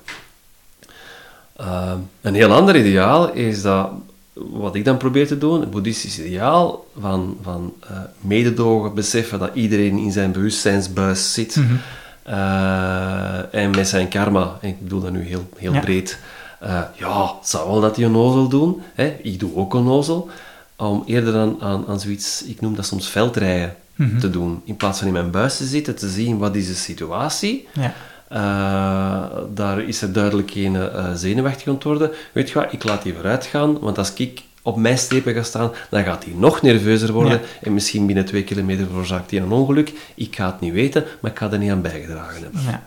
Eh, 1.60 1.92
een 2.20 2.34
heel 2.34 2.52
ander 2.52 2.76
ideaal 2.76 3.32
is 3.32 3.62
dat, 3.62 3.90
wat 4.32 4.74
ik 4.74 4.84
dan 4.84 4.96
probeer 4.96 5.26
te 5.26 5.38
doen, 5.38 5.60
het 5.60 5.70
boeddhistisch 5.70 6.18
ideaal 6.20 6.84
van, 7.00 7.36
van 7.42 7.72
eh, 7.88 7.96
mededogen, 8.20 8.94
beseffen 8.94 9.38
dat 9.38 9.50
iedereen 9.54 9.98
in 9.98 10.12
zijn 10.12 10.32
bewustzijnsbuis 10.32 11.32
zit 11.34 11.56
Mhm. 11.56 11.74
eh, 12.22 13.54
en 13.54 13.70
met 13.70 13.88
zijn 13.88 14.08
karma, 14.08 14.58
ik 14.60 14.80
bedoel 14.80 15.00
dat 15.00 15.12
nu 15.12 15.22
heel, 15.22 15.48
heel 15.56 15.72
Ja. 15.72 15.80
breed, 15.80 16.18
eh, 16.60 16.80
ja, 16.96 17.22
het 17.38 17.48
zou 17.48 17.70
wel 17.70 17.80
dat 17.80 17.96
hij 17.96 18.04
onnozel 18.04 18.48
doen, 18.48 18.82
hè? 18.94 19.16
ik 19.22 19.40
doe 19.40 19.54
ook 19.56 19.74
onnozel, 19.74 20.28
om 20.76 21.02
eerder 21.06 21.36
aan, 21.36 21.56
aan, 21.60 21.84
aan 21.88 22.00
zoiets, 22.00 22.42
ik 22.44 22.60
noem 22.60 22.74
dat 22.74 22.86
soms 22.86 23.08
veldrijden, 23.08 23.74
Mhm. 23.94 24.18
te 24.18 24.30
doen. 24.30 24.60
In 24.64 24.76
plaats 24.76 24.98
van 24.98 25.06
in 25.06 25.12
mijn 25.12 25.30
buis 25.30 25.56
te 25.56 25.64
zitten, 25.64 25.96
te 25.96 26.08
zien 26.08 26.38
wat 26.38 26.54
is 26.54 26.66
de 26.66 26.74
situatie. 26.74 27.68
Ja. 27.72 27.94
Eh, 28.30 29.22
daar 29.54 29.80
is 29.82 30.02
er 30.02 30.12
duidelijk 30.12 30.50
geen 30.50 30.76
eh, 30.76 31.04
zenuwachtig 31.14 31.68
aan 31.68 31.78
worden. 31.82 32.10
Weet 32.32 32.48
je 32.48 32.54
wat, 32.54 32.72
ik 32.72 32.84
laat 32.84 33.02
die 33.02 33.14
vooruit 33.14 33.46
gaan, 33.46 33.78
want 33.78 33.98
als 33.98 34.12
ik 34.14 34.42
op 34.62 34.76
mijn 34.76 34.98
strepen 34.98 35.34
ga 35.34 35.42
staan, 35.42 35.70
dan 35.90 36.04
gaat 36.04 36.24
hij 36.24 36.32
nog 36.36 36.62
nerveuzer 36.62 37.12
worden 37.12 37.32
Ja. 37.32 37.40
en 37.62 37.74
misschien 37.74 38.06
binnen 38.06 38.24
twee 38.24 38.44
kilometer 38.44 38.86
veroorzaakt 38.86 39.30
hij 39.30 39.40
een 39.40 39.50
ongeluk. 39.52 39.92
Ik 40.14 40.36
ga 40.36 40.46
het 40.46 40.60
niet 40.60 40.72
weten, 40.72 41.04
maar 41.20 41.30
ik 41.30 41.38
ga 41.38 41.50
er 41.52 41.58
niet 41.58 41.70
aan 41.70 41.82
bijgedragen 41.82 42.42
hebben. 42.42 42.60
Ja. 42.66 42.82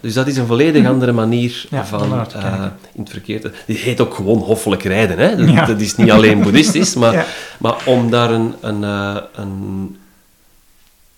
Dus 0.00 0.14
dat 0.14 0.26
is 0.26 0.36
een 0.36 0.46
volledig 0.46 0.86
andere 0.86 1.12
manier 1.12 1.66
Mhm. 1.70 1.74
Ja, 1.74 1.80
om 1.80 1.86
van 1.86 2.26
eh, 2.42 2.64
in 2.94 3.00
het 3.00 3.10
verkeer 3.10 3.40
te... 3.40 3.52
Die 3.66 3.76
heet 3.76 4.00
ook 4.00 4.14
gewoon 4.14 4.38
hoffelijk 4.38 4.82
rijden. 4.82 5.18
Hè? 5.18 5.64
Dat, 5.66 5.80
is 5.80 5.96
niet 5.96 6.10
alleen 6.10 6.42
boeddhistisch, 6.42 6.94
maar, 7.02 7.26
maar 7.58 7.76
om 7.84 8.10
daar 8.10 8.30
een, 8.30 8.54
een, 8.60 8.82
een, 9.34 9.96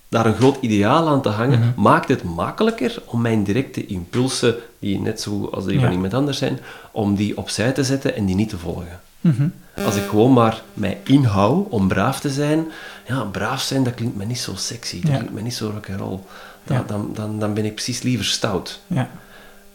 daar 0.09 0.27
een 0.27 0.35
groot 0.35 0.57
ideaal 0.61 1.09
aan 1.09 1.23
te 1.23 1.29
hangen, 1.29 1.59
Mhm. 1.59 1.81
maakt 1.81 2.09
het 2.09 2.23
makkelijker 2.23 3.03
om 3.05 3.21
mijn 3.21 3.45
directe 3.45 3.87
impulsen, 3.87 4.55
die 4.79 5.01
net 5.01 5.21
zo 5.21 5.49
als 5.53 5.65
die 5.65 5.75
Ja. 5.75 5.81
van 5.81 5.93
iemand 5.93 6.15
anders 6.15 6.39
zijn, 6.39 6.59
om 6.93 7.15
die 7.15 7.37
opzij 7.37 7.73
te 7.73 7.85
zetten 7.85 8.15
en 8.17 8.25
die 8.27 8.35
niet 8.35 8.49
te 8.49 8.59
volgen. 8.59 9.01
Mhm. 9.21 9.49
Als 9.85 9.97
ik 9.97 10.03
gewoon 10.09 10.33
maar 10.33 10.63
mij 10.75 10.99
inhoud 11.05 11.67
om 11.69 11.89
braaf 11.89 12.21
te 12.21 12.31
zijn, 12.31 12.67
ja, 13.07 13.23
braaf 13.23 13.61
zijn, 13.63 13.83
dat 13.85 13.95
klinkt 13.95 14.17
me 14.17 14.25
niet 14.25 14.39
zo 14.39 14.53
sexy, 14.55 15.01
dat 15.01 15.11
Ja. 15.11 15.17
klinkt 15.17 15.35
me 15.35 15.41
niet 15.41 15.55
zo 15.55 15.71
rock'n'roll. 15.75 16.19
Dan, 16.65 16.77
Ja. 16.77 16.85
dan, 16.87 17.11
dan, 17.15 17.39
dan 17.39 17.55
ben 17.55 17.65
ik 17.65 17.75
precies 17.75 18.03
liever 18.03 18.25
stout. 18.27 18.81
Ja. 18.87 19.11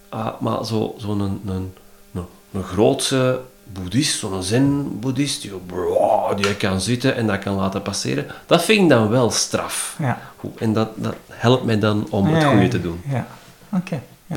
Ah, 0.09 0.39
maar 0.41 0.65
zo'n 0.65 0.93
zo 0.99 1.11
een, 1.11 1.19
een, 1.19 1.73
een, 2.13 2.25
een 2.51 2.63
grootse 2.63 3.39
boeddhist, 3.74 4.19
zo'n 4.19 4.43
zen-boeddhist, 4.43 5.41
die, 5.41 5.51
die 6.36 6.55
kan 6.55 6.82
zitten 6.82 7.15
en 7.15 7.28
dat 7.28 7.39
kan 7.39 7.55
laten 7.55 7.82
passeren, 7.82 8.26
dat 8.45 8.63
vind 8.63 8.82
ik 8.82 8.89
dan 8.89 9.09
wel 9.09 9.30
straf. 9.32 9.95
Ja. 9.99 10.21
Goed, 10.38 10.57
En 10.57 10.74
dat, 10.74 10.89
dat 10.95 11.15
helpt 11.30 11.65
mij 11.65 11.80
dan 11.80 12.07
om 12.09 12.26
het 12.28 12.43
goede 12.43 12.67
te 12.67 12.82
doen. 12.82 13.01
Ja, 13.09 13.28
oké. 13.71 14.01
Ja. 14.28 14.36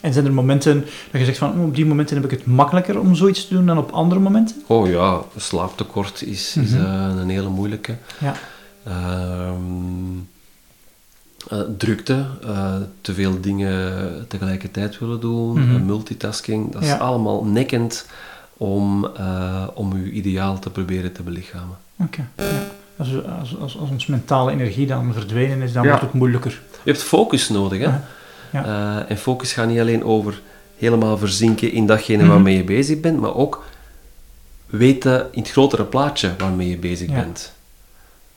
En 0.00 0.12
zijn 0.12 0.24
er 0.26 0.32
momenten 0.32 0.80
dat 1.10 1.20
je 1.20 1.24
zegt 1.24 1.38
van, 1.38 1.60
op 1.60 1.74
die 1.74 1.86
momenten 1.86 2.16
heb 2.16 2.24
ik 2.24 2.30
het 2.30 2.46
makkelijker 2.46 3.00
om 3.00 3.14
zoiets 3.14 3.48
te 3.48 3.54
doen 3.54 3.66
dan 3.66 3.78
op 3.78 3.90
andere 3.90 4.20
momenten? 4.20 4.62
Oh 4.66 4.88
ja, 4.88 5.20
slaaptekort 5.36 6.22
is, 6.22 6.56
is 6.56 6.70
Mhm. 6.70 6.84
eh, 6.84 7.16
een 7.20 7.28
hele 7.28 7.48
moeilijke. 7.48 7.96
Ja. 8.20 8.34
Ehm, 8.84 10.18
eh, 11.48 11.60
drukte, 11.78 12.24
eh, 12.46 12.74
te 13.00 13.14
veel 13.14 13.40
dingen 13.40 14.24
tegelijkertijd 14.28 14.98
willen 14.98 15.20
doen, 15.20 15.58
Mhm. 15.70 15.84
multitasking, 15.86 16.72
dat 16.72 16.82
is 16.82 16.88
Ja. 16.88 16.96
allemaal 16.96 17.44
nekkend 17.44 18.06
om, 18.56 19.04
eh, 19.16 19.66
om 19.74 19.92
uw 19.92 20.10
ideaal 20.10 20.58
te 20.58 20.70
proberen 20.70 21.12
te 21.12 21.22
belichamen. 21.22 21.76
Oké. 21.98 22.28
Ja. 22.36 22.44
Als, 22.96 23.10
we- 23.10 23.22
als, 23.22 23.56
als, 23.60 23.78
als 23.78 23.90
ons 23.90 24.06
mentale 24.06 24.50
energie 24.52 24.86
dan 24.86 25.12
verdwenen 25.12 25.62
is, 25.62 25.72
dan 25.72 25.82
Ja. 25.82 25.88
wordt 25.88 26.04
het 26.04 26.12
moeilijker. 26.12 26.60
Je 26.82 26.90
hebt 26.90 27.02
focus 27.02 27.48
nodig, 27.48 27.78
hè? 27.78 27.84
Ja. 27.84 28.04
Ja. 28.52 28.64
Eh, 28.64 29.10
en 29.10 29.16
focus 29.18 29.52
gaat 29.52 29.68
niet 29.68 29.78
alleen 29.80 30.04
over 30.04 30.40
helemaal 30.76 31.18
verzinken 31.18 31.72
in 31.72 31.86
datgene 31.86 32.22
Mhm. 32.22 32.32
waarmee 32.32 32.56
je 32.56 32.64
bezig 32.64 33.00
bent, 33.00 33.20
maar 33.20 33.34
ook 33.34 33.64
weten 34.66 35.26
in 35.32 35.42
het 35.42 35.50
grotere 35.50 35.84
plaatje 35.84 36.30
waarmee 36.38 36.68
je 36.68 36.76
bezig 36.78 37.08
Ja. 37.08 37.14
bent. 37.14 37.52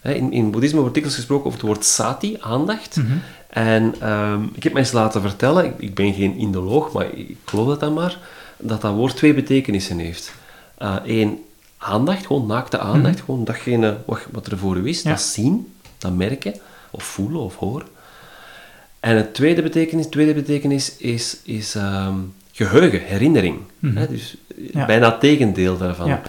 Hè, 0.01 0.13
In, 0.13 0.31
in 0.31 0.51
boeddhisme 0.51 0.79
wordt 0.79 0.93
dikwijls 0.93 1.17
gesproken 1.19 1.45
over 1.45 1.59
het 1.59 1.67
woord 1.67 1.85
sati, 1.85 2.37
aandacht. 2.39 2.95
Mhm. 2.95 3.17
En 3.49 3.95
ehm, 3.99 4.43
ik 4.53 4.63
heb 4.63 4.73
mij 4.73 4.81
eens 4.81 4.91
laten 4.91 5.21
vertellen, 5.21 5.65
ik, 5.65 5.73
ik 5.77 5.95
ben 5.95 6.13
geen 6.13 6.37
indoloog, 6.37 6.91
maar 6.91 7.05
ik 7.13 7.37
geloof 7.45 7.67
dat 7.67 7.79
dan 7.79 7.93
maar, 7.93 8.17
dat 8.57 8.81
dat 8.81 8.93
woord 8.93 9.15
twee 9.15 9.33
betekenissen 9.33 9.99
heeft. 9.99 10.31
Eén, 11.05 11.43
aandacht, 11.77 12.25
gewoon 12.25 12.45
naakte 12.47 12.79
aandacht, 12.79 13.19
gewoon 13.19 13.43
datgene 13.43 13.97
wat, 14.05 14.19
wat 14.31 14.47
er 14.47 14.57
voor 14.57 14.75
u 14.77 14.87
is, 14.87 14.97
Mhm. 14.99 15.07
Ja. 15.07 15.13
dat 15.15 15.23
zien, 15.23 15.73
dat 15.97 16.15
merken, 16.15 16.53
of 16.91 17.03
voelen 17.03 17.41
of 17.41 17.55
horen. 17.55 17.87
En 18.99 19.15
het 19.15 19.33
tweede 19.33 19.61
betekenis, 19.61 20.07
tweede 20.07 20.33
betekenis 20.33 20.97
is, 20.97 21.37
is 21.43 21.75
ehm, 21.75 22.13
geheugen, 22.51 23.01
herinnering. 23.01 23.57
Mhm. 23.79 23.95
Hè, 23.97 24.07
dus 24.07 24.37
eh, 24.57 24.69
Ja. 24.73 24.85
bijna 24.85 25.09
het 25.09 25.19
tegendeel 25.19 25.77
daarvan. 25.77 26.07
Ja. 26.07 26.21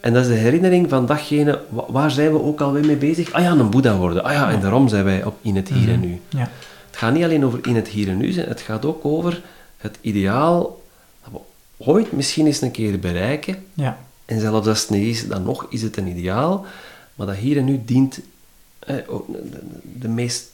En 0.00 0.12
dat 0.12 0.22
is 0.22 0.28
de 0.28 0.34
herinnering 0.34 0.88
van 0.88 1.06
datgene, 1.06 1.60
wa- 1.68 1.84
waar 1.88 2.10
zijn 2.10 2.32
we 2.32 2.42
ook 2.42 2.60
alweer 2.60 2.86
mee 2.86 2.96
bezig? 2.96 3.32
Ah 3.32 3.42
ja, 3.42 3.50
een 3.50 3.70
boeddha 3.70 3.96
worden. 3.96 4.24
Ah 4.24 4.32
ja, 4.32 4.50
en 4.50 4.60
daarom 4.60 4.88
zijn 4.88 5.04
wij 5.04 5.24
op, 5.24 5.36
in 5.42 5.56
het 5.56 5.68
hier 5.68 5.88
en 5.88 6.00
nu. 6.00 6.20
Ja. 6.28 6.50
Het 6.90 6.96
gaat 6.96 7.12
niet 7.14 7.24
alleen 7.24 7.44
over 7.44 7.58
in 7.66 7.76
het 7.76 7.88
hier 7.88 8.08
en 8.08 8.16
nu 8.16 8.32
zijn, 8.32 8.48
het 8.48 8.60
gaat 8.60 8.84
ook 8.84 9.04
over 9.04 9.42
het 9.76 9.98
ideaal 10.00 10.81
ooit 11.86 12.12
misschien 12.12 12.46
eens 12.46 12.60
een 12.60 12.70
keer 12.70 12.98
bereiken. 12.98 13.64
Ja. 13.74 13.98
En 14.24 14.40
zelfs 14.40 14.66
als 14.66 14.80
het 14.80 14.90
niet 14.90 15.16
is, 15.16 15.28
dan 15.28 15.42
nog 15.42 15.66
is 15.68 15.82
het 15.82 15.96
een 15.96 16.06
ideaal. 16.06 16.66
Maar 17.14 17.26
dat 17.26 17.36
hier 17.36 17.56
en 17.56 17.64
nu 17.64 17.82
dient 17.84 18.20
eh, 18.78 18.96
de, 19.98 20.08
meest 20.08 20.50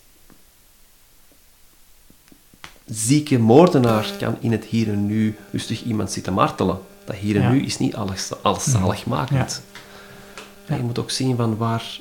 zieke 2.85 3.39
moordenaar 3.39 4.11
kan 4.18 4.37
in 4.41 4.53
het 4.53 4.64
hier 4.64 4.89
en 4.89 5.07
nu 5.07 5.37
rustig 5.53 5.85
iemand 5.85 6.12
zitten 6.12 6.33
martelen. 6.33 6.79
Dat 7.05 7.16
hier 7.16 7.37
en 7.37 7.43
Ja. 7.43 7.51
nu 7.51 7.62
is 7.64 7.79
niet 7.79 7.95
alles, 7.95 8.31
alles 8.43 8.64
zaligmakend. 8.64 9.62
Je 10.66 10.83
moet 10.83 10.99
ook 10.99 11.11
zien 11.11 11.37
van 11.37 11.57
waar, 11.57 12.01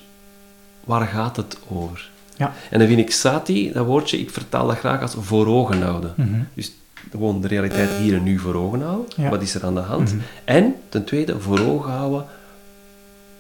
waar 0.84 1.08
gaat 1.08 1.36
het 1.36 1.58
over. 1.68 2.10
Ja. 2.38 2.54
En 2.70 2.80
dan 2.80 2.88
vind 2.88 3.00
ik 3.00 3.12
sati, 3.12 3.72
dat 3.72 3.86
woordje, 3.86 4.20
ik 4.20 4.30
vertaal 4.30 4.68
dat 4.68 4.78
graag 4.78 5.02
als 5.02 5.16
voor 5.20 5.48
ogen 5.48 5.82
houden. 5.82 6.14
Mhm. 6.18 6.42
Dus 6.54 6.72
gewoon 7.12 7.42
de 7.42 7.48
realiteit 7.48 7.90
hier 7.90 8.16
en 8.16 8.24
nu 8.24 8.40
voor 8.40 8.56
ogen 8.56 8.82
houden. 8.82 9.06
Ja. 9.16 9.30
Wat 9.30 9.42
is 9.42 9.54
er 9.56 9.64
aan 9.66 9.74
de 9.76 9.80
hand? 9.80 10.14
Mhm. 10.14 10.22
En 10.46 10.76
ten 10.90 11.06
tweede, 11.06 11.40
voor 11.40 11.60
ogen 11.60 11.92
houden, 11.92 12.26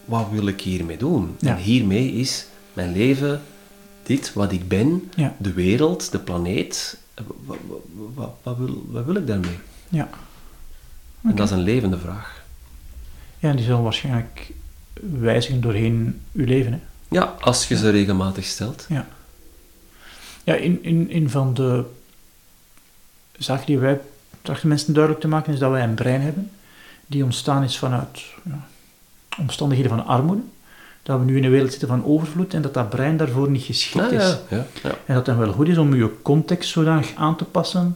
wat 0.05 0.28
wil 0.32 0.47
ik 0.47 0.61
hiermee 0.61 0.97
doen? 0.97 1.36
Ja. 1.39 1.49
En 1.55 1.57
hiermee 1.61 2.11
is 2.11 2.45
mijn 2.74 2.91
leven, 2.91 3.41
dit, 4.03 4.34
wat 4.34 4.51
ik 4.51 4.68
ben, 4.68 5.09
Ja. 5.15 5.36
de 5.38 5.53
wereld, 5.53 6.11
de 6.11 6.20
planeet. 6.20 6.97
Wat, 7.45 7.57
wat, 8.15 8.30
wat, 8.43 8.57
wil, 8.57 8.86
wat 8.89 9.05
wil 9.05 9.15
ik 9.15 9.28
daarmee? 9.28 9.57
Ja. 9.89 10.09
En 11.24 11.36
dat 11.36 11.45
is 11.47 11.51
een 11.53 11.61
levende 11.63 11.97
vraag. 11.97 12.43
ja, 13.39 13.49
en 13.49 13.55
die 13.55 13.65
zal 13.65 13.84
waarschijnlijk 13.84 14.51
wijzigen 15.20 15.61
doorheen 15.61 16.22
uw 16.34 16.45
leven. 16.45 16.72
Hè? 16.74 16.80
Ja, 17.09 17.36
als 17.39 17.68
je 17.68 17.78
ze 17.78 17.89
regelmatig 17.89 18.45
stelt. 18.45 18.86
Ja. 18.89 19.07
Ja, 20.43 20.53
in, 20.55 20.84
in, 20.84 21.09
in 21.09 21.30
van 21.30 21.53
de 21.53 21.84
zaken 23.38 23.66
die 23.66 23.80
wij 23.80 24.00
trachten 24.42 24.68
mensen 24.68 24.94
duidelijk 24.94 25.24
te 25.24 25.30
maken, 25.30 25.54
is 25.54 25.60
dat 25.60 25.72
wij 25.72 25.84
een 25.84 25.94
brein 25.94 26.22
hebben 26.22 26.50
die 27.08 27.24
ontstaan 27.24 27.64
is 27.64 27.78
vanuit 27.78 28.24
ja, 28.44 28.68
omstandigheden 29.40 29.98
van 29.98 30.06
armoede. 30.06 30.42
Dat 31.04 31.20
we 31.20 31.26
nu 31.26 31.38
in 31.38 31.44
een 31.44 31.52
wereld 31.52 31.70
zitten 31.70 31.88
van 31.88 32.06
overvloed 32.06 32.54
en 32.54 32.62
dat 32.62 32.74
dat 32.74 32.90
brein 32.90 33.18
daarvoor 33.18 33.50
niet 33.50 33.64
geschikt 33.64 34.06
Ah, 34.06 34.12
is. 34.12 34.38
ja, 34.50 34.66
ja. 34.84 34.90
En 34.90 34.96
dat 35.06 35.16
het 35.16 35.26
dan 35.26 35.38
wel 35.38 35.52
goed 35.54 35.68
is 35.68 35.78
om 35.78 35.96
je 35.96 36.22
context 36.22 36.70
zodanig 36.70 37.14
aan 37.16 37.36
te 37.36 37.44
passen 37.44 37.96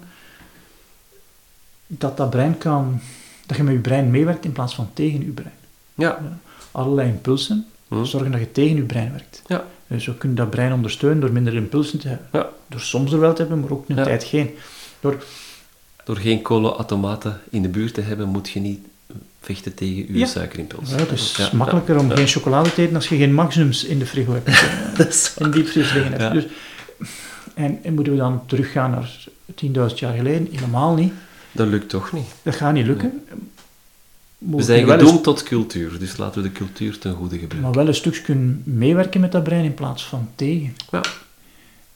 dat 1.87 2.17
dat 2.17 2.29
brein 2.29 2.57
kan, 2.57 2.99
dat 3.45 3.57
je 3.57 3.63
met 3.63 3.73
je 3.73 3.79
brein 3.79 4.11
meewerkt 4.11 4.45
in 4.45 4.51
plaats 4.51 4.75
van 4.75 4.89
tegen 4.93 5.19
je 5.25 5.31
brein. 5.31 5.53
Ja. 5.95 6.19
Allerlei 6.71 7.09
impulsen 7.09 7.65
Hm. 7.87 8.03
zorgen 8.03 8.31
dat 8.31 8.39
je 8.39 8.51
tegen 8.51 8.75
je 8.75 8.81
brein 8.83 9.11
werkt. 9.11 9.41
Ja. 9.47 9.63
Dus 9.87 10.05
we 10.05 10.15
kunnen 10.17 10.37
dat 10.37 10.49
brein 10.49 10.73
ondersteunen 10.73 11.19
door 11.19 11.31
minder 11.31 11.55
impulsen 11.55 11.99
te 11.99 12.07
hebben. 12.07 12.27
Ja. 12.31 12.49
Door 12.67 12.79
soms 12.79 13.11
er 13.11 13.19
wel 13.19 13.33
te 13.33 13.41
hebben, 13.41 13.59
maar 13.59 13.71
ook 13.71 13.89
een 13.89 13.95
tijd 13.95 14.23
geen. 14.23 14.49
Door, 15.01 15.23
Door 16.03 16.17
geen 16.17 16.41
kolenautomaten 16.41 17.41
in 17.49 17.61
de 17.61 17.67
buurt 17.69 17.93
te 17.93 18.01
hebben, 18.01 18.27
moet 18.27 18.49
je 18.49 18.59
niet 18.59 18.79
vechten 19.41 19.73
tegen 19.73 19.95
je 20.13 20.17
Ja. 20.17 20.25
suikerimpuls. 20.25 20.89
ja, 20.89 20.95
het 20.95 21.11
is 21.11 21.35
Ja, 21.35 21.49
makkelijker 21.53 21.97
om 21.99 22.09
ja. 22.09 22.15
geen 22.15 22.27
chocolade 22.27 22.73
te 22.73 22.81
eten 22.81 22.95
als 22.95 23.07
je 23.09 23.17
geen 23.17 23.33
maxims 23.33 23.83
in 23.83 23.99
de 23.99 24.05
frigo 24.05 24.33
hebt. 24.43 24.47
in 25.39 25.51
diepvries 25.51 25.93
liggen 25.93 26.11
hebt. 26.11 26.21
Ja. 26.21 26.29
Dus, 26.29 26.45
en, 27.53 27.79
en 27.83 27.93
moeten 27.93 28.13
we 28.13 28.19
dan 28.19 28.41
teruggaan 28.45 28.91
naar 28.91 29.27
10.000 29.65 29.95
jaar 29.95 30.15
geleden? 30.15 30.47
Helemaal 30.51 30.93
niet. 30.95 31.13
Dat 31.51 31.67
lukt 31.67 31.89
toch 31.89 32.11
niet. 32.11 32.25
Dat 32.43 32.55
gaat 32.55 32.73
niet 32.73 32.85
lukken. 32.85 33.23
We 34.37 34.61
zijn 34.63 34.87
gedoemd 34.87 35.11
eens- 35.11 35.21
tot 35.21 35.43
cultuur, 35.43 35.99
dus 35.99 36.17
laten 36.17 36.41
we 36.41 36.47
de 36.49 36.53
cultuur 36.55 36.97
ten 36.97 37.13
goede 37.13 37.33
gebruiken. 37.37 37.61
maar 37.61 37.71
wel 37.71 37.87
een 37.87 37.95
stukje 37.95 38.21
kunnen 38.21 38.61
meewerken 38.65 39.21
met 39.21 39.31
dat 39.31 39.43
brein 39.43 39.63
in 39.63 39.73
plaats 39.73 40.05
van 40.05 40.29
tegen. 40.35 40.75
Ja. 40.91 41.01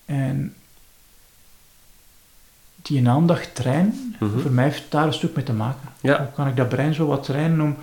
En 0.06 0.54
die 2.88 3.10
aandacht 3.10 3.56
trainen, 3.56 4.16
Mhm. 4.20 4.40
voor 4.40 4.52
mij 4.52 4.64
heeft 4.64 4.84
daar 4.90 5.06
een 5.06 5.14
stuk 5.14 5.36
mee 5.36 5.46
te 5.46 5.54
maken. 5.54 5.90
Ja. 6.02 6.18
Hoe 6.18 6.28
kan 6.36 6.48
ik 6.48 6.56
dat 6.56 6.70
brein 6.70 6.94
zo 6.94 7.06
wat 7.08 7.24
trainen 7.24 7.62
om 7.62 7.76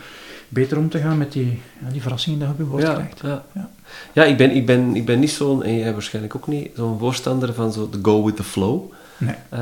beter 0.49 0.79
om 0.79 0.89
te 0.89 0.99
gaan 0.99 1.19
met 1.19 1.33
die, 1.33 1.61
ja, 1.85 1.91
die 1.93 2.03
verrassingen 2.03 2.39
die 2.39 2.49
je 2.49 2.53
op 2.55 2.59
je 2.59 2.65
bord 2.65 2.83
Ja, 2.83 2.93
krijgt? 2.95 3.21
ja. 3.23 3.45
Ja. 3.53 3.69
ja 4.13 4.25
ik, 4.25 4.37
ben, 4.37 4.51
ik, 4.51 4.67
ben, 4.67 4.97
ik 4.97 5.05
ben 5.07 5.19
niet 5.21 5.31
zo'n, 5.31 5.63
en 5.65 5.79
jij 5.79 5.93
waarschijnlijk 5.93 6.37
ook 6.37 6.47
niet, 6.47 6.71
zo'n 6.77 6.99
voorstander 6.99 7.55
van 7.55 7.73
zo 7.73 7.89
de 7.91 7.99
go 8.03 8.25
with 8.25 8.37
the 8.37 8.45
flow 8.45 8.93
Nee. 9.19 9.35
eh, 9.49 9.61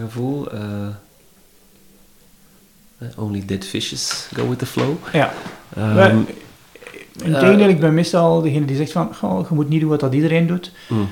gevoel. 0.00 0.50
eh, 0.52 0.60
eh, 2.98 3.08
only 3.16 3.42
dead 3.46 3.64
fishes 3.64 4.28
go 4.34 4.48
with 4.48 4.58
the 4.58 4.66
flow. 4.66 4.94
Ja. 5.12 5.32
Integendeel, 7.24 7.64
eh, 7.66 7.68
ik 7.68 7.80
ben 7.80 7.94
meestal 7.94 8.40
degene 8.42 8.64
die 8.66 8.76
zegt 8.76 8.92
van, 8.92 9.14
goh, 9.14 9.48
je 9.48 9.54
moet 9.54 9.68
niet 9.68 9.80
doen 9.80 9.90
wat 9.90 10.00
dat 10.00 10.14
iedereen 10.14 10.46
doet, 10.46 10.72
mm. 10.88 11.08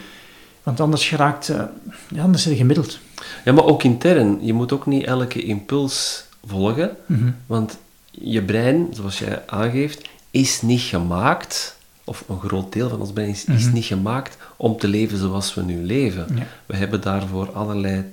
want 0.62 0.80
anders 0.80 1.08
geraakt, 1.08 1.48
eh, 1.48 1.62
ja, 2.08 2.22
anders 2.22 2.44
is 2.46 2.50
je 2.52 2.58
gemiddeld. 2.58 2.98
Ja, 3.44 3.52
maar 3.52 3.64
ook 3.64 3.82
intern. 3.82 4.38
Je 4.40 4.52
moet 4.52 4.72
ook 4.72 4.86
niet 4.86 5.04
elke 5.04 5.42
impuls 5.42 6.24
volgen, 6.46 6.90
Mhm. 7.06 7.30
want 7.46 7.78
je 8.10 8.42
brein, 8.42 8.86
zoals 8.90 9.18
jij 9.18 9.42
aangeeft, 9.46 10.08
is 10.30 10.62
niet 10.62 10.80
gemaakt, 10.80 11.76
of 12.04 12.24
een 12.28 12.40
groot 12.40 12.72
deel 12.72 12.88
van 12.88 13.00
ons 13.00 13.12
brein 13.12 13.28
is, 13.28 13.44
is 13.44 13.64
Mhm. 13.64 13.72
niet 13.74 13.84
gemaakt 13.84 14.36
om 14.56 14.76
te 14.76 14.88
leven 14.88 15.18
zoals 15.18 15.54
we 15.54 15.62
nu 15.62 15.84
leven. 15.84 16.26
Ja. 16.34 16.42
We 16.66 16.76
hebben 16.76 17.00
daarvoor 17.00 17.52
allerlei 17.52 18.04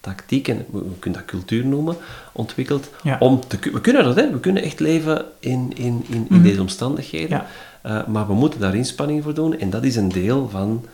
tactieken, 0.00 0.56
we 0.70 0.78
we 0.78 0.98
kunnen 0.98 1.20
dat 1.20 1.28
cultuur 1.28 1.66
noemen, 1.66 1.96
ontwikkeld. 2.32 2.90
Ja. 3.02 3.16
Om 3.20 3.40
te, 3.46 3.58
we 3.72 3.80
kunnen 3.80 4.04
dat, 4.04 4.16
hè? 4.16 4.30
we 4.30 4.40
kunnen 4.40 4.62
echt 4.62 4.80
leven 4.80 5.24
in, 5.40 5.72
in, 5.74 5.84
in, 5.84 6.04
in 6.08 6.26
Mhm. 6.28 6.42
deze 6.42 6.60
omstandigheden, 6.60 7.28
Ja. 7.28 7.46
Eh, 7.82 8.06
maar 8.06 8.26
we 8.26 8.34
moeten 8.34 8.60
daar 8.60 8.74
inspanning 8.74 9.22
voor 9.22 9.34
doen 9.34 9.58
en 9.58 9.70
dat 9.70 9.84
is 9.84 9.96
een 9.96 10.08
deel 10.08 10.48
van 10.48 10.84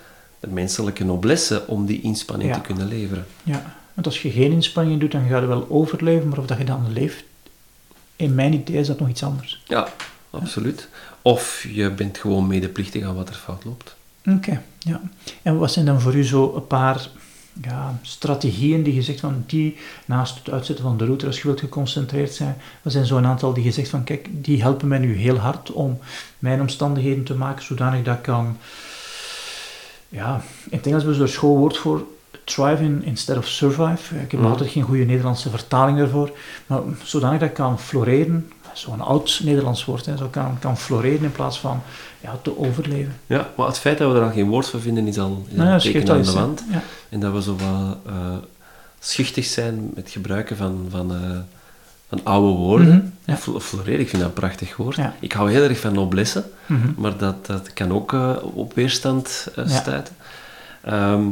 de 0.41 0.49
menselijke 0.49 1.05
noblesse 1.05 1.63
om 1.67 1.87
die 1.87 2.01
inspanning 2.01 2.53
te 2.53 2.61
kunnen 2.61 2.89
leveren. 2.89 3.27
Ja, 3.43 3.63
want 3.95 4.07
als 4.07 4.23
je 4.23 4.31
geen 4.31 4.53
inspanning 4.53 5.01
doet, 5.01 5.13
dan 5.13 5.29
ga 5.29 5.39
je 5.39 5.47
wel 5.47 5.67
overleven, 5.71 6.29
maar 6.29 6.39
of 6.39 6.47
dat 6.47 6.59
je 6.59 6.65
dan 6.65 6.93
leeft, 6.93 7.25
in 8.17 8.35
mijn 8.35 8.53
idee 8.53 8.77
is 8.77 8.87
dat 8.87 9.01
nog 9.01 9.09
iets 9.09 9.23
anders. 9.23 9.63
Ja, 9.65 9.89
absoluut. 10.31 10.89
Of 11.23 11.67
je 11.73 11.91
bent 11.91 12.19
gewoon 12.19 12.47
medeplichtig 12.47 13.05
aan 13.05 13.15
wat 13.15 13.29
er 13.29 13.35
fout 13.35 13.65
loopt. 13.65 13.97
Oké, 14.27 14.63
ja. 14.79 15.01
En 15.43 15.59
wat 15.59 15.73
zijn 15.73 15.87
dan 15.87 16.01
voor 16.01 16.15
u 16.15 16.25
zo 16.25 16.55
een 16.55 16.67
paar 16.67 17.09
ja, 17.63 17.99
strategieën 18.03 18.83
die 18.83 18.95
je 18.95 19.03
zegt 19.03 19.21
van 19.21 19.45
die, 19.47 19.77
naast 20.07 20.39
het 20.39 20.51
uitzetten 20.51 20.85
van 20.85 20.97
de 20.97 21.05
router 21.05 21.27
als 21.27 21.37
je 21.37 21.47
wilt 21.47 21.61
geconcentreerd 21.61 22.33
zijn, 22.33 22.57
wat 22.83 22.93
zijn 22.93 23.07
zo'n 23.07 23.27
aantal 23.27 23.53
die 23.53 23.65
je 23.65 23.71
zegt 23.71 23.89
van 23.89 24.05
kijk, 24.05 24.29
die 24.31 24.63
helpen 24.63 24.89
mij 24.89 24.99
nu 24.99 25.17
heel 25.17 25.37
hard 25.37 25.73
om 25.73 25.99
mijn 26.39 26.61
omstandigheden 26.61 27.25
te 27.25 27.35
maken 27.35 27.65
zodanig 27.65 28.05
dat 28.05 28.17
ik 28.17 28.23
kan, 28.23 28.57
ja, 30.09 30.43
in 30.71 30.77
het 30.77 30.87
Engels 30.87 31.03
hebben 31.03 31.21
ze 31.21 31.23
er 31.23 31.39
schoolwoord 31.39 31.77
voor, 31.77 32.07
thrive 32.45 32.83
in, 32.83 33.03
instead 33.05 33.37
of 33.37 33.47
survive. 33.47 34.15
Ik 34.15 34.31
heb 34.31 34.41
Mhm. 34.41 34.51
altijd 34.51 34.71
geen 34.71 34.83
goede 34.83 35.05
Nederlandse 35.05 35.51
vertaling 35.51 35.99
daarvoor, 35.99 36.31
maar 36.67 36.81
zodanig 37.03 37.41
dat 37.41 37.49
ik 37.49 37.55
kan 37.55 37.79
floreren, 37.79 38.51
zo'n 38.73 39.01
oud 39.01 39.41
Nederlands 39.45 39.85
woord, 39.85 40.07
hè, 40.07 40.17
zo 40.17 40.27
kan, 40.27 40.59
kan 40.59 40.77
floreren 40.79 41.23
in 41.25 41.33
plaats 41.33 41.59
van 41.61 41.83
ja, 42.21 42.39
te 42.43 42.59
overleven. 42.59 43.15
Ja, 43.27 43.49
maar 43.57 43.67
het 43.67 43.79
feit 43.79 43.99
dat 43.99 44.13
we 44.13 44.19
er 44.19 44.25
al 44.25 44.31
geen 44.33 44.49
woord 44.49 44.69
voor 44.69 44.81
vinden 44.81 45.07
is 45.07 45.19
al, 45.19 45.45
is 45.49 45.55
Nou 45.57 45.69
ja, 45.69 45.75
een 45.75 45.81
teken 45.81 46.11
aan 46.15 46.23
de 46.23 46.33
wand. 46.33 46.65
Ja. 46.71 46.83
En 47.09 47.21
dat 47.21 47.33
we 47.33 47.43
zo 47.43 47.57
wat 47.57 47.97
eh, 48.07 48.13
schichtig 49.01 49.45
zijn 49.45 49.91
met 49.95 50.11
gebruiken 50.11 50.57
van, 50.57 50.87
van, 50.91 51.15
eh, 51.15 51.39
van 52.09 52.21
oude 52.25 52.57
woorden. 52.59 52.87
Mhm, 52.89 53.01
ja. 53.25 53.37
Fl- 53.37 53.59
Floreren, 53.59 54.01
ik 54.01 54.09
vind 54.09 54.23
dat 54.23 54.31
een 54.31 54.37
prachtig 54.41 54.77
woord. 54.77 54.99
Ik 55.21 55.33
hou 55.33 55.51
heel 55.51 55.63
erg 55.63 55.79
van 55.81 55.95
noblesse, 55.95 56.45
Mhm. 56.67 56.89
maar 56.97 57.17
dat, 57.17 57.47
dat 57.47 57.73
kan 57.73 57.93
ook 57.93 58.13
eh, 58.13 58.31
op 58.43 58.75
weerstand 58.75 59.49
stuiten. 59.67 60.15
Ehm, 60.83 61.23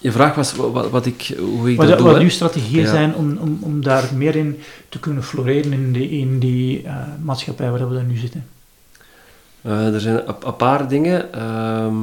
je 0.00 0.12
vraag 0.12 0.34
was 0.34 0.52
wat, 0.52 0.90
wat 0.90 1.06
ik, 1.06 1.34
hoe 1.38 1.70
ik 1.70 1.76
Wat, 1.76 1.88
dat 1.88 1.98
doe. 1.98 2.06
wat 2.06 2.16
hè? 2.16 2.22
uw 2.22 2.28
strategieën 2.28 2.82
Ja. 2.82 2.90
zijn 2.90 3.14
om, 3.14 3.36
om, 3.36 3.58
om 3.60 3.82
daar 3.82 4.14
meer 4.14 4.36
in 4.36 4.60
te 4.88 5.00
kunnen 5.00 5.22
floreren 5.24 5.72
in 5.72 5.92
die, 5.92 6.10
in 6.10 6.38
die 6.38 6.82
eh, 6.82 6.96
maatschappij 7.22 7.70
waar 7.70 7.88
we 7.88 7.94
dan 7.94 8.06
nu 8.06 8.16
zitten? 8.16 8.46
Eh, 9.62 9.94
er 9.94 10.00
zijn 10.00 10.22
een, 10.44 10.56
paar 10.56 10.88
dingen. 10.88 11.32
Ehm, 11.32 11.96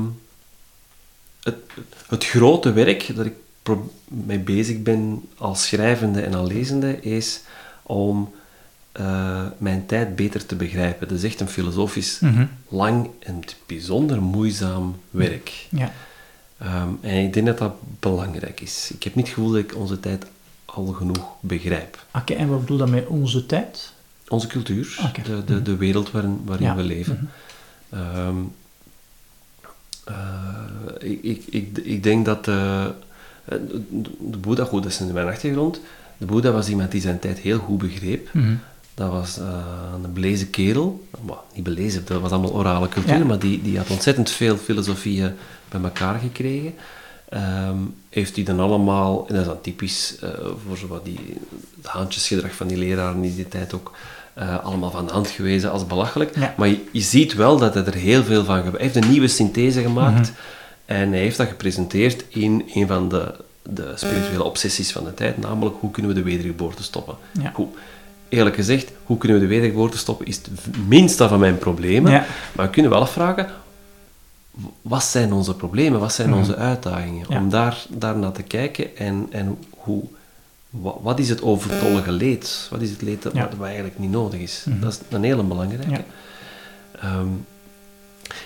het, 1.43 1.55
het 2.07 2.25
grote 2.25 2.73
werk 2.73 3.15
dat 3.15 3.25
ik 3.25 3.33
mee 4.07 4.39
bezig 4.39 4.81
ben 4.81 5.23
als 5.37 5.67
schrijvende 5.67 6.21
en 6.21 6.33
als 6.33 6.49
lezende 6.49 7.01
is 7.01 7.41
om 7.83 8.33
eh, 8.91 9.41
mijn 9.57 9.85
tijd 9.85 10.15
beter 10.15 10.45
te 10.45 10.55
begrijpen. 10.55 11.07
Dat 11.07 11.17
is 11.17 11.23
echt 11.23 11.39
een 11.39 11.47
filosofisch 11.47 12.21
lang 12.69 13.09
en 13.19 13.39
bijzonder 13.65 14.21
moeizaam 14.21 14.95
werk. 15.09 15.67
Ja. 15.69 15.91
Ehm, 16.57 16.89
en 17.01 17.23
ik 17.23 17.33
denk 17.33 17.45
dat 17.45 17.57
dat 17.57 17.73
belangrijk 17.99 18.61
is. 18.61 18.91
Ik 18.93 19.03
heb 19.03 19.15
niet 19.15 19.25
het 19.25 19.33
gevoel 19.35 19.51
dat 19.51 19.59
ik 19.61 19.75
onze 19.75 19.99
tijd 19.99 20.25
al 20.65 20.85
genoeg 20.85 21.27
begrijp. 21.39 22.05
Oké, 22.13 22.33
en 22.33 22.47
wat 22.49 22.59
bedoel 22.59 22.85
je 22.85 22.91
met 22.91 23.07
onze 23.07 23.45
tijd? 23.45 23.93
Onze 24.27 24.47
cultuur, 24.47 25.11
de, 25.25 25.43
de, 25.45 25.61
de 25.61 25.75
wereld 25.75 26.11
waarin, 26.11 26.41
waarin 26.45 26.65
Ja. 26.67 26.75
we 26.75 26.83
leven. 26.83 27.29
Ehm, 27.89 28.35
eh, 30.05 30.15
ik, 30.99 31.19
ik, 31.23 31.43
ik, 31.49 31.77
ik 31.77 32.03
denk 32.03 32.25
dat 32.25 32.45
de, 32.45 32.91
de, 33.45 33.81
de 34.19 34.37
Boeddha, 34.37 34.63
goed, 34.65 34.83
dat 34.83 34.91
is 34.91 34.99
in 34.99 35.13
mijn 35.13 35.27
achtergrond, 35.27 35.79
de 36.17 36.25
Boeddha 36.25 36.51
was 36.51 36.69
iemand 36.69 36.91
die 36.91 37.01
zijn 37.01 37.19
tijd 37.19 37.37
heel 37.39 37.59
goed 37.59 37.77
begreep. 37.77 38.29
Mhm. 38.33 38.53
Dat 38.93 39.11
was 39.11 39.37
eh, 39.37 39.47
een 40.03 40.13
belezen 40.13 40.49
kerel, 40.49 41.07
niet 41.53 41.63
belezen, 41.63 42.05
dat 42.05 42.21
was 42.21 42.31
allemaal 42.31 42.53
orale 42.53 42.89
cultuur, 42.89 43.17
Ja. 43.17 43.23
maar 43.23 43.39
die, 43.39 43.61
die 43.61 43.77
had 43.77 43.89
ontzettend 43.89 44.29
veel 44.29 44.57
filosofieën 44.57 45.33
bij 45.81 45.89
elkaar 45.89 46.19
gekregen. 46.19 46.73
Ehm, 47.29 47.77
heeft 48.09 48.35
hij 48.35 48.45
dan 48.45 48.59
allemaal, 48.59 49.27
en 49.27 49.33
dat 49.33 49.43
is 49.43 49.49
dan 49.49 49.61
typisch 49.61 50.17
eh, 50.21 50.29
voor 50.67 50.77
zo 50.77 50.87
wat 50.87 51.05
die 51.05 51.19
het 51.77 51.87
haantjesgedrag 51.87 52.55
van 52.55 52.67
die 52.67 52.77
leraren 52.77 53.23
in 53.23 53.35
die 53.35 53.47
tijd 53.47 53.73
ook, 53.73 53.91
eh, 54.33 54.63
allemaal 54.63 54.91
van 54.91 55.05
de 55.05 55.13
hand 55.13 55.27
gewezen 55.27 55.71
als 55.71 55.87
belachelijk. 55.87 56.35
Ja. 56.35 56.53
Maar 56.57 56.67
je, 56.67 56.83
je 56.91 57.01
ziet 57.01 57.33
wel 57.33 57.57
dat 57.57 57.73
hij 57.73 57.85
er 57.85 57.93
heel 57.93 58.23
veel 58.23 58.43
van 58.43 58.57
gemaakt 58.57 58.77
Hij 58.77 58.81
heeft 58.81 59.05
een 59.05 59.11
nieuwe 59.11 59.27
synthese 59.27 59.81
gemaakt 59.81 60.31
en 60.85 61.09
hij 61.09 61.19
heeft 61.19 61.37
dat 61.37 61.47
gepresenteerd 61.47 62.25
in 62.29 62.69
een 62.73 62.87
van 62.87 63.09
de, 63.09 63.33
de 63.69 63.91
spirituele 63.95 64.43
obsessies 64.43 64.91
van 64.91 65.03
de 65.03 65.13
tijd, 65.13 65.37
namelijk 65.37 65.75
hoe 65.79 65.91
kunnen 65.91 66.13
we 66.13 66.17
de 66.17 66.29
wedergeboorte 66.29 66.83
stoppen. 66.83 67.15
Ja. 67.31 67.53
Eerlijk 68.29 68.55
gezegd, 68.55 68.91
hoe 69.03 69.17
kunnen 69.17 69.39
we 69.39 69.43
de 69.43 69.53
wedergeboorte 69.53 69.97
stoppen, 69.97 70.25
is 70.25 70.35
het 70.35 70.49
minste 70.87 71.27
van 71.27 71.39
mijn 71.39 71.57
problemen. 71.57 72.11
Maar 72.55 72.65
we 72.65 72.69
kunnen 72.69 72.91
wel 72.91 73.01
afvragen, 73.01 73.47
wat 74.81 75.03
zijn 75.03 75.33
onze 75.33 75.55
problemen, 75.55 75.99
wat 75.99 76.13
zijn 76.13 76.29
mhm. 76.29 76.37
onze 76.37 76.55
uitdagingen? 76.55 77.29
Om 77.29 77.49
daar, 77.49 77.85
daar 77.89 78.17
naar 78.17 78.31
te 78.31 78.43
kijken 78.43 78.97
en, 78.97 79.27
en 79.29 79.57
hoe, 79.77 80.03
wat, 81.01 81.19
is 81.19 81.29
het 81.29 81.41
overtollige 81.41 82.11
leed? 82.11 82.67
Wat 82.71 82.81
is 82.81 82.89
het 82.89 83.01
leed 83.01 83.23
dat, 83.23 83.33
wat 83.33 83.61
eigenlijk 83.61 83.99
niet 83.99 84.11
nodig 84.11 84.39
is? 84.39 84.65
Mhm. 84.65 84.79
Dat 84.79 84.91
is 84.91 84.99
een 85.09 85.23
hele 85.23 85.43
belangrijke. 85.43 86.03
Ehm, 86.99 87.27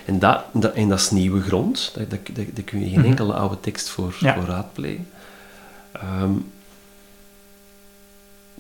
en, 0.05 0.19
dat, 0.19 0.43
dat, 0.53 0.73
en 0.73 0.89
dat 0.89 0.99
is 0.99 1.11
nieuwe 1.11 1.41
grond, 1.41 1.91
daar, 1.95 2.07
daar, 2.07 2.45
daar 2.53 2.63
kun 2.63 2.79
je 2.79 2.89
geen 2.89 2.99
mhm. 2.99 3.09
enkele 3.09 3.33
oude 3.33 3.59
tekst 3.59 3.89
voor, 3.89 4.13
voor 4.13 4.45
raadplegen. 4.45 5.07
Ehm, 5.91 6.31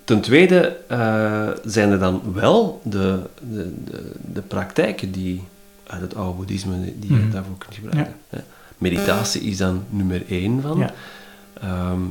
ten 0.09 0.21
tweede 0.21 0.77
uh, 0.91 1.47
zijn 1.65 1.91
er 1.91 1.99
dan 1.99 2.21
wel 2.33 2.81
de, 2.83 3.19
de, 3.51 3.73
de, 3.83 4.11
de, 4.33 4.41
praktijken 4.41 5.11
die 5.11 5.43
uit 5.89 6.01
het 6.01 6.15
oude 6.15 6.37
boeddhisme 6.37 6.99
die 6.99 7.13
je 7.13 7.19
mhm. 7.19 7.31
daarvoor 7.31 7.57
kunt 7.57 7.75
gebruiken. 7.75 8.15
Meditatie 8.77 9.41
is 9.41 9.57
dan 9.57 9.83
nummer 9.89 10.23
één 10.27 10.61
van. 10.61 10.77
Ja. 10.77 10.93
Ehm, 11.53 12.01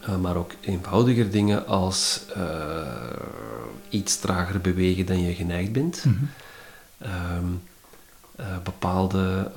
eh, 0.00 0.16
maar 0.16 0.36
ook 0.36 0.52
eenvoudiger 0.60 1.30
dingen 1.30 1.66
als 1.66 2.20
uh, 2.36 2.42
iets 3.88 4.18
trager 4.18 4.60
bewegen 4.60 5.06
dan 5.06 5.20
je 5.20 5.34
geneigd 5.34 5.72
bent. 5.72 6.04
Mhm. 6.04 6.14
Ehm, 6.98 7.44
uh, 8.40 8.46
bepaalde 8.64 9.50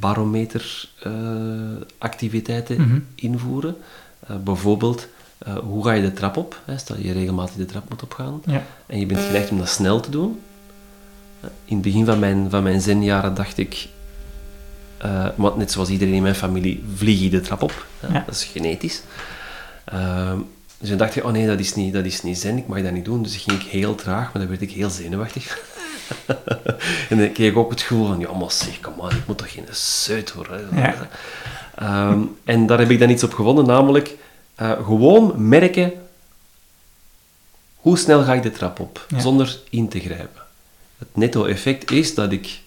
barometeractiviteiten 0.00 2.80
uh, 2.80 2.96
invoeren. 3.14 3.76
bijvoorbeeld, 4.44 5.08
hoe 5.62 5.84
ga 5.84 5.92
je 5.92 6.02
de 6.02 6.12
trap 6.12 6.36
op? 6.36 6.60
Hè? 6.64 6.78
Stel 6.78 6.96
je 6.98 7.12
regelmatig 7.12 7.56
de 7.56 7.64
trap 7.64 7.88
moet 7.88 8.02
opgaan 8.02 8.42
ja. 8.46 8.62
en 8.86 8.98
je 8.98 9.06
bent 9.06 9.20
geneigd 9.20 9.50
om 9.50 9.58
dat 9.58 9.68
snel 9.68 10.00
te 10.00 10.10
doen. 10.10 10.40
In 11.64 11.74
het 11.74 11.82
begin 11.82 12.04
van 12.04 12.18
mijn, 12.18 12.50
van 12.50 12.62
mijn 12.62 12.80
zenjaren 12.80 13.34
dacht 13.34 13.58
ik, 13.58 13.88
want 15.34 15.56
net 15.56 15.72
zoals 15.72 15.88
iedereen 15.88 16.14
in 16.14 16.22
mijn 16.22 16.34
familie, 16.34 16.84
vlieg 16.94 17.20
je 17.20 17.30
de 17.30 17.40
trap 17.40 17.62
op. 17.62 17.86
Ja. 18.00 18.22
Dat 18.26 18.34
is 18.34 18.44
genetisch. 18.44 19.02
Ehm, 19.84 20.38
dus 20.78 20.88
dan 20.88 20.98
dacht 20.98 21.16
ik, 21.16 21.24
oh 21.24 21.32
nee, 21.32 21.46
dat 21.46 21.58
is, 21.58 21.74
niet, 21.74 21.92
dat 21.92 22.04
is 22.04 22.22
niet 22.22 22.38
zen, 22.38 22.58
ik 22.58 22.66
mag 22.66 22.82
dat 22.82 22.92
niet 22.92 23.04
doen. 23.04 23.22
Dus 23.22 23.34
ik 23.34 23.40
ging 23.40 23.70
heel 23.70 23.94
traag, 23.94 24.32
maar 24.32 24.42
dan 24.42 24.48
werd 24.48 24.62
ik 24.62 24.70
heel 24.70 24.90
zenuwachtig. 24.90 25.58
en 27.10 27.18
dan 27.18 27.32
kreeg 27.32 27.50
ik 27.50 27.56
ook 27.56 27.70
het 27.70 27.80
gevoel 27.80 28.06
van, 28.06 28.20
ja 28.20 28.32
maar 28.32 28.50
zeg, 28.50 28.80
kom 28.80 28.92
maar, 29.00 29.12
ik 29.12 29.26
moet 29.26 29.38
toch 29.38 29.52
geen 29.52 29.66
zuid 29.70 30.32
worden. 30.32 30.68
Ehm, 31.74 32.20
en 32.44 32.66
daar 32.66 32.78
heb 32.78 32.90
ik 32.90 32.98
dan 32.98 33.10
iets 33.10 33.24
op 33.24 33.34
gevonden, 33.34 33.66
namelijk 33.66 34.16
uh, 34.60 34.72
gewoon 34.72 35.48
merken 35.48 35.92
hoe 37.76 37.98
snel 37.98 38.22
ga 38.22 38.34
ik 38.34 38.42
de 38.42 38.50
trap 38.50 38.80
op, 38.80 39.06
zonder 39.16 39.58
in 39.70 39.88
te 39.88 40.00
grijpen. 40.00 40.42
Het 40.98 41.08
netto-effect 41.12 41.90
is 41.90 42.14
dat 42.14 42.32
ik 42.32 42.60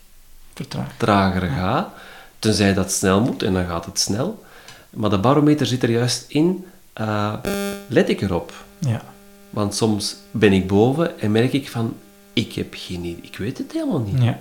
trager 0.98 1.50
ga, 1.50 1.94
tenzij 2.40 2.74
dat 2.74 2.92
snel 2.92 3.22
moet, 3.22 3.44
en 3.44 3.54
dan 3.54 3.66
gaat 3.66 3.86
het 3.86 4.00
snel. 4.00 4.44
Maar 4.90 5.10
de 5.10 5.20
barometer 5.20 5.66
zit 5.66 5.84
er 5.84 5.90
juist 5.90 6.26
in, 6.28 6.66
uh, 7.02 7.34
let 7.88 8.10
ik 8.10 8.22
erop. 8.22 8.54
Ja. 8.80 9.02
Want 9.50 9.76
soms 9.76 10.16
ben 10.32 10.54
ik 10.54 10.68
boven 10.68 11.20
en 11.20 11.32
merk 11.32 11.54
ik 11.54 11.70
van, 11.70 11.96
ik 12.34 12.54
heb 12.54 12.74
geen 12.78 13.04
idee, 13.04 13.20
ik 13.22 13.38
weet 13.38 13.58
het 13.58 13.72
helemaal 13.72 14.00
niet. 14.00 14.24
Ja. 14.24 14.38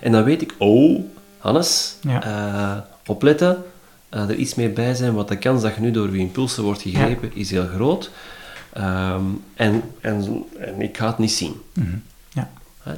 En 0.00 0.12
dan 0.12 0.24
weet 0.24 0.42
ik, 0.42 0.54
oh, 0.58 1.04
Hannes, 1.38 1.96
uh, 2.06 2.76
opletten, 3.06 3.64
uh, 4.14 4.28
er 4.28 4.34
iets 4.34 4.54
meer 4.54 4.72
bij 4.72 4.94
zijn, 4.94 5.14
want 5.14 5.28
de 5.28 5.36
kans 5.36 5.62
dat 5.62 5.74
je 5.74 5.80
nu 5.80 5.90
door 5.90 6.12
je 6.12 6.18
impulsen 6.18 6.62
wordt 6.62 6.82
gegrepen 6.82 7.34
is 7.34 7.50
heel 7.50 7.66
groot. 7.66 8.10
Um, 8.76 9.44
en, 9.54 9.82
en, 10.00 10.44
en, 10.58 10.80
ik 10.80 10.96
ga 10.96 11.06
het 11.06 11.18
niet 11.18 11.32
zien. 11.32 11.60
Mm 11.72 11.84
-hmm. 11.84 12.02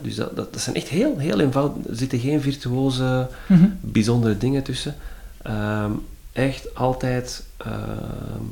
Dus 0.03 0.14
dat, 0.14 0.36
dat, 0.36 0.53
dat, 0.53 0.62
zijn 0.62 0.76
echt 0.76 0.88
heel, 0.88 1.18
heel 1.18 1.41
eenvoudig. 1.41 1.86
Er 1.88 1.97
zitten 1.97 2.18
geen 2.18 2.41
virtuoze, 2.41 3.28
mm 3.47 3.57
-hmm. 3.57 3.78
bijzondere 3.80 4.38
dingen 4.38 4.62
tussen. 4.62 4.95
Um, 5.47 6.03
echt 6.32 6.74
altijd, 6.74 7.45
ehm, 7.57 8.45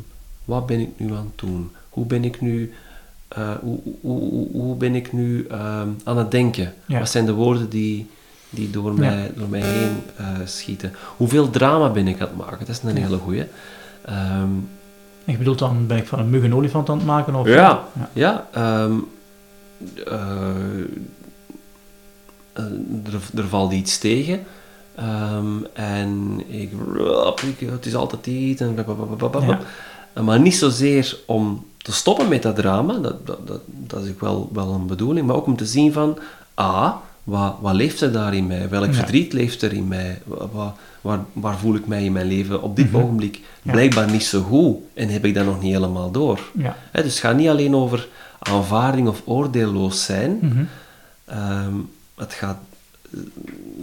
wat 0.44 0.66
ben 0.66 0.80
ik 0.80 0.90
nu 0.96 1.12
aan 1.12 1.32
het 1.34 1.48
doen? 1.48 1.70
Hoe 1.88 2.06
ben 2.06 2.24
ik 2.24 2.40
nu 2.40 2.72
uh, 3.38 3.50
hoe, 3.60 3.78
hoe, 4.00 4.48
hoe, 4.52 4.76
ben 4.76 4.94
ik 4.94 5.12
nu 5.12 5.46
uh, 5.50 5.82
aan 6.04 6.18
het 6.18 6.30
denken? 6.30 6.74
Wat 6.86 7.10
zijn 7.10 7.26
de 7.26 7.32
woorden 7.32 7.68
die, 7.68 8.10
die 8.50 8.70
door, 8.70 8.94
mij, 8.94 9.32
door 9.36 9.48
mij 9.48 9.60
heen 9.60 10.02
uh, 10.20 10.26
schieten? 10.44 10.92
Hoeveel 11.16 11.50
drama 11.50 11.90
ben 11.90 12.08
ik 12.08 12.20
aan 12.20 12.26
het 12.26 12.36
maken? 12.36 12.58
Dat 12.58 12.68
is 12.68 12.82
een 12.82 12.96
hele 12.96 13.16
goeie. 13.18 13.44
Je 15.24 15.36
bedoelt 15.36 15.58
dan, 15.58 15.86
ben 15.86 15.96
ik 15.96 16.06
van 16.06 16.18
een 16.18 16.30
mug 16.30 16.42
een 16.42 16.54
olifant 16.54 16.88
aan 16.88 16.96
het 16.96 17.06
maken? 17.06 17.34
Of 17.34 17.48
ja, 17.48 17.84
ja. 18.12 18.48
um, 18.56 19.08
er, 23.04 23.20
er 23.34 23.48
valt 23.48 23.72
iets 23.72 23.98
tegen. 23.98 24.40
Um, 25.00 25.66
en 25.72 26.40
ik, 26.46 26.70
het 27.70 27.86
is 27.86 27.94
altijd 27.94 28.26
iets. 28.26 28.60
En 28.60 30.24
maar 30.24 30.40
niet 30.40 30.54
zozeer 30.54 31.18
om 31.26 31.66
te 31.78 31.92
stoppen 31.92 32.28
met 32.28 32.42
dat 32.42 32.56
drama, 32.56 32.98
dat, 32.98 33.26
dat, 33.26 33.46
dat, 33.46 33.60
dat 33.66 34.04
is 34.04 34.10
ook 34.10 34.20
wel, 34.20 34.50
wel 34.52 34.72
een 34.72 34.86
bedoeling, 34.86 35.26
maar 35.26 35.36
ook 35.36 35.46
om 35.46 35.56
te 35.56 35.66
zien 35.66 35.92
van, 35.92 36.18
ah, 36.54 36.94
wat, 37.24 37.54
wat 37.60 37.74
leeft 37.74 38.00
er 38.00 38.12
daar 38.12 38.34
in 38.34 38.46
mij? 38.46 38.68
Welk 38.68 38.94
verdriet 38.94 39.32
leeft 39.32 39.62
er 39.62 39.72
in 39.72 39.88
mij? 39.88 40.18
Wat, 40.24 40.74
waar, 41.00 41.24
waar 41.32 41.58
voel 41.58 41.74
ik 41.74 41.86
mij 41.86 42.04
in 42.04 42.12
mijn 42.12 42.26
leven 42.26 42.62
op 42.62 42.76
dit 42.76 42.92
mhm. 42.92 43.02
ogenblik 43.02 43.40
blijkbaar 43.62 44.10
niet 44.10 44.24
zo 44.24 44.42
goed 44.42 44.76
en 44.94 45.08
heb 45.08 45.24
ik 45.24 45.34
dat 45.34 45.44
nog 45.44 45.62
niet 45.62 45.72
helemaal 45.72 46.10
door? 46.10 46.40
Ja. 46.58 46.76
dus 46.92 47.02
het 47.02 47.18
gaat 47.18 47.36
niet 47.36 47.48
alleen 47.48 47.74
over 47.74 48.08
aanvaarding 48.38 49.08
of 49.08 49.22
oordeelloos 49.24 50.04
zijn, 50.04 50.38
mhm. 50.42 50.64
ehm, 51.24 51.74
het 52.18 52.32
gaat 52.32 52.58
uh, 53.10 53.20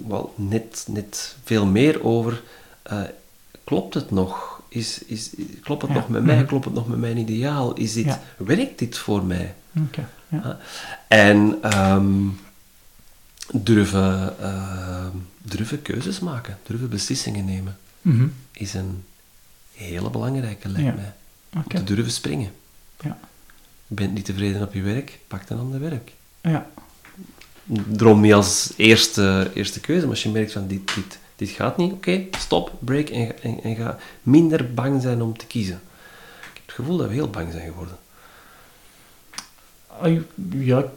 wel 0.07 0.33
net, 0.37 0.85
net 0.89 1.35
veel 1.43 1.65
meer 1.65 2.03
over, 2.03 2.41
uh, 2.91 3.01
klopt 3.63 3.93
het 3.93 4.11
nog? 4.11 4.55
is, 4.75 5.03
is, 5.05 5.29
klopt 5.61 5.81
het 5.81 5.93
nog 5.93 6.09
met 6.09 6.23
mij? 6.23 6.35
Mhm. 6.35 6.45
Klopt 6.45 6.65
het 6.65 6.73
nog 6.73 6.87
met 6.87 6.99
mijn 6.99 7.17
ideaal? 7.17 7.73
Is 7.73 7.93
dit, 7.93 8.17
Werkt 8.37 8.79
dit 8.79 8.97
voor 8.97 9.23
mij? 9.23 9.55
Okay. 9.87 10.05
Ja. 10.27 10.59
En 11.07 11.57
ehm, 11.61 12.27
durven, 13.51 14.35
uh, 14.41 15.05
durven 15.41 15.81
keuzes 15.81 16.19
maken, 16.19 16.57
durven 16.63 16.89
beslissingen 16.89 17.45
nemen, 17.45 17.77
mm 18.01 18.33
is 18.51 18.73
een 18.73 19.03
hele 19.73 20.09
belangrijke, 20.09 20.69
lijkt 20.69 20.95
mij. 20.95 21.13
Okay. 21.49 21.79
Te 21.79 21.83
durven 21.83 22.11
springen. 22.11 22.51
Ja. 23.01 23.17
Je 23.87 23.95
bent 23.95 24.13
niet 24.13 24.25
tevreden 24.25 24.61
op 24.61 24.73
je 24.73 24.81
werk, 24.81 25.19
pak 25.27 25.47
dan 25.47 25.59
ander 25.59 25.79
werk. 25.79 26.11
Ja. 26.41 26.69
Droom 27.87 28.21
niet 28.21 28.33
als 28.33 28.73
eerste, 28.75 29.51
eerste 29.53 29.79
keuze, 29.79 30.01
maar 30.01 30.09
als 30.09 30.23
je 30.23 30.29
merkt 30.29 30.51
van 30.51 30.67
dit, 30.67 30.95
dit, 30.95 31.19
dit 31.35 31.49
gaat 31.49 31.77
niet, 31.77 31.91
oké, 31.91 32.21
stop, 32.37 32.71
break 32.79 33.09
en, 33.09 33.43
en, 33.43 33.63
en, 33.63 33.75
ga 33.75 33.97
minder 34.23 34.73
bang 34.73 35.01
zijn 35.01 35.21
om 35.21 35.37
te 35.37 35.45
kiezen. 35.45 35.81
Ik 36.39 36.51
heb 36.53 36.65
het 36.65 36.75
gevoel 36.75 36.97
dat 36.97 37.07
we 37.07 37.13
heel 37.13 37.29
bang 37.29 37.51
zijn 37.51 37.67
geworden. 37.67 37.97
Ja, 40.49 40.79
ik 40.79 40.87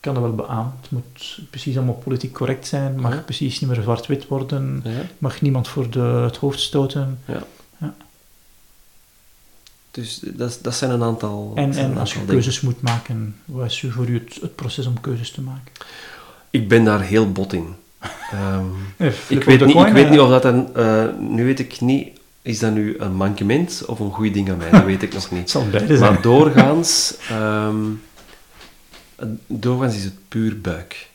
kan 0.00 0.14
dat 0.14 0.22
wel 0.22 0.34
beamen. 0.34 0.72
Het 0.80 0.90
moet 0.90 1.38
precies 1.50 1.76
allemaal 1.76 1.94
politiek 1.94 2.32
correct 2.32 2.66
zijn, 2.66 3.00
mag 3.00 3.24
precies 3.24 3.60
niet 3.60 3.70
meer 3.70 3.82
zwart-wit 3.82 4.26
worden, 4.26 4.80
ja. 4.84 5.02
mag 5.18 5.40
niemand 5.40 5.68
voor 5.68 5.90
de, 5.90 6.00
het 6.00 6.36
hoofd 6.36 6.60
stoten. 6.60 7.20
Ja. 7.24 7.42
Dus 9.90 10.20
dat, 10.24 10.58
dat 10.62 10.74
zijn 10.74 10.90
een 10.90 11.02
aantal. 11.02 11.52
En, 11.54 11.72
en 11.72 11.98
als 11.98 12.12
je 12.12 12.24
keuzes 12.24 12.60
moet 12.60 12.82
maken, 12.82 13.36
wat 13.44 13.66
is 13.66 13.86
voor 13.88 14.08
u 14.08 14.14
het, 14.14 14.38
het 14.40 14.54
proces 14.54 14.86
om 14.86 15.00
keuzes 15.00 15.30
te 15.30 15.40
maken? 15.40 15.72
Ik 16.50 16.68
ben 16.68 16.84
daar 16.84 17.00
heel 17.00 17.32
bot 17.32 17.52
in. 17.52 17.74
Um, 18.34 18.72
ik, 19.28 19.44
weet 19.44 19.66
niet, 19.66 19.76
ik 19.76 19.92
weet 19.92 20.10
niet 20.10 20.20
of 20.20 20.28
dat 20.28 20.44
een... 20.44 20.68
Uh, 20.76 21.04
nu 21.18 21.44
weet 21.44 21.58
ik 21.58 21.80
niet, 21.80 22.18
is 22.42 22.58
dat 22.58 22.72
nu 22.72 22.98
een 22.98 23.14
mankement 23.14 23.82
of 23.86 23.98
een 23.98 24.10
goed 24.10 24.34
ding 24.34 24.50
aan 24.50 24.56
mij? 24.56 24.70
Dat 24.70 24.84
weet 24.84 25.02
ik 25.02 25.14
nog 25.14 25.30
niet. 25.30 25.54
Maar 26.00 26.22
doorgaans... 26.22 27.14
Um, 27.32 28.02
doorgaans 29.46 29.96
is 29.96 30.04
het 30.04 30.28
puur 30.28 30.60
buik. 30.60 31.08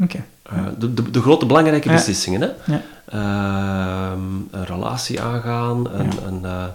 Oké. 0.00 0.24
Okay. 0.46 0.60
Uh, 0.60 0.68
de, 0.78 0.94
de, 0.94 1.10
de, 1.10 1.20
grote 1.20 1.46
belangrijke 1.46 1.88
beslissingen. 1.88 2.40
Hè? 2.40 2.72
Ja. 2.72 2.82
Uh, 3.14 4.18
een 4.50 4.64
relatie 4.64 5.20
aangaan, 5.20 5.90
een, 5.92 6.10
een, 6.26 6.72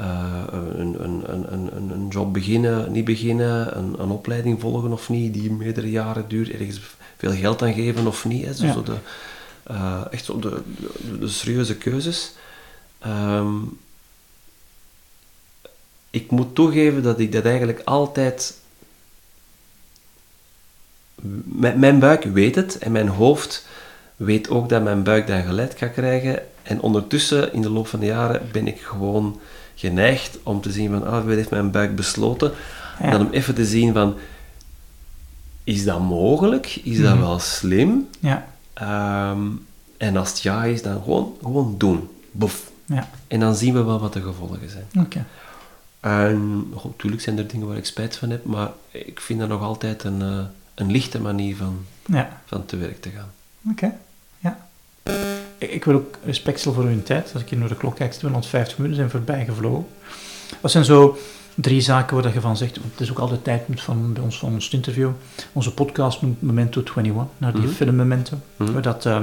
een, 0.00 1.04
een, 1.04 1.52
een, 1.52 1.92
een, 1.92 2.08
job 2.08 2.32
beginnen, 2.32 2.92
niet 2.92 3.04
beginnen, 3.04 3.78
een, 3.78 3.94
een 3.98 4.10
opleiding 4.10 4.60
volgen 4.60 4.92
of 4.92 5.08
niet, 5.08 5.34
die 5.34 5.52
meerdere 5.52 5.90
jaren 5.90 6.28
duurt, 6.28 6.50
ergens 6.50 6.80
veel 7.16 7.32
geld 7.32 7.62
aan 7.62 7.74
geven 7.74 8.06
of 8.06 8.24
niet. 8.24 8.44
Hè. 8.44 8.54
Zo, 8.54 8.82
de, 8.82 8.96
uh, 9.70 10.04
echt 10.10 10.24
zo 10.24 10.38
de, 10.38 10.62
de, 10.76 11.18
de, 11.18 11.28
serieuze 11.28 11.76
keuzes. 11.76 12.32
Um, 13.06 13.78
ik 16.10 16.30
moet 16.30 16.54
toegeven 16.54 17.02
dat 17.02 17.20
ik 17.20 17.32
dat 17.32 17.44
eigenlijk 17.44 17.80
altijd... 17.84 18.58
mijn 21.54 21.98
buik 21.98 22.24
weet 22.24 22.54
het 22.54 22.78
en 22.78 22.92
mijn 22.92 23.08
hoofd 23.08 23.66
weet 24.16 24.50
ook 24.50 24.68
dat 24.68 24.82
mijn 24.82 25.02
buik 25.02 25.26
dan 25.26 25.42
geleid 25.42 25.74
gaat 25.76 25.92
krijgen. 25.92 26.42
En 26.62 26.80
ondertussen, 26.80 27.52
in 27.52 27.62
de 27.62 27.70
loop 27.70 27.86
van 27.86 28.00
de 28.00 28.06
jaren, 28.06 28.48
ben 28.52 28.66
ik 28.66 28.80
gewoon 28.80 29.40
geneigd 29.80 30.38
om 30.42 30.60
te 30.60 30.72
zien 30.72 30.90
van, 30.90 31.06
ah, 31.06 31.24
wie 31.24 31.36
heeft 31.36 31.50
mijn 31.50 31.70
buik 31.70 31.96
besloten? 31.96 32.52
En 32.98 33.10
dan 33.10 33.20
om 33.20 33.32
even 33.32 33.54
te 33.54 33.66
zien 33.66 33.92
van, 33.92 34.16
is 35.64 35.84
dat 35.84 36.00
mogelijk? 36.00 36.80
Is 36.84 37.00
dat 37.00 37.14
mhm. 37.14 37.20
wel 37.20 37.38
slim? 37.38 38.08
Ja. 38.18 38.46
Ehm, 38.72 39.40
en 39.96 40.16
als 40.16 40.28
het 40.28 40.40
ja 40.40 40.64
is, 40.64 40.82
dan 40.82 41.02
gewoon, 41.02 41.36
gewoon 41.42 41.74
doen. 41.78 42.08
Boef. 42.30 42.70
Ja. 42.84 43.08
En 43.28 43.40
dan 43.40 43.54
zien 43.54 43.74
we 43.74 43.82
wel 43.82 44.00
wat 44.00 44.12
de 44.12 44.22
gevolgen 44.22 44.70
zijn. 44.70 45.04
Oké. 45.06 45.24
En 46.00 46.68
natuurlijk 46.84 47.22
zijn 47.22 47.38
er 47.38 47.48
dingen 47.48 47.66
waar 47.66 47.76
ik 47.76 47.86
spijt 47.86 48.16
van 48.16 48.30
heb, 48.30 48.44
maar 48.44 48.70
ik 48.90 49.20
vind 49.20 49.40
dat 49.40 49.48
nog 49.48 49.62
altijd 49.62 50.04
een, 50.04 50.20
uh, 50.20 50.38
een 50.74 50.90
lichte 50.90 51.20
manier 51.20 51.56
van, 51.56 51.84
ja. 52.06 52.40
van 52.46 52.66
te 52.66 52.76
werk 52.76 53.00
te 53.00 53.10
gaan. 53.10 53.30
Oké, 53.70 53.94
ja. 54.38 54.68
Ik 55.68 55.84
wil 55.84 55.94
ook 55.94 56.18
respectvol 56.24 56.72
voor 56.72 56.84
uw 56.84 57.02
tijd. 57.02 57.30
Als 57.32 57.42
ik 57.42 57.48
hier 57.48 57.58
naar 57.58 57.68
de 57.68 57.76
klok 57.76 57.96
kijk, 57.96 58.12
250 58.12 58.76
minuten 58.76 58.96
zijn 58.96 59.10
voorbij 59.10 59.44
gevlogen. 59.44 59.86
Wat 60.60 60.70
zijn 60.70 60.84
zo 60.84 61.18
drie 61.54 61.80
zaken 61.80 62.22
waar 62.22 62.32
je 62.32 62.40
van 62.40 62.56
zegt, 62.56 62.76
het 62.76 63.00
is 63.00 63.10
ook 63.10 63.18
altijd 63.18 63.44
tijd 63.44 63.62
van, 63.74 64.12
bij 64.12 64.22
ons 64.22 64.38
van 64.38 64.52
ons 64.52 64.70
interview. 64.70 65.10
Onze 65.52 65.74
podcast 65.74 66.22
noemt 66.22 66.42
Memento 66.42 66.80
21, 66.80 67.24
naar 67.38 67.52
die 67.52 67.62
mm 67.62 67.68
film 67.68 67.96
Memento. 67.96 68.36
Mhm. 68.56 68.72
Waar 68.72 68.82
dat, 68.82 69.06
uh, 69.06 69.20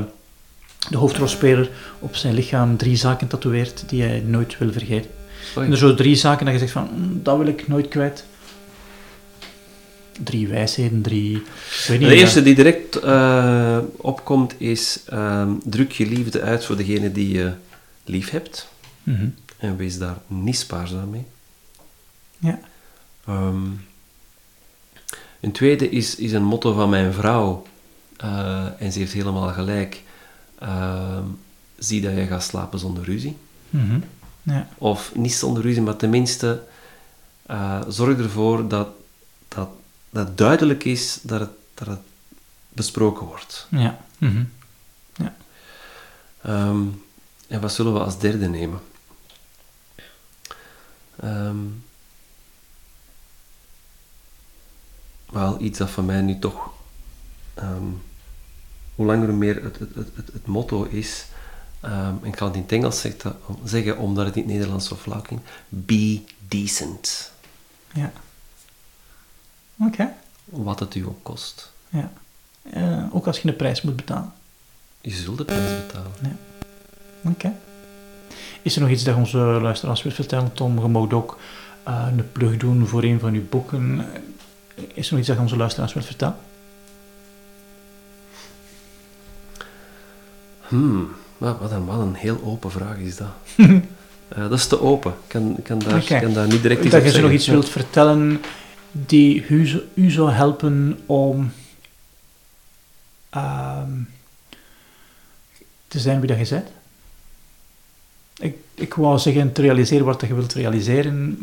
de 0.90 0.98
hoofdrolspeler 0.98 1.70
op 2.00 2.16
zijn 2.16 2.34
lichaam 2.34 2.78
drie 2.78 2.96
zaken 2.96 3.28
tatoeëert 3.28 3.90
die 3.90 4.02
hij 4.02 4.24
nooit 4.26 4.58
wil 4.58 4.72
vergeten. 4.72 5.12
En 5.56 5.72
er 5.72 5.78
zo 5.78 5.94
drie 5.94 6.16
zaken 6.16 6.46
dat 6.46 6.54
je 6.54 6.60
zegt 6.60 6.72
van, 6.72 6.90
mm, 6.96 7.20
dat 7.24 7.38
wil 7.38 7.48
ik 7.48 7.68
nooit 7.68 7.88
kwijt. 7.88 8.26
Drie 10.24 10.48
wijsheden, 10.48 11.02
drie... 11.02 11.44
Weet 11.88 12.00
niet, 12.00 12.10
de 12.10 12.16
eerste 12.16 12.44
die 12.44 12.56
direct 12.56 13.04
uh, 13.04 13.78
opkomt 13.98 14.54
is, 14.58 15.00
uh, 15.14 15.52
druk 15.64 15.92
je 15.92 16.06
liefde 16.06 16.42
uit 16.42 16.66
voor 16.66 16.78
degene 16.78 17.12
die 17.12 17.34
je 17.34 17.54
lief 18.06 18.30
hebt. 18.30 18.68
Mm 19.04 19.36
En 19.58 19.78
wees 19.78 19.98
daar 19.98 20.18
niet 20.28 20.58
spaarzaam 20.58 21.10
mee. 21.10 21.26
Ja. 22.38 22.60
Um, 23.30 23.86
een 25.40 25.52
tweede 25.52 25.90
is, 25.90 26.16
is 26.16 26.32
een 26.32 26.44
motto 26.44 26.74
van 26.74 26.90
mijn 26.90 27.14
vrouw. 27.14 27.66
Uh, 28.24 28.66
en 28.80 28.92
ze 28.92 29.00
heeft 29.00 29.14
helemaal 29.14 29.48
gelijk. 29.48 30.04
Uh, 30.64 31.20
zie 31.78 32.02
dat 32.02 32.16
je 32.16 32.26
gaat 32.26 32.44
slapen 32.44 32.80
zonder 32.80 33.04
ruzie. 33.04 33.38
Mm 33.70 34.04
ja. 34.44 34.68
Of 34.78 35.12
niet 35.16 35.34
zonder 35.34 35.64
ruzie, 35.64 35.82
maar 35.82 35.96
tenminste 35.96 36.64
uh, 37.52 37.82
zorg 37.88 38.18
ervoor 38.18 38.68
dat, 38.68 38.88
dat, 40.18 40.38
duidelijk 40.38 40.84
is 40.84 41.20
dat 41.22 41.40
het, 41.40 41.50
dat 41.74 41.88
het 41.88 42.00
besproken 42.70 43.26
wordt. 43.26 43.68
Ja. 43.70 44.00
Mm 44.18 44.50
ja. 45.16 45.36
Um, 46.46 47.04
en 47.48 47.62
wat 47.62 47.74
zullen 47.74 47.94
we 47.94 48.00
als 48.00 48.20
derde 48.20 48.48
nemen? 48.48 48.80
Um, 51.24 51.84
wel 55.30 55.62
iets 55.62 55.78
dat 55.78 55.90
voor 55.90 56.04
mij 56.04 56.22
nu 56.22 56.40
toch 56.40 56.70
um, 57.60 58.02
hoe 58.96 59.06
langer 59.06 59.28
hoe 59.28 59.38
meer 59.38 59.64
het, 59.64 59.80
het, 59.80 59.96
het, 59.96 60.30
het, 60.34 60.46
motto 60.46 60.84
is. 60.84 61.26
Um, 61.86 62.20
ik 62.24 62.32
kan 62.32 62.48
het 62.48 62.56
in 62.56 62.62
het 62.62 62.72
Engels 62.72 63.06
zeggen, 63.64 63.98
omdat 63.98 64.26
het 64.26 64.36
in 64.36 64.42
het 64.42 64.52
Nederlands 64.52 64.88
zo 64.88 64.96
flauw 64.96 65.22
klinkt. 65.22 65.50
Be 65.70 66.24
decent. 66.48 67.32
Ja. 67.94 68.12
Oké. 69.80 70.14
Wat 70.46 70.80
het 70.80 70.96
u 70.96 71.06
ook 71.06 71.24
kost. 71.24 71.72
Ja. 71.90 72.12
Uh, 72.74 73.16
ook 73.16 73.28
als 73.28 73.40
je 73.40 73.48
een 73.48 73.56
prijs 73.56 73.82
moet 73.82 73.96
betalen. 73.96 74.32
Je 75.02 75.12
zult 75.12 75.38
de 75.38 75.46
prijs 75.46 75.86
betalen. 75.86 76.12
Ja. 76.22 76.36
Oké. 77.30 77.54
Is 78.62 78.76
er 78.76 78.82
nog 78.82 78.90
iets 78.90 79.04
dat 79.04 79.16
onze 79.16 79.38
luisteraars 79.38 80.04
wilt 80.04 80.16
vertellen, 80.16 80.54
Tom? 80.54 80.80
Je 80.80 80.88
mag 80.88 81.12
ook 81.12 81.38
uh, 81.88 82.08
een 82.18 82.32
plug 82.32 82.58
doen 82.58 82.88
voor 82.88 83.04
een 83.04 83.20
van 83.20 83.34
uw 83.34 83.48
boeken. 83.50 84.06
Is 84.94 85.08
er 85.08 85.12
nog 85.12 85.20
iets 85.20 85.28
dat 85.28 85.38
onze 85.38 85.58
luisteraars 85.58 85.94
wilt 85.94 86.06
vertellen? 86.06 86.36
Hmm, 90.68 91.10
wat 91.38 91.72
een, 91.72 91.86
wat 91.86 92.00
een 92.00 92.16
heel 92.16 92.42
open 92.44 92.72
vraag 92.72 92.98
is 92.98 93.16
dat. 93.16 93.28
uh, 93.56 93.80
dat 94.50 94.52
is 94.52 94.68
te 94.68 94.82
open. 94.82 95.12
Ik 95.12 95.18
kan, 95.28 95.56
kan, 95.64 95.80
daar, 95.80 96.02
okay. 96.02 96.22
kan 96.22 96.34
daar 96.34 96.48
niet 96.48 96.62
direct 96.62 96.84
iets 96.84 96.92
Dat 96.92 97.16
je 97.16 97.22
nog 97.22 97.32
iets 97.32 97.48
wilt 97.48 97.70
vertellen 97.70 98.42
die 99.06 99.48
u, 99.48 99.82
u 99.94 100.10
zou 100.10 100.32
helpen 100.32 101.00
om 101.06 101.52
uh, 103.36 103.82
te 105.88 106.00
zijn 106.00 106.20
wie 106.20 106.30
dat 106.30 106.48
je 106.48 106.56
bent? 106.56 106.68
Ik, 108.38 108.56
ik 108.74 108.94
wou 108.94 109.20
zeggen, 109.20 109.52
realiseren 109.54 110.06
wat 110.06 110.22
je 110.22 110.34
wilt 110.34 110.54
realiseren, 110.54 111.38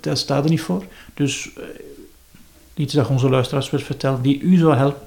dat 0.00 0.18
staat 0.18 0.44
er 0.44 0.50
niet 0.50 0.60
voor. 0.60 0.84
Dus 1.14 1.50
uh, 1.58 1.64
iets 2.74 2.94
dat 2.94 3.08
onze 3.08 3.28
luisteraars 3.28 3.70
wilt 3.70 3.82
vertellen, 3.84 4.22
die 4.22 4.40
u 4.40 4.56
zou 4.56 4.76
helpen 4.76 5.06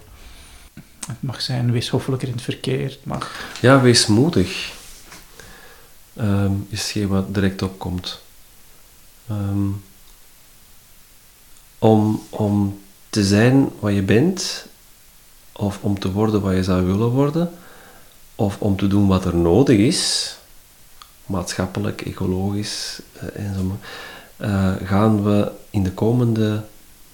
het 1.07 1.21
mag 1.21 1.41
zijn, 1.41 1.71
wees 1.71 1.89
hoffelijker 1.89 2.27
in 2.27 2.33
het 2.33 2.43
verkeer. 2.43 2.97
Maar... 3.03 3.27
Ja, 3.61 3.81
wees 3.81 4.07
moedig. 4.07 4.73
Um, 6.19 6.67
is 6.69 6.81
hetgeen 6.81 7.07
wat 7.07 7.33
direct 7.33 7.61
opkomt. 7.61 8.21
Um, 9.31 9.83
om, 11.81 12.21
om 12.29 12.79
te 13.09 13.23
zijn 13.23 13.69
wat 13.79 13.93
je 13.93 14.01
bent, 14.01 14.65
of 15.51 15.79
om 15.81 15.99
te 15.99 16.11
worden 16.11 16.41
wat 16.41 16.53
je 16.53 16.63
zou 16.63 16.85
willen 16.85 17.09
worden, 17.09 17.51
of 18.35 18.59
om 18.59 18.75
te 18.77 18.87
doen 18.87 19.07
wat 19.07 19.25
er 19.25 19.35
nodig 19.35 19.77
is, 19.77 20.35
maatschappelijk, 21.25 22.01
ecologisch 22.01 23.01
uh, 23.15 23.45
en 23.45 23.53
zo, 23.53 23.77
uh, 24.45 24.73
gaan 24.83 25.23
we 25.23 25.51
in 25.69 25.83
de 25.83 25.91
komende 25.91 26.63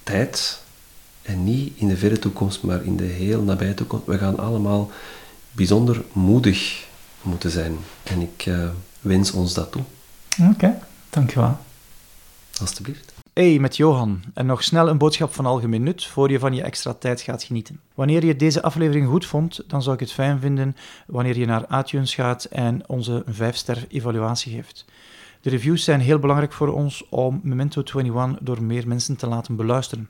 tijd 0.04 0.62
en 1.22 1.44
niet 1.44 1.74
in 1.76 1.88
de 1.88 1.98
verre 1.98 2.20
toekomst, 2.20 2.64
maar 2.64 2.84
in 2.84 2.98
de 2.98 3.04
heel 3.04 3.42
nabije 3.42 3.74
toekomst. 3.74 4.06
We 4.06 4.18
gaan 4.18 4.40
allemaal 4.40 4.92
bijzonder 5.52 6.04
moedig 6.12 6.86
moeten 7.22 7.52
zijn. 7.52 7.78
En 8.04 8.22
ik 8.22 8.46
uh, 8.46 8.70
wens 9.02 9.32
ons 9.32 9.54
dat 9.54 9.72
toe. 9.72 9.84
Oké, 10.40 10.50
okay, 10.50 10.80
dankjewel. 11.10 11.58
Alsjeblieft. 12.60 13.17
Hey, 13.38 13.60
met 13.60 13.78
Johan. 13.78 14.22
En 14.34 14.46
nog 14.46 14.64
snel 14.64 14.88
een 14.88 14.98
boodschap 14.98 15.34
van 15.34 15.46
algemeen 15.46 15.84
nut 15.84 16.06
voor 16.06 16.32
je 16.32 16.40
van 16.40 16.54
je 16.54 16.62
extra 16.62 16.94
tijd 16.94 17.22
gaat 17.22 17.44
genieten. 17.44 17.80
Wanneer 17.94 18.26
je 18.26 18.36
deze 18.36 18.62
aflevering 18.62 19.08
goed 19.08 19.26
vond, 19.26 19.64
dan 19.68 19.82
zou 19.82 19.94
ik 19.94 20.00
het 20.00 20.12
fijn 20.12 20.40
vinden 20.40 20.76
wanneer 21.08 21.38
je 21.38 21.46
naar 21.46 21.80
iTunes 21.80 22.16
gaat 22.16 22.44
en 22.44 22.90
onze 22.90 23.24
5-ster 23.26 23.86
evaluatie 23.88 24.54
geeft. 24.54 24.86
De 25.42 25.50
reviews 25.50 25.84
zijn 25.84 26.00
heel 26.00 26.20
belangrijk 26.20 26.54
voor 26.54 26.74
ons 26.74 27.06
om 27.10 27.40
Memento 27.44 27.82
21 27.96 28.40
door 28.42 28.64
meer 28.64 28.88
mensen 28.88 29.18
te 29.18 29.28
laten 29.28 29.56
beluisteren. 29.56 30.10